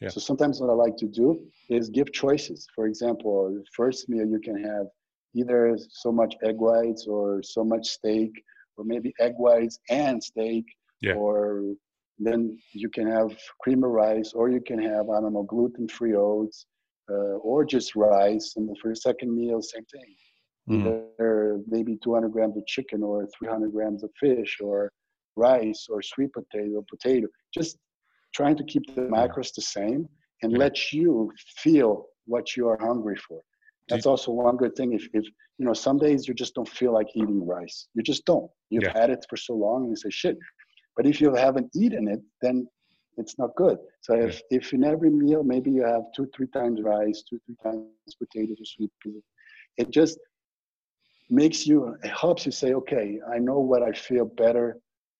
[0.02, 0.10] Yeah.
[0.10, 1.28] So sometimes what I like to do
[1.70, 2.60] is give choices.
[2.76, 4.88] For example, the first meal you can have
[5.34, 8.32] either so much egg whites or so much steak,
[8.78, 10.66] or maybe egg whites and steak,
[11.02, 11.14] yeah.
[11.14, 11.74] or
[12.18, 13.30] then you can have
[13.62, 16.66] cream of rice, or you can have, I don't know, gluten free oats,
[17.10, 18.54] uh, or just rice.
[18.56, 20.16] And for the second meal, same thing.
[20.70, 21.04] Mm.
[21.20, 24.92] Either maybe 200 grams of chicken, or 300 grams of fish, or
[25.36, 27.28] rice, or sweet potato, potato.
[27.54, 27.78] Just
[28.34, 30.08] trying to keep the macros the same
[30.42, 30.58] and yeah.
[30.58, 33.42] let you feel what you are hungry for.
[33.88, 34.94] That's also one good thing.
[34.94, 35.26] If, if
[35.60, 37.88] you know, some days you just don't feel like eating rice.
[37.94, 38.50] You just don't.
[38.72, 39.00] You've yeah.
[39.00, 40.38] had it for so long, and you say, "Shit,
[40.98, 42.68] but if you haven't eaten it, then
[43.18, 43.78] it's not good.
[44.02, 47.56] So if, if in every meal, maybe you have two, three times rice, two, three
[47.64, 47.88] times
[48.20, 49.24] potatoes or sweet potatoes,
[49.78, 50.20] it just
[51.30, 54.78] makes you, it helps you say, okay, I know what I feel better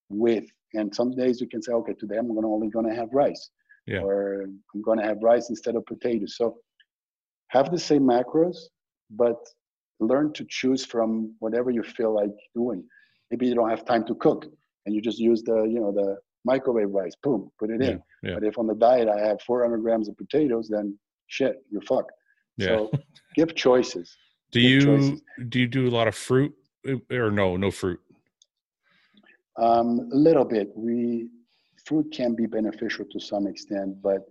[0.10, 0.46] with.
[0.74, 3.50] And some days you can say, okay, today I'm gonna, only gonna have rice.
[3.88, 4.00] Yeah.
[4.02, 6.36] Or I'm gonna have rice instead of potatoes.
[6.38, 6.58] So
[7.50, 8.58] have the same macros,
[9.12, 9.38] but
[10.00, 12.84] learn to choose from whatever you feel like doing.
[13.32, 14.46] Maybe you don't have time to cook
[14.86, 18.04] and you just use the you know the microwave rice, boom, put it Yeah, in.
[18.24, 18.34] yeah.
[18.36, 22.12] But if on the diet I have 400 grams of potatoes, then shit, you're fucked.
[22.58, 22.68] Yeah.
[22.68, 22.92] So
[23.36, 24.16] give choices.
[24.56, 25.22] Do you choices.
[25.50, 26.54] do you do a lot of fruit
[26.88, 28.00] uh, or no no fruit?
[29.58, 30.72] Um, a little bit.
[30.76, 31.30] We
[31.86, 34.22] fruit can be beneficial to some extent, but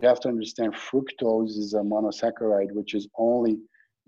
[0.00, 3.58] you have to understand fructose is a monosaccharide which is only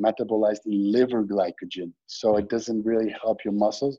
[0.02, 3.98] metabolized in liver glycogen, so it doesn't really help your muscles.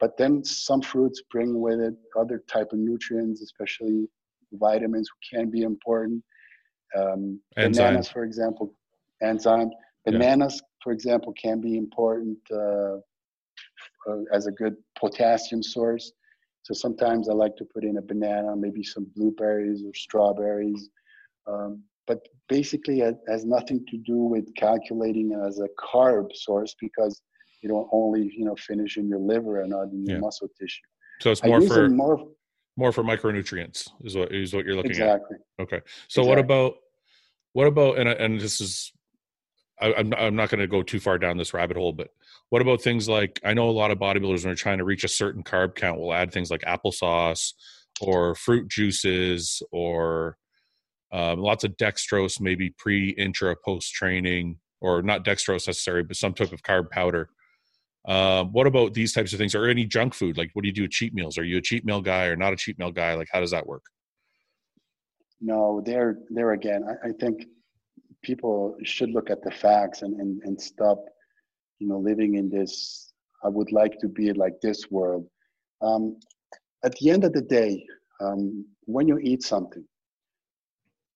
[0.00, 4.08] But then some fruits bring with it other type of nutrients, especially
[4.52, 6.24] vitamins, can be important.
[6.98, 8.74] Um, bananas, for example,
[9.22, 9.70] enzymes.
[10.06, 10.12] Yeah.
[10.12, 12.38] Bananas, for example, can be important.
[12.50, 12.98] Uh,
[14.08, 16.12] uh, as a good potassium source.
[16.62, 20.90] So sometimes I like to put in a banana, maybe some blueberries or strawberries.
[21.46, 27.22] Um, but basically, it has nothing to do with calculating as a carb source because
[27.62, 30.20] you don't only you know finish in your liver and not in your Yeah.
[30.20, 30.80] muscle tissue.
[31.20, 32.28] So it's more for more
[32.76, 34.96] more for micronutrients is what is what you're looking at.
[34.96, 35.36] exactly.
[35.60, 35.80] Okay.
[36.08, 36.74] So what about
[37.52, 38.92] what about and and this is
[39.80, 42.08] I, I'm I'm not going to go too far down this rabbit hole, but
[42.50, 45.04] what about things like I know a lot of bodybuilders when they're trying to reach
[45.04, 47.52] a certain carb count will add things like applesauce
[48.00, 50.36] or fruit juices or
[51.12, 56.34] um, lots of dextrose, maybe pre, intra, post training, or not dextrose necessary, but some
[56.34, 57.28] type of carb powder.
[58.06, 60.38] Um, what about these types of things, or any junk food?
[60.38, 61.36] Like, what do you do with cheat meals?
[61.36, 63.14] Are you a cheat meal guy or not a cheat meal guy?
[63.14, 63.82] Like, how does that work?
[65.40, 66.84] No, there, there again.
[66.88, 67.46] I, I think
[68.22, 70.98] people should look at the facts and, and and stop,
[71.78, 73.12] you know, living in this.
[73.44, 75.26] I would like to be like this world.
[75.80, 76.16] Um,
[76.84, 77.84] at the end of the day,
[78.20, 79.84] um, when you eat something,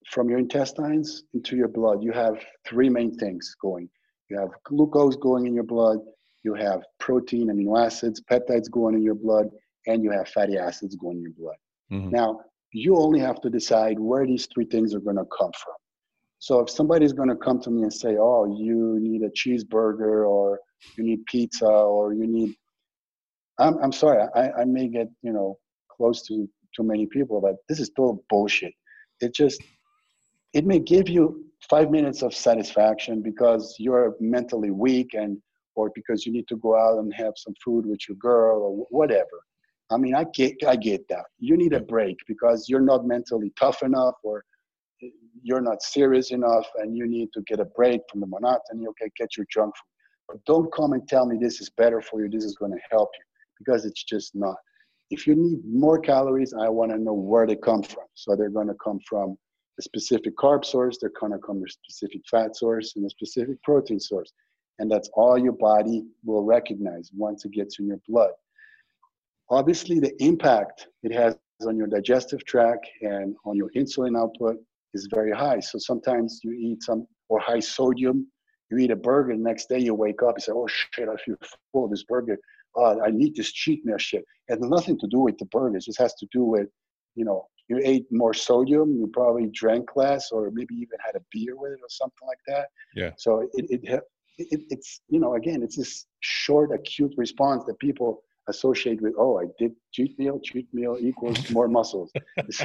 [0.07, 2.37] from your intestines into your blood, you have
[2.67, 3.89] three main things going.
[4.31, 5.99] You have glucose going in your blood,
[6.45, 9.49] you have protein, amino acids, peptides going in your blood,
[9.87, 11.57] and you have fatty acids going in your blood.
[11.91, 12.11] Mhm.
[12.11, 12.41] Now,
[12.73, 15.75] you only have to decide where these three things are going to come from.
[16.45, 20.29] So if somebody's going to come to me and say, "Oh, you need a cheeseburger,
[20.29, 20.61] or
[20.95, 22.55] you need pizza, or you need,"
[23.59, 25.57] I'm I'm sorry, I, I may get you know
[25.89, 26.47] close to
[26.77, 28.75] too many people, but this is total bullshit.
[29.23, 29.59] It just
[30.53, 35.39] it may give you five minutes of satisfaction because you're mentally weak and
[35.77, 38.87] or because you need to go out and have some food with your girl or
[38.91, 39.39] whatever.
[39.91, 41.25] I mean, I get I get that.
[41.39, 44.45] You need a break because you're not mentally tough enough or
[45.43, 48.87] you're not serious enough and you need to get a break from the monotony.
[48.89, 49.91] Okay, get your junk food.
[50.29, 52.79] But don't come and tell me this is better for you, this is going to
[52.91, 53.25] help you
[53.59, 54.57] because it's just not.
[55.11, 58.05] If you need more calories, I want to know where they come from.
[58.15, 59.37] So they're going to come from
[59.79, 63.11] a specific carb source, they're going to come from a specific fat source and a
[63.11, 64.33] specific protein source.
[64.79, 68.31] And that's all your body will recognize once it gets in your blood.
[69.51, 74.57] Obviously, the impact it has on your digestive tract and on your insulin output
[74.95, 75.61] is very high.
[75.61, 78.27] So sometimes you eat some or high sodium,
[78.71, 81.17] you eat a burger, the next day you wake up, you say, Oh shit, I
[81.25, 81.37] feel
[81.73, 82.39] full of this burger.
[82.77, 84.25] Oh, I need this cheat meal shit.
[84.49, 85.77] It has nothing to do with the burger.
[85.77, 86.69] It just has to do with,
[87.15, 91.23] you know, you ate more sodium, you probably drank less, or maybe even had a
[91.31, 92.69] beer with it or something like that.
[92.95, 93.11] Yeah.
[93.17, 94.03] So it, it, it,
[94.39, 99.39] it it's, you know, again, it's this short, acute response that people associate with, oh,
[99.39, 102.11] I did cheat meal, cheat meal equals more muscles.
[102.37, 102.61] It's,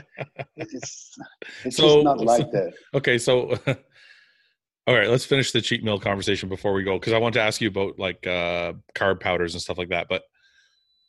[0.57, 1.17] it's,
[1.65, 2.73] it's So- just not like so- that.
[2.93, 3.49] Okay, so
[4.87, 7.41] all right, let's finish the cheat meal conversation before we go because I want to
[7.41, 10.07] ask you about like uh, carb powders and stuff like that.
[10.09, 10.23] But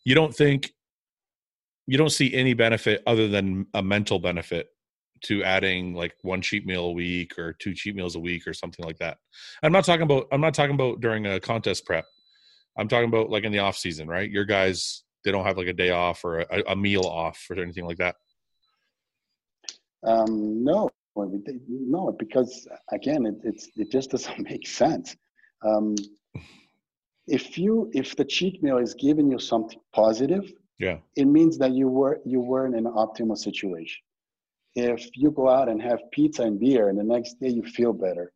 [0.05, 0.73] you don't think
[1.87, 4.69] you don't see any benefit other than a mental benefit
[5.23, 8.55] to adding like one cheat meal a week or two cheat meals a week or
[8.55, 9.19] something like that.
[9.63, 12.05] I'm not talking about I'm not talking about during a contest prep.
[12.81, 14.29] I'm talking about like in the off season, right?
[14.31, 17.61] Your guys they don't have like a day off or a, a meal off or
[17.61, 18.17] anything like that.
[20.03, 20.89] Um, no,
[21.69, 25.15] no, because again, it, it's it just doesn't make sense.
[25.63, 25.95] Um,
[27.27, 30.99] if you if the cheat meal is giving you something positive, Yeah.
[31.17, 34.01] it means that you were you were in an optimal situation.
[34.75, 37.93] If you go out and have pizza and beer, and the next day you feel
[37.93, 38.33] better,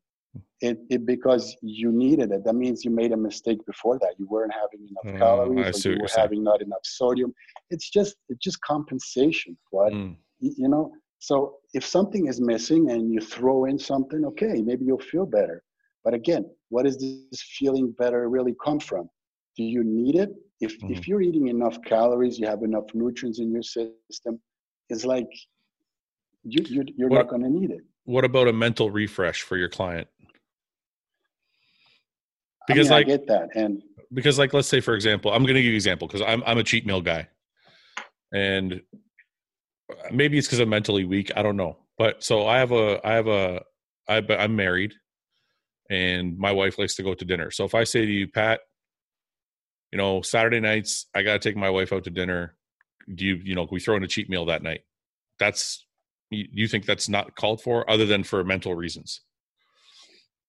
[0.69, 1.45] it, it because
[1.79, 2.41] you needed it.
[2.47, 4.13] That means you made a mistake before that.
[4.21, 6.25] You weren't having enough I calories, or you you're were saying.
[6.27, 7.31] having not enough sodium.
[7.75, 9.53] It's just it's just compensation.
[9.77, 10.17] What Mm.
[10.63, 10.85] you know
[11.29, 11.37] so
[11.79, 15.59] if something is missing and you throw in something okay maybe you'll feel better
[16.05, 16.43] but again
[16.73, 19.05] what does this feeling better really come from
[19.57, 20.31] do you need it
[20.67, 20.91] if Mhm.
[20.95, 24.35] if you're eating enough calories you have enough nutrients in your system
[24.93, 25.31] it's like
[26.53, 27.83] you, you you're What- not going to need it
[28.15, 30.09] What about a mental refresh for your client?
[32.69, 33.83] I Because, mean, like- I get that and
[34.13, 36.43] because like let's say for example i'm going to give you an example because I'm,
[36.47, 37.27] I'm a cheat meal guy
[38.33, 38.81] and
[40.11, 41.31] maybe it's because I'm mentally weak.
[41.37, 41.79] I don't know.
[41.99, 43.63] But so I have a, I have a,
[44.09, 44.93] I, I'm married,
[45.91, 47.51] and my wife likes to go to dinner.
[47.51, 48.61] So if I say to you, Pat,
[49.93, 52.57] you know, Saturday nights I got to take my wife out to dinner.
[53.15, 54.81] Do you, you know, can we throw in a cheat meal that night?
[55.39, 55.87] That's
[56.31, 59.21] you, you think that's not called for, other than for mental reasons?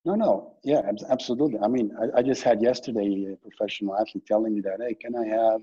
[0.06, 1.60] No, no, yeah, absolutely.
[1.60, 5.16] I mean, I, I just had yesterday a professional athlete telling me that, hey, can
[5.16, 5.62] I have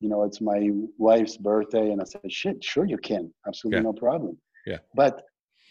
[0.00, 1.90] you know, it's my wife's birthday.
[1.90, 3.32] And I said, shit, sure you can.
[3.46, 3.82] Absolutely yeah.
[3.82, 4.38] no problem.
[4.66, 4.78] Yeah.
[4.94, 5.22] But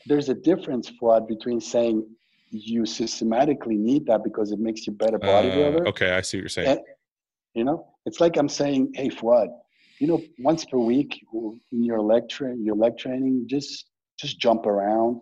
[0.05, 2.07] there's a difference, Fouad, between saying
[2.51, 5.85] you systematically need that because it makes you better bodybuilder.
[5.85, 6.69] Uh, okay, I see what you're saying.
[6.69, 6.79] And,
[7.53, 9.47] you know, it's like I'm saying, hey, Fouad,
[9.99, 11.19] you know, once per week
[11.71, 13.85] in your leg, tra- your leg training, just
[14.17, 15.21] just jump around,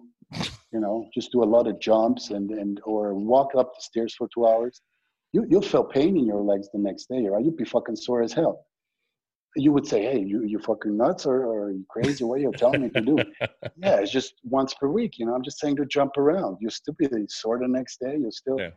[0.72, 4.16] you know, just do a lot of jumps and, and or walk up the stairs
[4.18, 4.82] for two hours.
[5.34, 7.44] You, you'll feel pain in your legs the next day, right?
[7.44, 8.66] You'll be fucking sore as hell
[9.58, 12.24] you would say, "Hey, you you fucking nuts or, or are you crazy?
[12.24, 13.18] What are you telling me to do?"
[13.78, 15.18] yeah, it's just once per week.
[15.18, 16.58] You know, I'm just saying to jump around.
[16.62, 18.18] You still be sore the next day.
[18.18, 18.60] You still.
[18.60, 18.70] Yeah.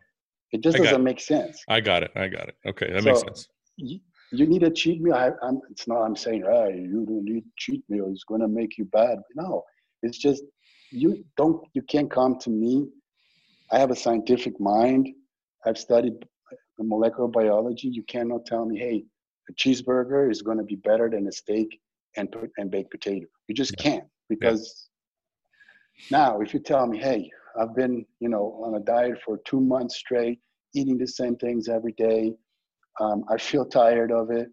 [0.51, 1.63] It just doesn't make sense.
[1.69, 2.11] I got it.
[2.15, 2.55] I got it.
[2.67, 3.47] Okay, that so, makes sense.
[3.77, 3.99] You,
[4.33, 5.13] you need a cheat meal.
[5.13, 6.01] I, am it's not.
[6.01, 8.09] I'm saying, hey, you don't need cheat meal.
[8.11, 9.19] It's going to make you bad.
[9.35, 9.63] No,
[10.03, 10.43] it's just
[10.91, 11.65] you don't.
[11.73, 12.87] You can't come to me.
[13.71, 15.09] I have a scientific mind.
[15.65, 16.13] I've studied
[16.83, 17.87] molecular biology.
[17.87, 19.03] You cannot tell me, hey,
[19.49, 21.79] a cheeseburger is going to be better than a steak
[22.17, 23.25] and and baked potato.
[23.47, 23.83] You just yeah.
[23.83, 24.89] can't because
[26.09, 26.17] yeah.
[26.17, 29.61] now if you tell me, hey, I've been you know on a diet for two
[29.61, 30.39] months straight,
[30.75, 32.33] eating the same things every day,
[32.99, 34.49] um, I feel tired of it.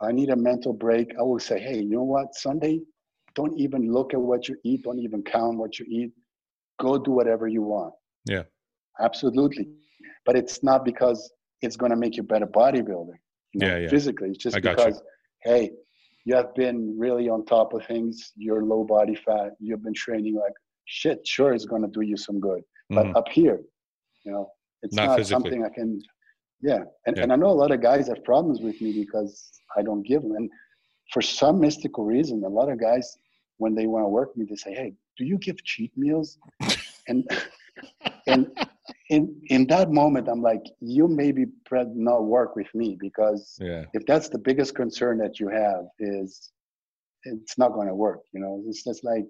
[0.00, 1.12] I need a mental break.
[1.18, 2.34] I will say, hey, you know what?
[2.34, 2.80] Sunday,
[3.34, 4.82] don't even look at what you eat.
[4.84, 6.12] Don't even count what you eat.
[6.80, 7.94] Go do whatever you want.
[8.28, 8.42] Yeah,
[9.00, 9.68] absolutely.
[10.24, 11.32] But it's not because
[11.62, 13.14] it's going to make you better bodybuilder
[13.54, 13.88] know, yeah, yeah.
[13.88, 14.30] physically.
[14.30, 15.50] It's just because, you.
[15.50, 15.70] hey,
[16.24, 18.32] you have been really on top of things.
[18.36, 19.52] You're low body fat.
[19.58, 20.52] You've been training like
[20.86, 21.26] shit.
[21.26, 22.62] Sure, it's going to do you some good.
[22.90, 23.16] But mm-hmm.
[23.16, 23.60] up here,
[24.24, 24.48] you know,
[24.82, 26.00] it's not, not something I can.
[26.60, 26.80] Yeah.
[27.06, 27.22] And, yeah.
[27.24, 30.22] and I know a lot of guys have problems with me because I don't give
[30.22, 30.32] them.
[30.32, 30.50] And
[31.12, 33.18] for some mystical reason, a lot of guys,
[33.62, 36.38] when they want to work with me, they say, hey, do you give cheat meals?
[37.08, 37.28] and
[38.26, 38.46] and
[39.08, 41.46] in in that moment i'm like you maybe
[41.94, 43.84] not work with me because yeah.
[43.94, 46.50] if that's the biggest concern that you have is
[47.24, 48.62] it's not going to work you know?
[48.66, 49.24] It's just like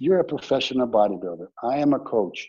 [0.00, 1.48] you're a professional bodybuilder.
[1.64, 2.48] I am a coach.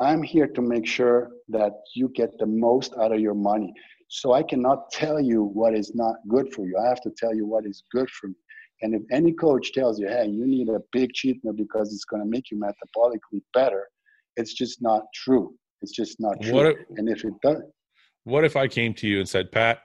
[0.00, 3.72] I'm here to make sure that you get the most out of your money.
[4.08, 6.76] So i cannot tell you what is not good for you.
[6.84, 8.34] I have to tell you what is good for me
[8.82, 12.04] and if any coach tells you hey you need a big cheat meal because it's
[12.04, 13.86] going to make you metabolically better
[14.36, 15.54] it's just not true.
[15.80, 16.52] It's just not true.
[16.52, 17.62] What if, and if it does,
[18.24, 19.80] what if I came to you and said, Pat,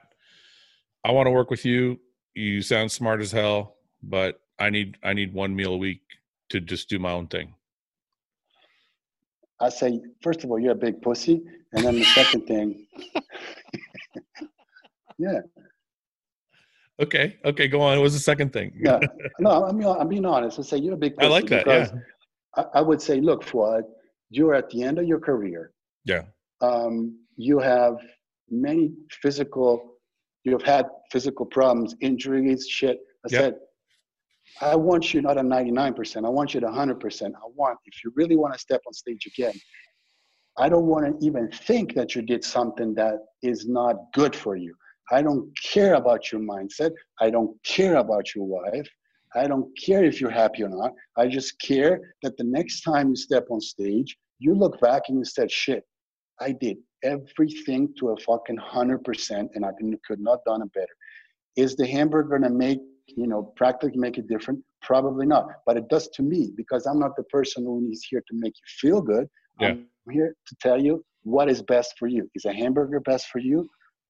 [1.04, 1.98] I want to work with you.
[2.34, 6.02] You sound smart as hell, but I need I need one meal a week
[6.50, 7.54] to just do my own thing.
[9.60, 11.42] I say, first of all, you're a big pussy,
[11.72, 12.86] and then the second thing,
[15.18, 15.40] yeah.
[17.00, 17.36] Okay.
[17.44, 17.68] Okay.
[17.68, 17.96] Go on.
[17.98, 18.72] What was the second thing?
[18.76, 18.98] yeah.
[19.40, 20.58] No, I mean, I'm being honest.
[20.58, 21.14] I say you're a big.
[21.20, 21.66] I like that.
[21.66, 21.90] Yeah.
[22.56, 23.82] I, I, would say, look, Fouad,
[24.30, 25.72] you're at the end of your career.
[26.04, 26.22] Yeah.
[26.60, 27.96] Um, you have
[28.50, 28.92] many
[29.22, 29.94] physical,
[30.44, 32.98] you've had physical problems, injuries, shit.
[33.24, 33.40] I yep.
[33.40, 33.54] said,
[34.60, 36.24] I want you not at 99%.
[36.24, 37.22] I want you at 100%.
[37.26, 39.54] I want, if you really want to step on stage again,
[40.56, 44.56] I don't want to even think that you did something that is not good for
[44.56, 44.74] you.
[45.10, 46.90] I don't care about your mindset.
[47.20, 48.88] I don't care about your wife.
[49.34, 50.92] I don't care if you're happy or not.
[51.16, 55.18] I just care that the next time you step on stage, you look back and
[55.18, 55.84] you said, shit,
[56.40, 59.70] I did everything to a fucking 100% and I
[60.06, 60.86] could not done it better.
[61.56, 64.60] Is the hamburger going to make, you know, practically make it different?
[64.82, 65.46] Probably not.
[65.66, 68.54] But it does to me because I'm not the person who is here to make
[68.54, 69.28] you feel good.
[69.60, 69.68] Yeah.
[69.68, 72.30] I'm here to tell you what is best for you.
[72.34, 73.68] Is a hamburger best for you?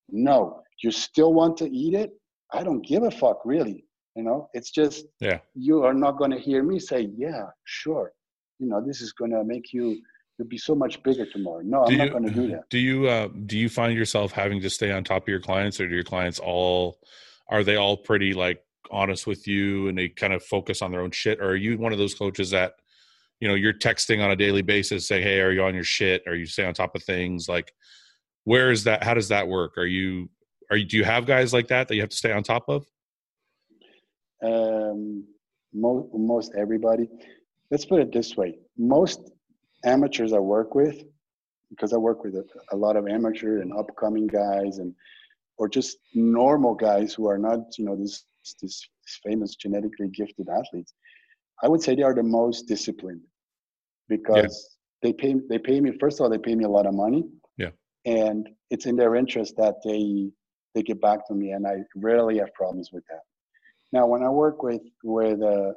[0.09, 0.63] No.
[0.83, 2.11] You still want to eat it?
[2.53, 3.85] I don't give a fuck, really.
[4.17, 5.39] You know, it's just yeah.
[5.55, 8.13] You are not going to hear me say, "Yeah, sure."
[8.59, 10.01] You know, this is going to make you
[10.39, 11.61] you'll be so much bigger tomorrow.
[11.65, 12.63] No, do I'm you, not going to do that.
[12.71, 15.81] Do you uh, do you find yourself having to stay on top of your clients,
[15.81, 16.99] or do your clients all
[17.49, 21.01] are they all pretty like honest with you and they kind of focus on their
[21.01, 22.75] own shit, or are you one of those coaches that
[23.41, 26.23] you know you're texting on a daily basis, say, "Hey, are you on your shit?
[26.27, 27.73] Are you stay on top of things?" Like,
[28.49, 29.03] where is that?
[29.03, 29.77] How does that work?
[29.77, 30.29] Are you
[30.71, 32.65] are you do you have guys like that that you have to stay on top
[32.69, 32.87] of?
[34.45, 35.25] um,
[35.73, 37.09] most, most everybody.
[37.71, 39.31] Let's put it this way: most
[39.85, 41.03] amateurs I work with,
[41.71, 44.95] because I work with a, a lot of amateur and upcoming guys, and
[45.59, 48.25] or just normal guys who are not, you know, this
[48.63, 48.87] this
[49.23, 50.95] famous genetically gifted athletes.
[51.63, 53.23] I would say they are the most disciplined
[54.09, 55.09] because yeah.
[55.09, 57.25] they pay they pay me first of all they pay me a lot of money.
[58.09, 60.31] And it's in their interest that they
[60.75, 63.23] they get back to me, and I rarely have problems with that.
[63.93, 65.75] Now, when I work with with a,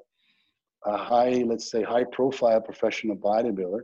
[0.86, 3.82] a high, let's say, high profile professional bodybuilder,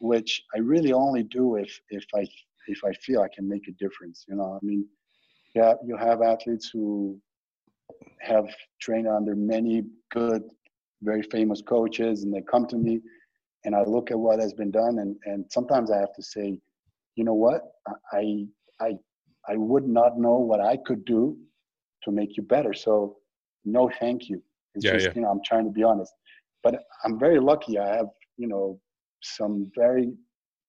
[0.00, 2.26] which I really only do if if I
[2.66, 4.24] if I feel I can make a difference.
[4.28, 4.84] You know, I mean,
[5.54, 7.20] yeah, you have athletes who
[8.20, 8.48] have
[8.80, 10.42] trained under many good,
[11.02, 13.00] very famous coaches, and they come to me,
[13.64, 16.58] and I look at what has been done, and and sometimes I have to say,
[17.20, 17.60] you know what,
[18.14, 18.46] I
[18.80, 18.90] I
[19.52, 21.36] I would not know what I could do
[22.04, 22.72] to make you better.
[22.72, 22.92] So
[23.76, 24.42] no thank you.
[24.74, 25.12] It's yeah, just, yeah.
[25.16, 26.14] you know, I'm trying to be honest.
[26.64, 27.78] But I'm very lucky.
[27.78, 28.80] I have, you know,
[29.22, 30.06] some very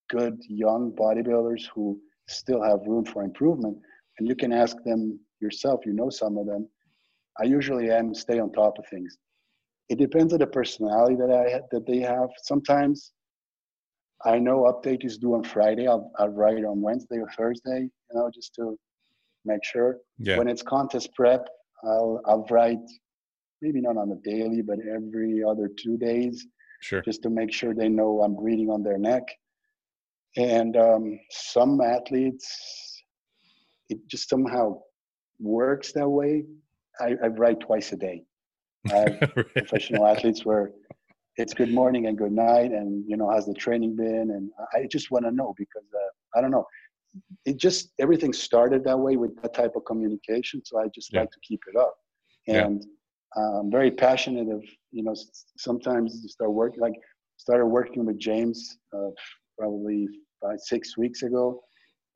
[0.10, 1.98] good young bodybuilders who
[2.28, 3.78] still have room for improvement.
[4.18, 6.68] And you can ask them yourself, you know some of them.
[7.42, 9.18] I usually am stay on top of things.
[9.88, 12.30] It depends on the personality that I that they have.
[12.52, 13.14] Sometimes
[14.26, 15.88] I know update is due on Friday.
[15.88, 18.78] I'll, I'll write on Wednesday or Thursday, you know, just to
[19.46, 19.98] make sure.
[20.20, 20.38] Yeah.
[20.38, 21.48] When it's contest prep,
[21.84, 22.78] I'll I'll write
[23.62, 26.46] maybe not on a daily, but every other two days.
[26.82, 27.02] Sure.
[27.02, 29.24] Just to make sure they know I'm breathing on their neck.
[30.36, 33.04] And um, some athletes,
[33.90, 34.80] it just somehow
[35.40, 36.46] works that way.
[37.00, 38.24] I, I write twice a day.
[38.92, 40.72] I have professional athletes where
[41.38, 44.32] it's good morning and good night, and you know, how's the training been?
[44.32, 46.66] And I just want to know because uh, I don't know
[47.46, 50.62] it just everything started that way with that type of communication.
[50.64, 51.22] So I just yeah.
[51.22, 51.96] like to keep it up,
[52.48, 53.60] and yeah.
[53.60, 55.16] I'm very passionate of you know
[55.58, 56.96] sometimes you start working like
[57.38, 59.10] started working with James uh,
[59.58, 60.08] probably
[60.42, 61.62] five six weeks ago,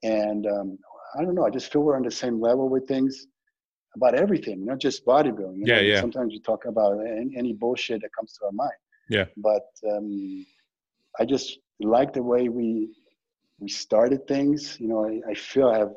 [0.04, 0.78] and um,
[1.18, 3.28] I don't know I just feel we're on the same level with things
[3.96, 5.62] about everything, not just bodybuilding.
[5.64, 5.82] yeah, know?
[5.82, 6.02] yeah.
[6.02, 8.74] Sometimes we talk about any, any, bullshit that comes to our mind.
[9.10, 9.26] Yeah.
[9.38, 10.46] But um,
[11.20, 12.90] I just like the way we
[13.60, 14.78] we started things.
[14.80, 15.94] You know, I, I feel I have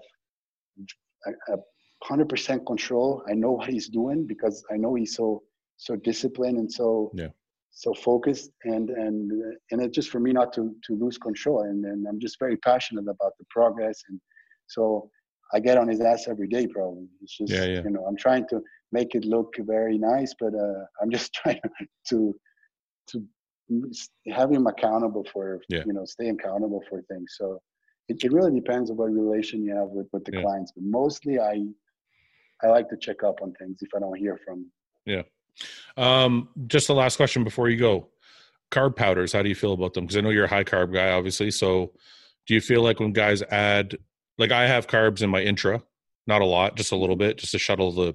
[1.48, 1.56] a
[2.02, 3.22] hundred percent control.
[3.28, 5.42] I know what he's doing because I know he's so
[5.76, 7.28] so disciplined and so yeah.
[7.70, 9.30] so focused and and
[9.70, 12.56] and it's just for me not to to lose control and and I'm just very
[12.56, 14.20] passionate about the progress and
[14.66, 15.10] so
[15.54, 17.08] I get on his ass every day probably.
[17.22, 17.82] It's just yeah, yeah.
[17.84, 18.60] you know I'm trying to
[18.92, 21.60] make it look very nice, but uh, I'm just trying
[22.08, 22.34] to
[23.08, 23.24] to
[24.32, 25.82] have him accountable for yeah.
[25.86, 27.34] you know stay accountable for things.
[27.36, 27.60] So
[28.08, 30.42] it, it really depends on what relation you have with with the yeah.
[30.42, 31.62] clients but mostly i
[32.62, 34.66] i like to check up on things if i don't hear from
[35.06, 35.22] yeah.
[35.96, 38.10] Um just the last question before you go.
[38.70, 40.04] Carb powders how do you feel about them?
[40.04, 41.92] Because i know you're a high carb guy obviously so
[42.46, 43.96] do you feel like when guys add
[44.36, 45.82] like i have carbs in my intra
[46.26, 48.14] not a lot just a little bit just to shuttle the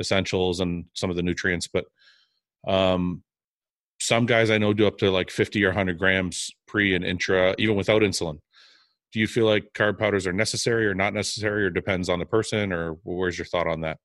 [0.00, 1.84] essentials and some of the nutrients but
[2.66, 3.22] um
[4.00, 7.54] some guys I know do up to like 50 or 100 grams pre and intra,
[7.58, 8.38] even without insulin.
[9.12, 12.26] Do you feel like carb powders are necessary or not necessary, or depends on the
[12.26, 13.98] person, or where's your thought on that?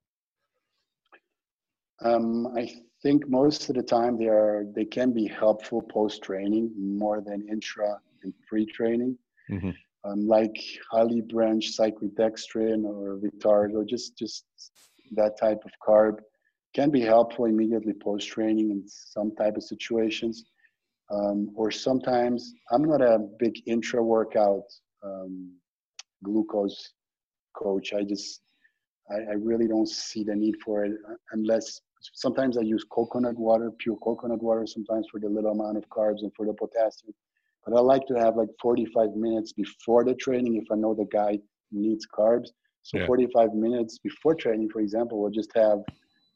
[2.01, 2.69] Um, I
[3.01, 7.47] think most of the time they are they can be helpful post training more than
[7.49, 9.17] intra and pre training.
[9.51, 9.71] Mm-hmm.
[10.05, 10.55] Um, like
[10.89, 14.45] highly branched cyclodextrin or Vitargo, just just
[15.15, 16.19] that type of carb
[16.73, 20.45] can be helpful immediately post training in some type of situations.
[21.11, 24.63] Um, or sometimes I'm not a big intra workout
[25.03, 25.51] um,
[26.23, 26.93] glucose
[27.55, 27.93] coach.
[27.93, 28.41] I just
[29.11, 30.93] I, I, really don't see the need for it
[31.33, 31.81] unless
[32.13, 36.21] sometimes I use coconut water, pure coconut water, sometimes for the little amount of carbs
[36.21, 37.13] and for the potassium.
[37.65, 41.05] But I like to have like 45 minutes before the training if I know the
[41.05, 41.39] guy
[41.71, 42.49] needs carbs.
[42.81, 43.05] So yeah.
[43.05, 45.79] 45 minutes before training, for example, we'll just have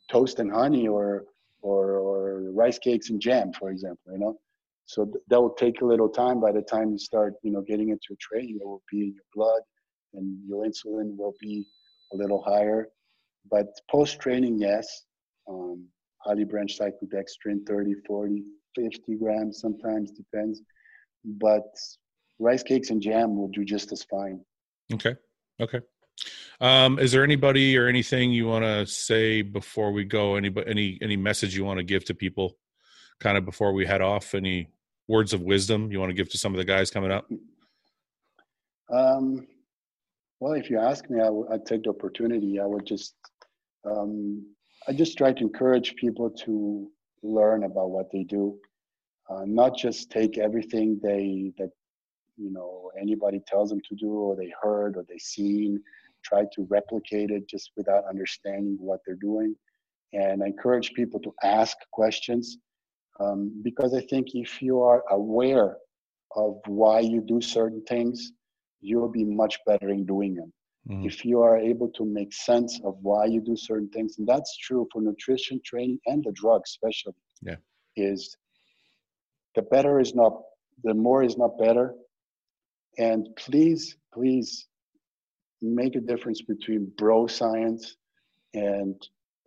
[0.09, 1.25] toast and honey or
[1.61, 4.13] or, or rice cakes and jam, for example.
[4.13, 4.39] You know,
[4.85, 6.39] so th- that will take a little time.
[6.39, 9.13] By the time you start, you know, getting into a training, it will be in
[9.13, 9.61] your blood,
[10.13, 11.65] and your insulin will be
[12.13, 12.87] a little higher.
[13.49, 15.03] But post training, yes,
[15.49, 15.85] um,
[16.19, 18.43] highly branched cyclodextrin, 30, 40,
[18.75, 20.61] 50 grams, sometimes depends.
[21.25, 21.67] But
[22.39, 24.41] rice cakes and jam will do just as fine.
[24.93, 25.15] Okay.
[25.59, 25.79] Okay.
[26.59, 30.35] Um, is there anybody or anything you want to say before we go?
[30.35, 32.57] Any any any message you want to give to people,
[33.19, 34.33] kind of before we head off?
[34.33, 34.69] Any
[35.07, 37.29] words of wisdom you want to give to some of the guys coming up?
[38.91, 39.45] Um,
[40.39, 42.59] well, if you ask me, I w- I'd take the opportunity.
[42.59, 43.15] I would just,
[43.85, 44.45] um,
[44.87, 46.89] I just try to encourage people to
[47.21, 48.57] learn about what they do,
[49.29, 51.69] uh, not just take everything they that
[52.35, 55.83] you know anybody tells them to do or they heard or they seen
[56.29, 59.51] try to replicate it just without understanding what they're doing.
[60.13, 62.45] And I encourage people to ask questions.
[63.19, 65.77] um, because I think if you are aware
[66.35, 68.31] of why you do certain things,
[68.81, 70.53] you'll be much better in doing them.
[70.89, 71.05] Mm-hmm.
[71.05, 74.55] If you are able to make sense of why you do certain things, and that's
[74.57, 77.13] true for nutrition training and the drugs, especially.
[77.41, 77.55] Yeah.
[77.95, 78.37] Is
[79.55, 80.33] the better is not
[80.83, 81.95] the more is not better.
[82.99, 84.67] And please, please
[85.61, 87.95] make a difference between bro science
[88.53, 88.95] and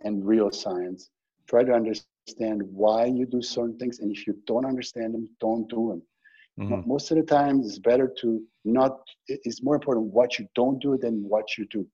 [0.02, 1.10] and real science.
[1.48, 5.68] Try to understand why you do certain things, and if you don't understand them, don't
[5.68, 6.02] do them.
[6.66, 6.88] Mm-hmm.
[6.88, 9.00] Most of the time, it's better to not.
[9.28, 11.86] It's more important what you don't do than what you do.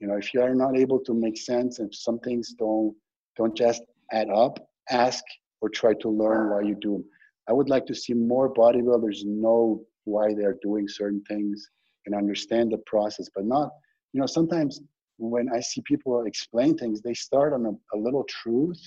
[0.00, 2.94] You know, if you are not able to make sense and some things don't
[3.36, 3.82] don't just
[4.12, 4.58] add up,
[4.90, 5.22] ask
[5.60, 7.04] or try to learn why you do them.
[7.48, 11.68] I would like to see more bodybuilders know why they're doing certain things
[12.06, 13.70] and understand the process, but not.
[14.12, 14.80] You know, sometimes
[15.18, 18.80] when I see people explain things, they start on a, a little truth,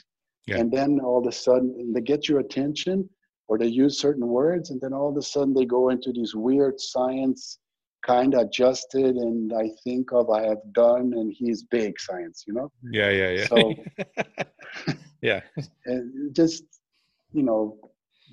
[0.48, 0.58] yeah.
[0.58, 3.10] and then all of a sudden they get your attention,
[3.48, 6.34] or they use certain words and then all of a sudden they go into these
[6.36, 7.60] weird science
[8.06, 12.54] kind of adjusted and i think of i have done and he's big science you
[12.54, 13.74] know yeah yeah yeah so
[15.22, 15.42] yeah
[15.86, 16.64] and just
[17.32, 17.78] you know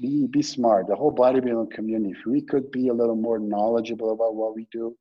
[0.01, 4.13] be be smart the whole bodybuilding community if we could be a little more knowledgeable
[4.13, 4.95] about what we do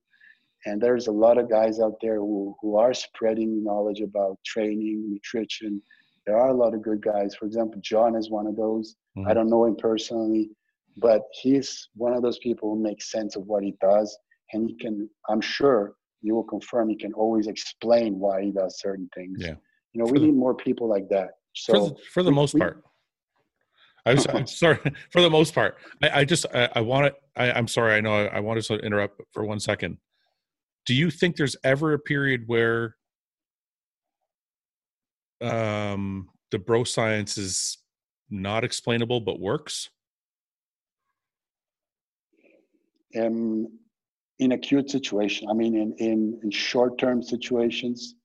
[0.65, 5.09] and there's a lot of guys out there who, who are spreading knowledge about training
[5.09, 5.81] nutrition
[6.29, 7.33] there are a lot of good guys.
[7.33, 8.95] For example, John is one of those.
[9.17, 9.27] Mm-hmm.
[9.27, 10.51] I don't know him personally,
[10.97, 14.15] but he's one of those people who makes sense of what he does.
[14.53, 18.79] And he can, I'm sure you will confirm, he can always explain why he does
[18.79, 19.39] certain things.
[19.41, 19.55] Yeah.
[19.93, 21.29] You know, for we the, need more people like that.
[21.55, 22.83] So for the, for the we, most we, part.
[24.05, 24.79] I'm sorry, sorry,
[25.11, 25.77] for the most part.
[26.03, 27.41] I, I just I, I want to.
[27.41, 27.95] I, am sorry.
[27.95, 29.97] I know I, I wanted to interrupt for one second.
[30.85, 32.95] Do you think there's ever a period where
[35.41, 37.77] um, the bro science is
[38.29, 39.89] not explainable but works?
[43.19, 43.67] Um,
[44.39, 48.15] in acute situation, I mean, in in, in short term situations,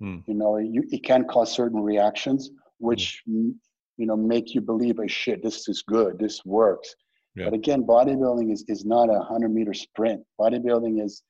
[0.00, 0.18] hmm.
[0.26, 3.50] you know, you, it can cause certain reactions, which hmm.
[3.96, 6.94] You know make you believe, "Oh shit, this is good, this works."
[7.34, 7.46] Yeah.
[7.46, 10.22] But again, bodybuilding is is not a hundred meter sprint.
[10.40, 11.22] Bodybuilding is,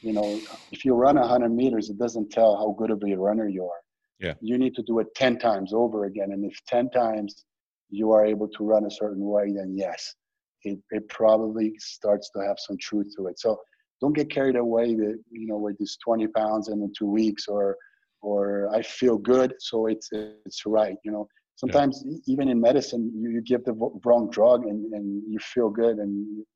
[0.00, 0.40] you know,
[0.72, 3.64] if you run a hundred meters, it doesn't tell how good of a runner you
[3.64, 3.84] are
[4.20, 4.34] yeah.
[4.40, 6.32] you need to do it 10 times over again.
[6.32, 7.44] And if 10 times
[7.90, 10.14] you are able to run a certain way, then yes,
[10.62, 13.38] it, it probably starts to have some truth to it.
[13.38, 13.60] So
[14.00, 17.76] don't get carried away with, you know, with this 20 pounds in two weeks or,
[18.22, 19.54] or I feel good.
[19.58, 20.96] So it's, it's right.
[21.04, 22.18] You know, sometimes yeah.
[22.26, 23.74] even in medicine, you, you give the
[24.04, 26.46] wrong drug and, and you feel good and you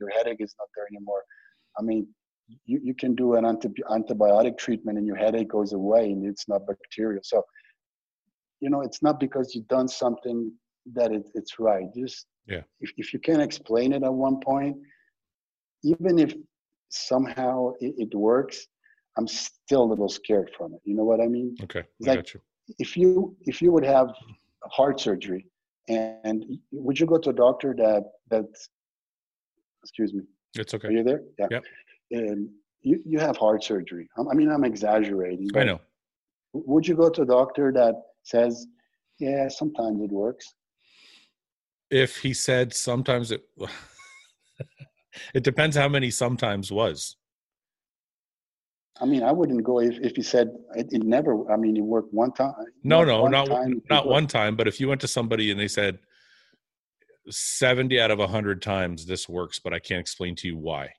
[0.00, 1.22] your headache is not there anymore.
[1.78, 2.06] I mean,
[2.64, 6.48] you, you can do an anti- antibiotic treatment and your headache goes away and it's
[6.48, 7.22] not bacterial.
[7.24, 7.42] So,
[8.60, 10.52] you know, it's not because you've done something
[10.94, 11.86] that it, it's right.
[11.96, 12.62] Just yeah.
[12.80, 14.76] if, if you can explain it at one point,
[15.82, 16.34] even if
[16.88, 18.66] somehow it, it works,
[19.18, 20.80] I'm still a little scared from it.
[20.84, 21.56] You know what I mean?
[21.62, 22.40] Okay, I like, got you.
[22.78, 24.08] If you if you would have
[24.70, 25.46] heart surgery,
[25.88, 28.46] and would you go to a doctor that that
[29.82, 30.22] excuse me?
[30.54, 30.88] It's okay.
[30.88, 31.22] Are you there?
[31.38, 31.46] Yeah.
[31.50, 31.64] Yep
[32.10, 32.48] and
[32.82, 34.08] you, you have heart surgery.
[34.16, 35.48] I mean, I'm exaggerating.
[35.54, 35.80] I know.
[36.52, 38.66] Would you go to a doctor that says,
[39.18, 40.54] yeah, sometimes it works?
[41.90, 43.42] If he said sometimes it,
[45.34, 47.16] it depends how many sometimes was.
[49.00, 51.82] I mean, I wouldn't go if, if he said it, it never, I mean, it
[51.82, 52.54] worked one time.
[52.82, 54.56] No, no, not, time, not one time.
[54.56, 55.98] But if you went to somebody and they said
[57.28, 60.90] 70 out of 100 times this works, but I can't explain to you why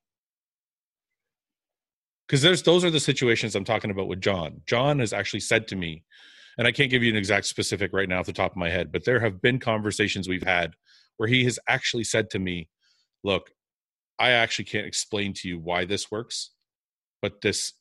[2.28, 4.62] because there's those are the situations I'm talking about with John.
[4.66, 6.04] John has actually said to me,
[6.58, 8.70] and I can't give you an exact specific right now off the top of my
[8.70, 10.74] head, but there have been conversations we've had
[11.18, 12.68] where he has actually said to me,
[13.24, 13.52] "Look,
[14.20, 16.52] I actually can't explain to you why this works,
[17.22, 17.74] but this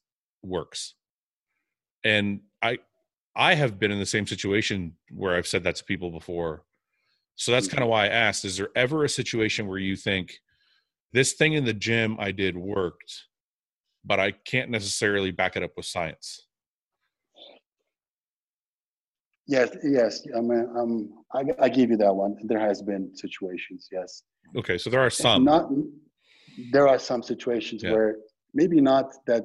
[0.47, 0.95] works."
[2.05, 2.79] And I
[3.35, 6.65] I have been in the same situation where I've said that to people before.
[7.37, 10.41] So that's kind of why I asked, is there ever a situation where you think
[11.13, 13.27] this thing in the gym I did worked
[14.07, 16.47] but I can't necessarily back it up with science.
[19.49, 20.23] Yes, yes.
[20.37, 22.37] I mean, um, I, I give you that one.
[22.45, 24.23] There has been situations, yes.
[24.57, 25.45] Okay, so there are some.
[25.45, 25.71] Not,
[26.73, 27.93] there are some situations yeah.
[27.93, 28.17] where
[28.55, 29.45] maybe not that.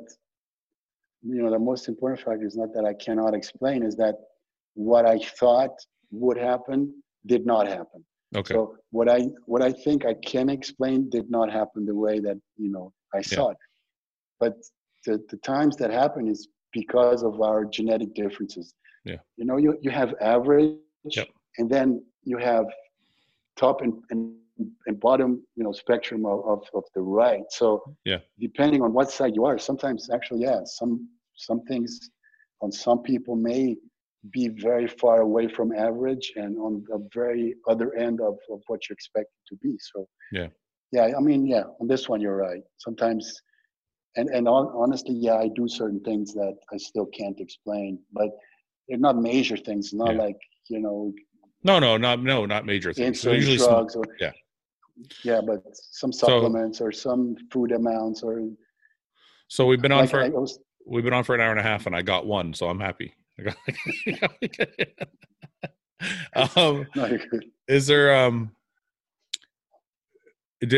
[1.24, 3.84] You know, the most important factor is not that I cannot explain.
[3.84, 4.16] Is that
[4.74, 5.76] what I thought
[6.12, 6.94] would happen
[7.26, 8.04] did not happen.
[8.36, 8.54] Okay.
[8.54, 12.38] So what I what I think I can explain did not happen the way that
[12.58, 13.52] you know I saw yeah.
[13.52, 13.58] it.
[14.40, 14.54] But
[15.06, 18.74] the, the times that happen is because of our genetic differences.
[19.06, 19.18] Yeah.
[19.38, 21.28] You know, you, you have average yep.
[21.58, 22.66] and then you have
[23.58, 24.34] top and, and
[25.08, 27.44] bottom, you know, spectrum of, of, of the right.
[27.50, 27.66] So
[28.06, 28.20] Yeah.
[28.40, 30.94] depending on what side you are, sometimes actually, yeah, some
[31.48, 31.92] some things
[32.64, 33.76] on some people may
[34.38, 38.80] be very far away from average and on the very other end of, of what
[38.88, 39.72] you expect it to be.
[39.92, 40.50] So Yeah.
[40.96, 42.64] yeah, I mean, yeah, on this one you're right.
[42.86, 43.24] Sometimes,
[44.18, 48.30] and and hon- honestly, yeah, I do certain things that I still can't explain, but
[48.88, 49.94] they're not major things.
[49.94, 50.24] Not Yeah.
[50.26, 50.40] like
[50.74, 51.00] you know
[51.64, 53.22] No, no, not no, not major things.
[53.22, 54.34] So usually drugs or yeah.
[55.24, 58.50] Yeah, but some supplements or some food amounts or
[59.48, 61.64] so we've been on like for was, we've been on for an hour and a
[61.64, 63.14] half, and I got one, so I'm happy.
[66.56, 67.20] um, no,
[67.68, 68.52] is there um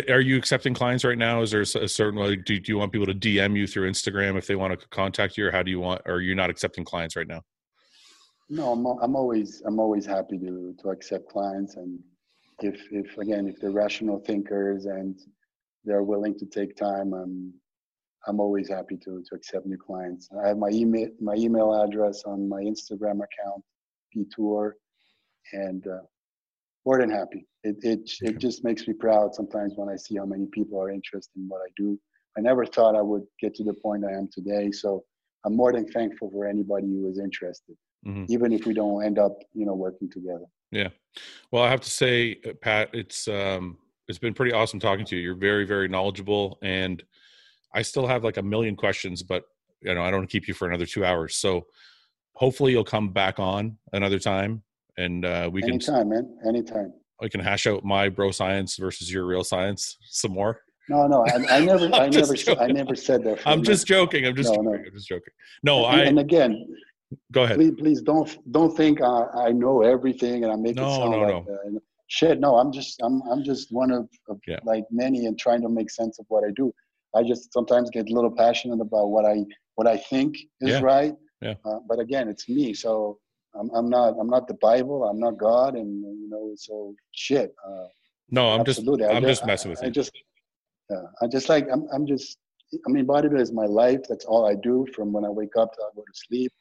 [0.10, 1.42] are you accepting clients right now?
[1.42, 4.38] Is there a certain like do, do you want people to dm you through instagram
[4.38, 6.50] if they want to contact you or how do you want or are you not
[6.50, 7.42] accepting clients right now?
[8.50, 12.00] No, I'm I'm always I'm always happy to to accept clients and
[12.64, 15.20] if if again if they're rational thinkers and
[15.84, 17.54] they're willing to take time, I'm
[18.28, 20.30] I'm always happy to to accept new clients.
[20.44, 23.64] I have my email my email address on my Instagram account,
[24.16, 24.74] ptour,
[25.52, 26.02] and uh,
[26.86, 27.46] more than happy.
[27.64, 30.90] It it it just makes me proud sometimes when I see how many people are
[30.90, 32.00] interested in what I do.
[32.38, 35.04] I never thought I would get to the point I am today, so
[35.46, 37.76] I'm more than thankful for anybody who is interested
[38.06, 38.26] Mhm.
[38.30, 40.46] even if we don't end up you know working together
[41.52, 43.78] well i have to say uh, pat it's um
[44.08, 45.22] it's been pretty awesome talking to you.
[45.22, 47.02] You're very very knowledgeable and
[47.74, 49.44] i still have like a million questions but
[49.82, 51.36] you know i don't want to keep you for another two hours.
[51.38, 51.66] So
[52.34, 54.64] hopefully you'll come back on another time
[54.98, 56.38] and uh we can anytime man.
[56.48, 56.94] Anytime.
[57.22, 60.60] I can hash out my bro science versus your real science some more.
[60.90, 64.26] No no i, I never i never said, i never said that i'm just joking
[64.28, 64.88] i'm just No, joking no.
[64.88, 65.34] i'm just joking.
[65.64, 66.68] No and, i and again
[67.32, 70.84] go ahead please please don't don't think uh, i know everything and i make No,
[70.88, 74.40] it sound no, like uh, shit no i'm just i'm i'm just one of, of
[74.48, 74.60] Yeah.
[74.64, 76.74] like many and trying to make sense of what i do
[77.16, 79.38] i just sometimes get a little passionate about what i
[79.76, 80.82] what i think is Yeah.
[80.82, 81.56] right Yeah.
[81.66, 83.18] uh, but again it's me so
[83.60, 87.54] I'm, I'm not i'm not the bible i'm not god and you know so shit
[87.68, 87.88] uh,
[88.30, 89.06] no i'm just Absolutely.
[89.06, 90.12] I i'm ju- just messing with I, you I just,
[90.90, 92.38] yeah, I just like, I'm, I'm just,
[92.88, 94.02] I mean, bodybuilding is my life.
[94.10, 96.52] That's all I do from when I wake up till I go to sleep.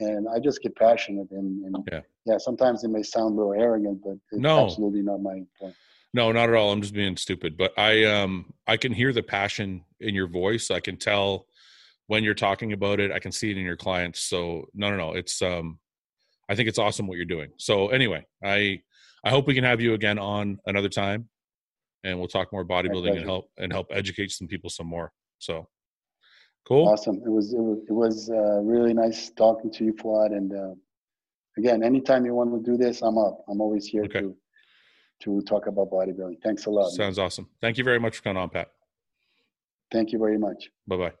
[0.00, 1.30] And I just get passionate.
[1.30, 2.00] And, and Yeah.
[2.26, 4.64] yeah, sometimes it may sound a little arrogant, but it's No.
[4.64, 5.74] absolutely not my point.
[6.12, 6.72] No, not at all.
[6.72, 7.56] I'm just being stupid.
[7.56, 10.70] But I um I can hear the passion in your voice.
[10.70, 11.46] I can tell
[12.06, 13.10] when you're talking about it.
[13.10, 14.20] I can see it in your clients.
[14.20, 15.12] So no no no.
[15.14, 15.78] It's um
[16.48, 17.50] I think it's awesome what you're doing.
[17.58, 18.80] So anyway, I
[19.24, 21.28] I hope we can have you again on another time
[22.04, 25.12] and we'll talk more bodybuilding and help and help educate some people some more.
[25.38, 25.68] So
[26.64, 26.88] cool.
[26.88, 27.16] Awesome.
[27.24, 30.32] It was, it was, it was uh, really nice talking to you, Fouad.
[30.32, 30.74] And uh,
[31.56, 33.44] again, anytime you want to do this, I'm up.
[33.48, 34.20] I'm always here Okay.
[34.20, 34.36] to,
[35.20, 36.42] to talk about bodybuilding.
[36.42, 36.84] Thanks a lot.
[36.84, 36.90] man.
[36.92, 37.48] Sounds awesome.
[37.60, 38.70] Thank you very much for coming on, Pat.
[39.92, 40.70] Thank you very much.
[40.86, 41.12] Bye bye.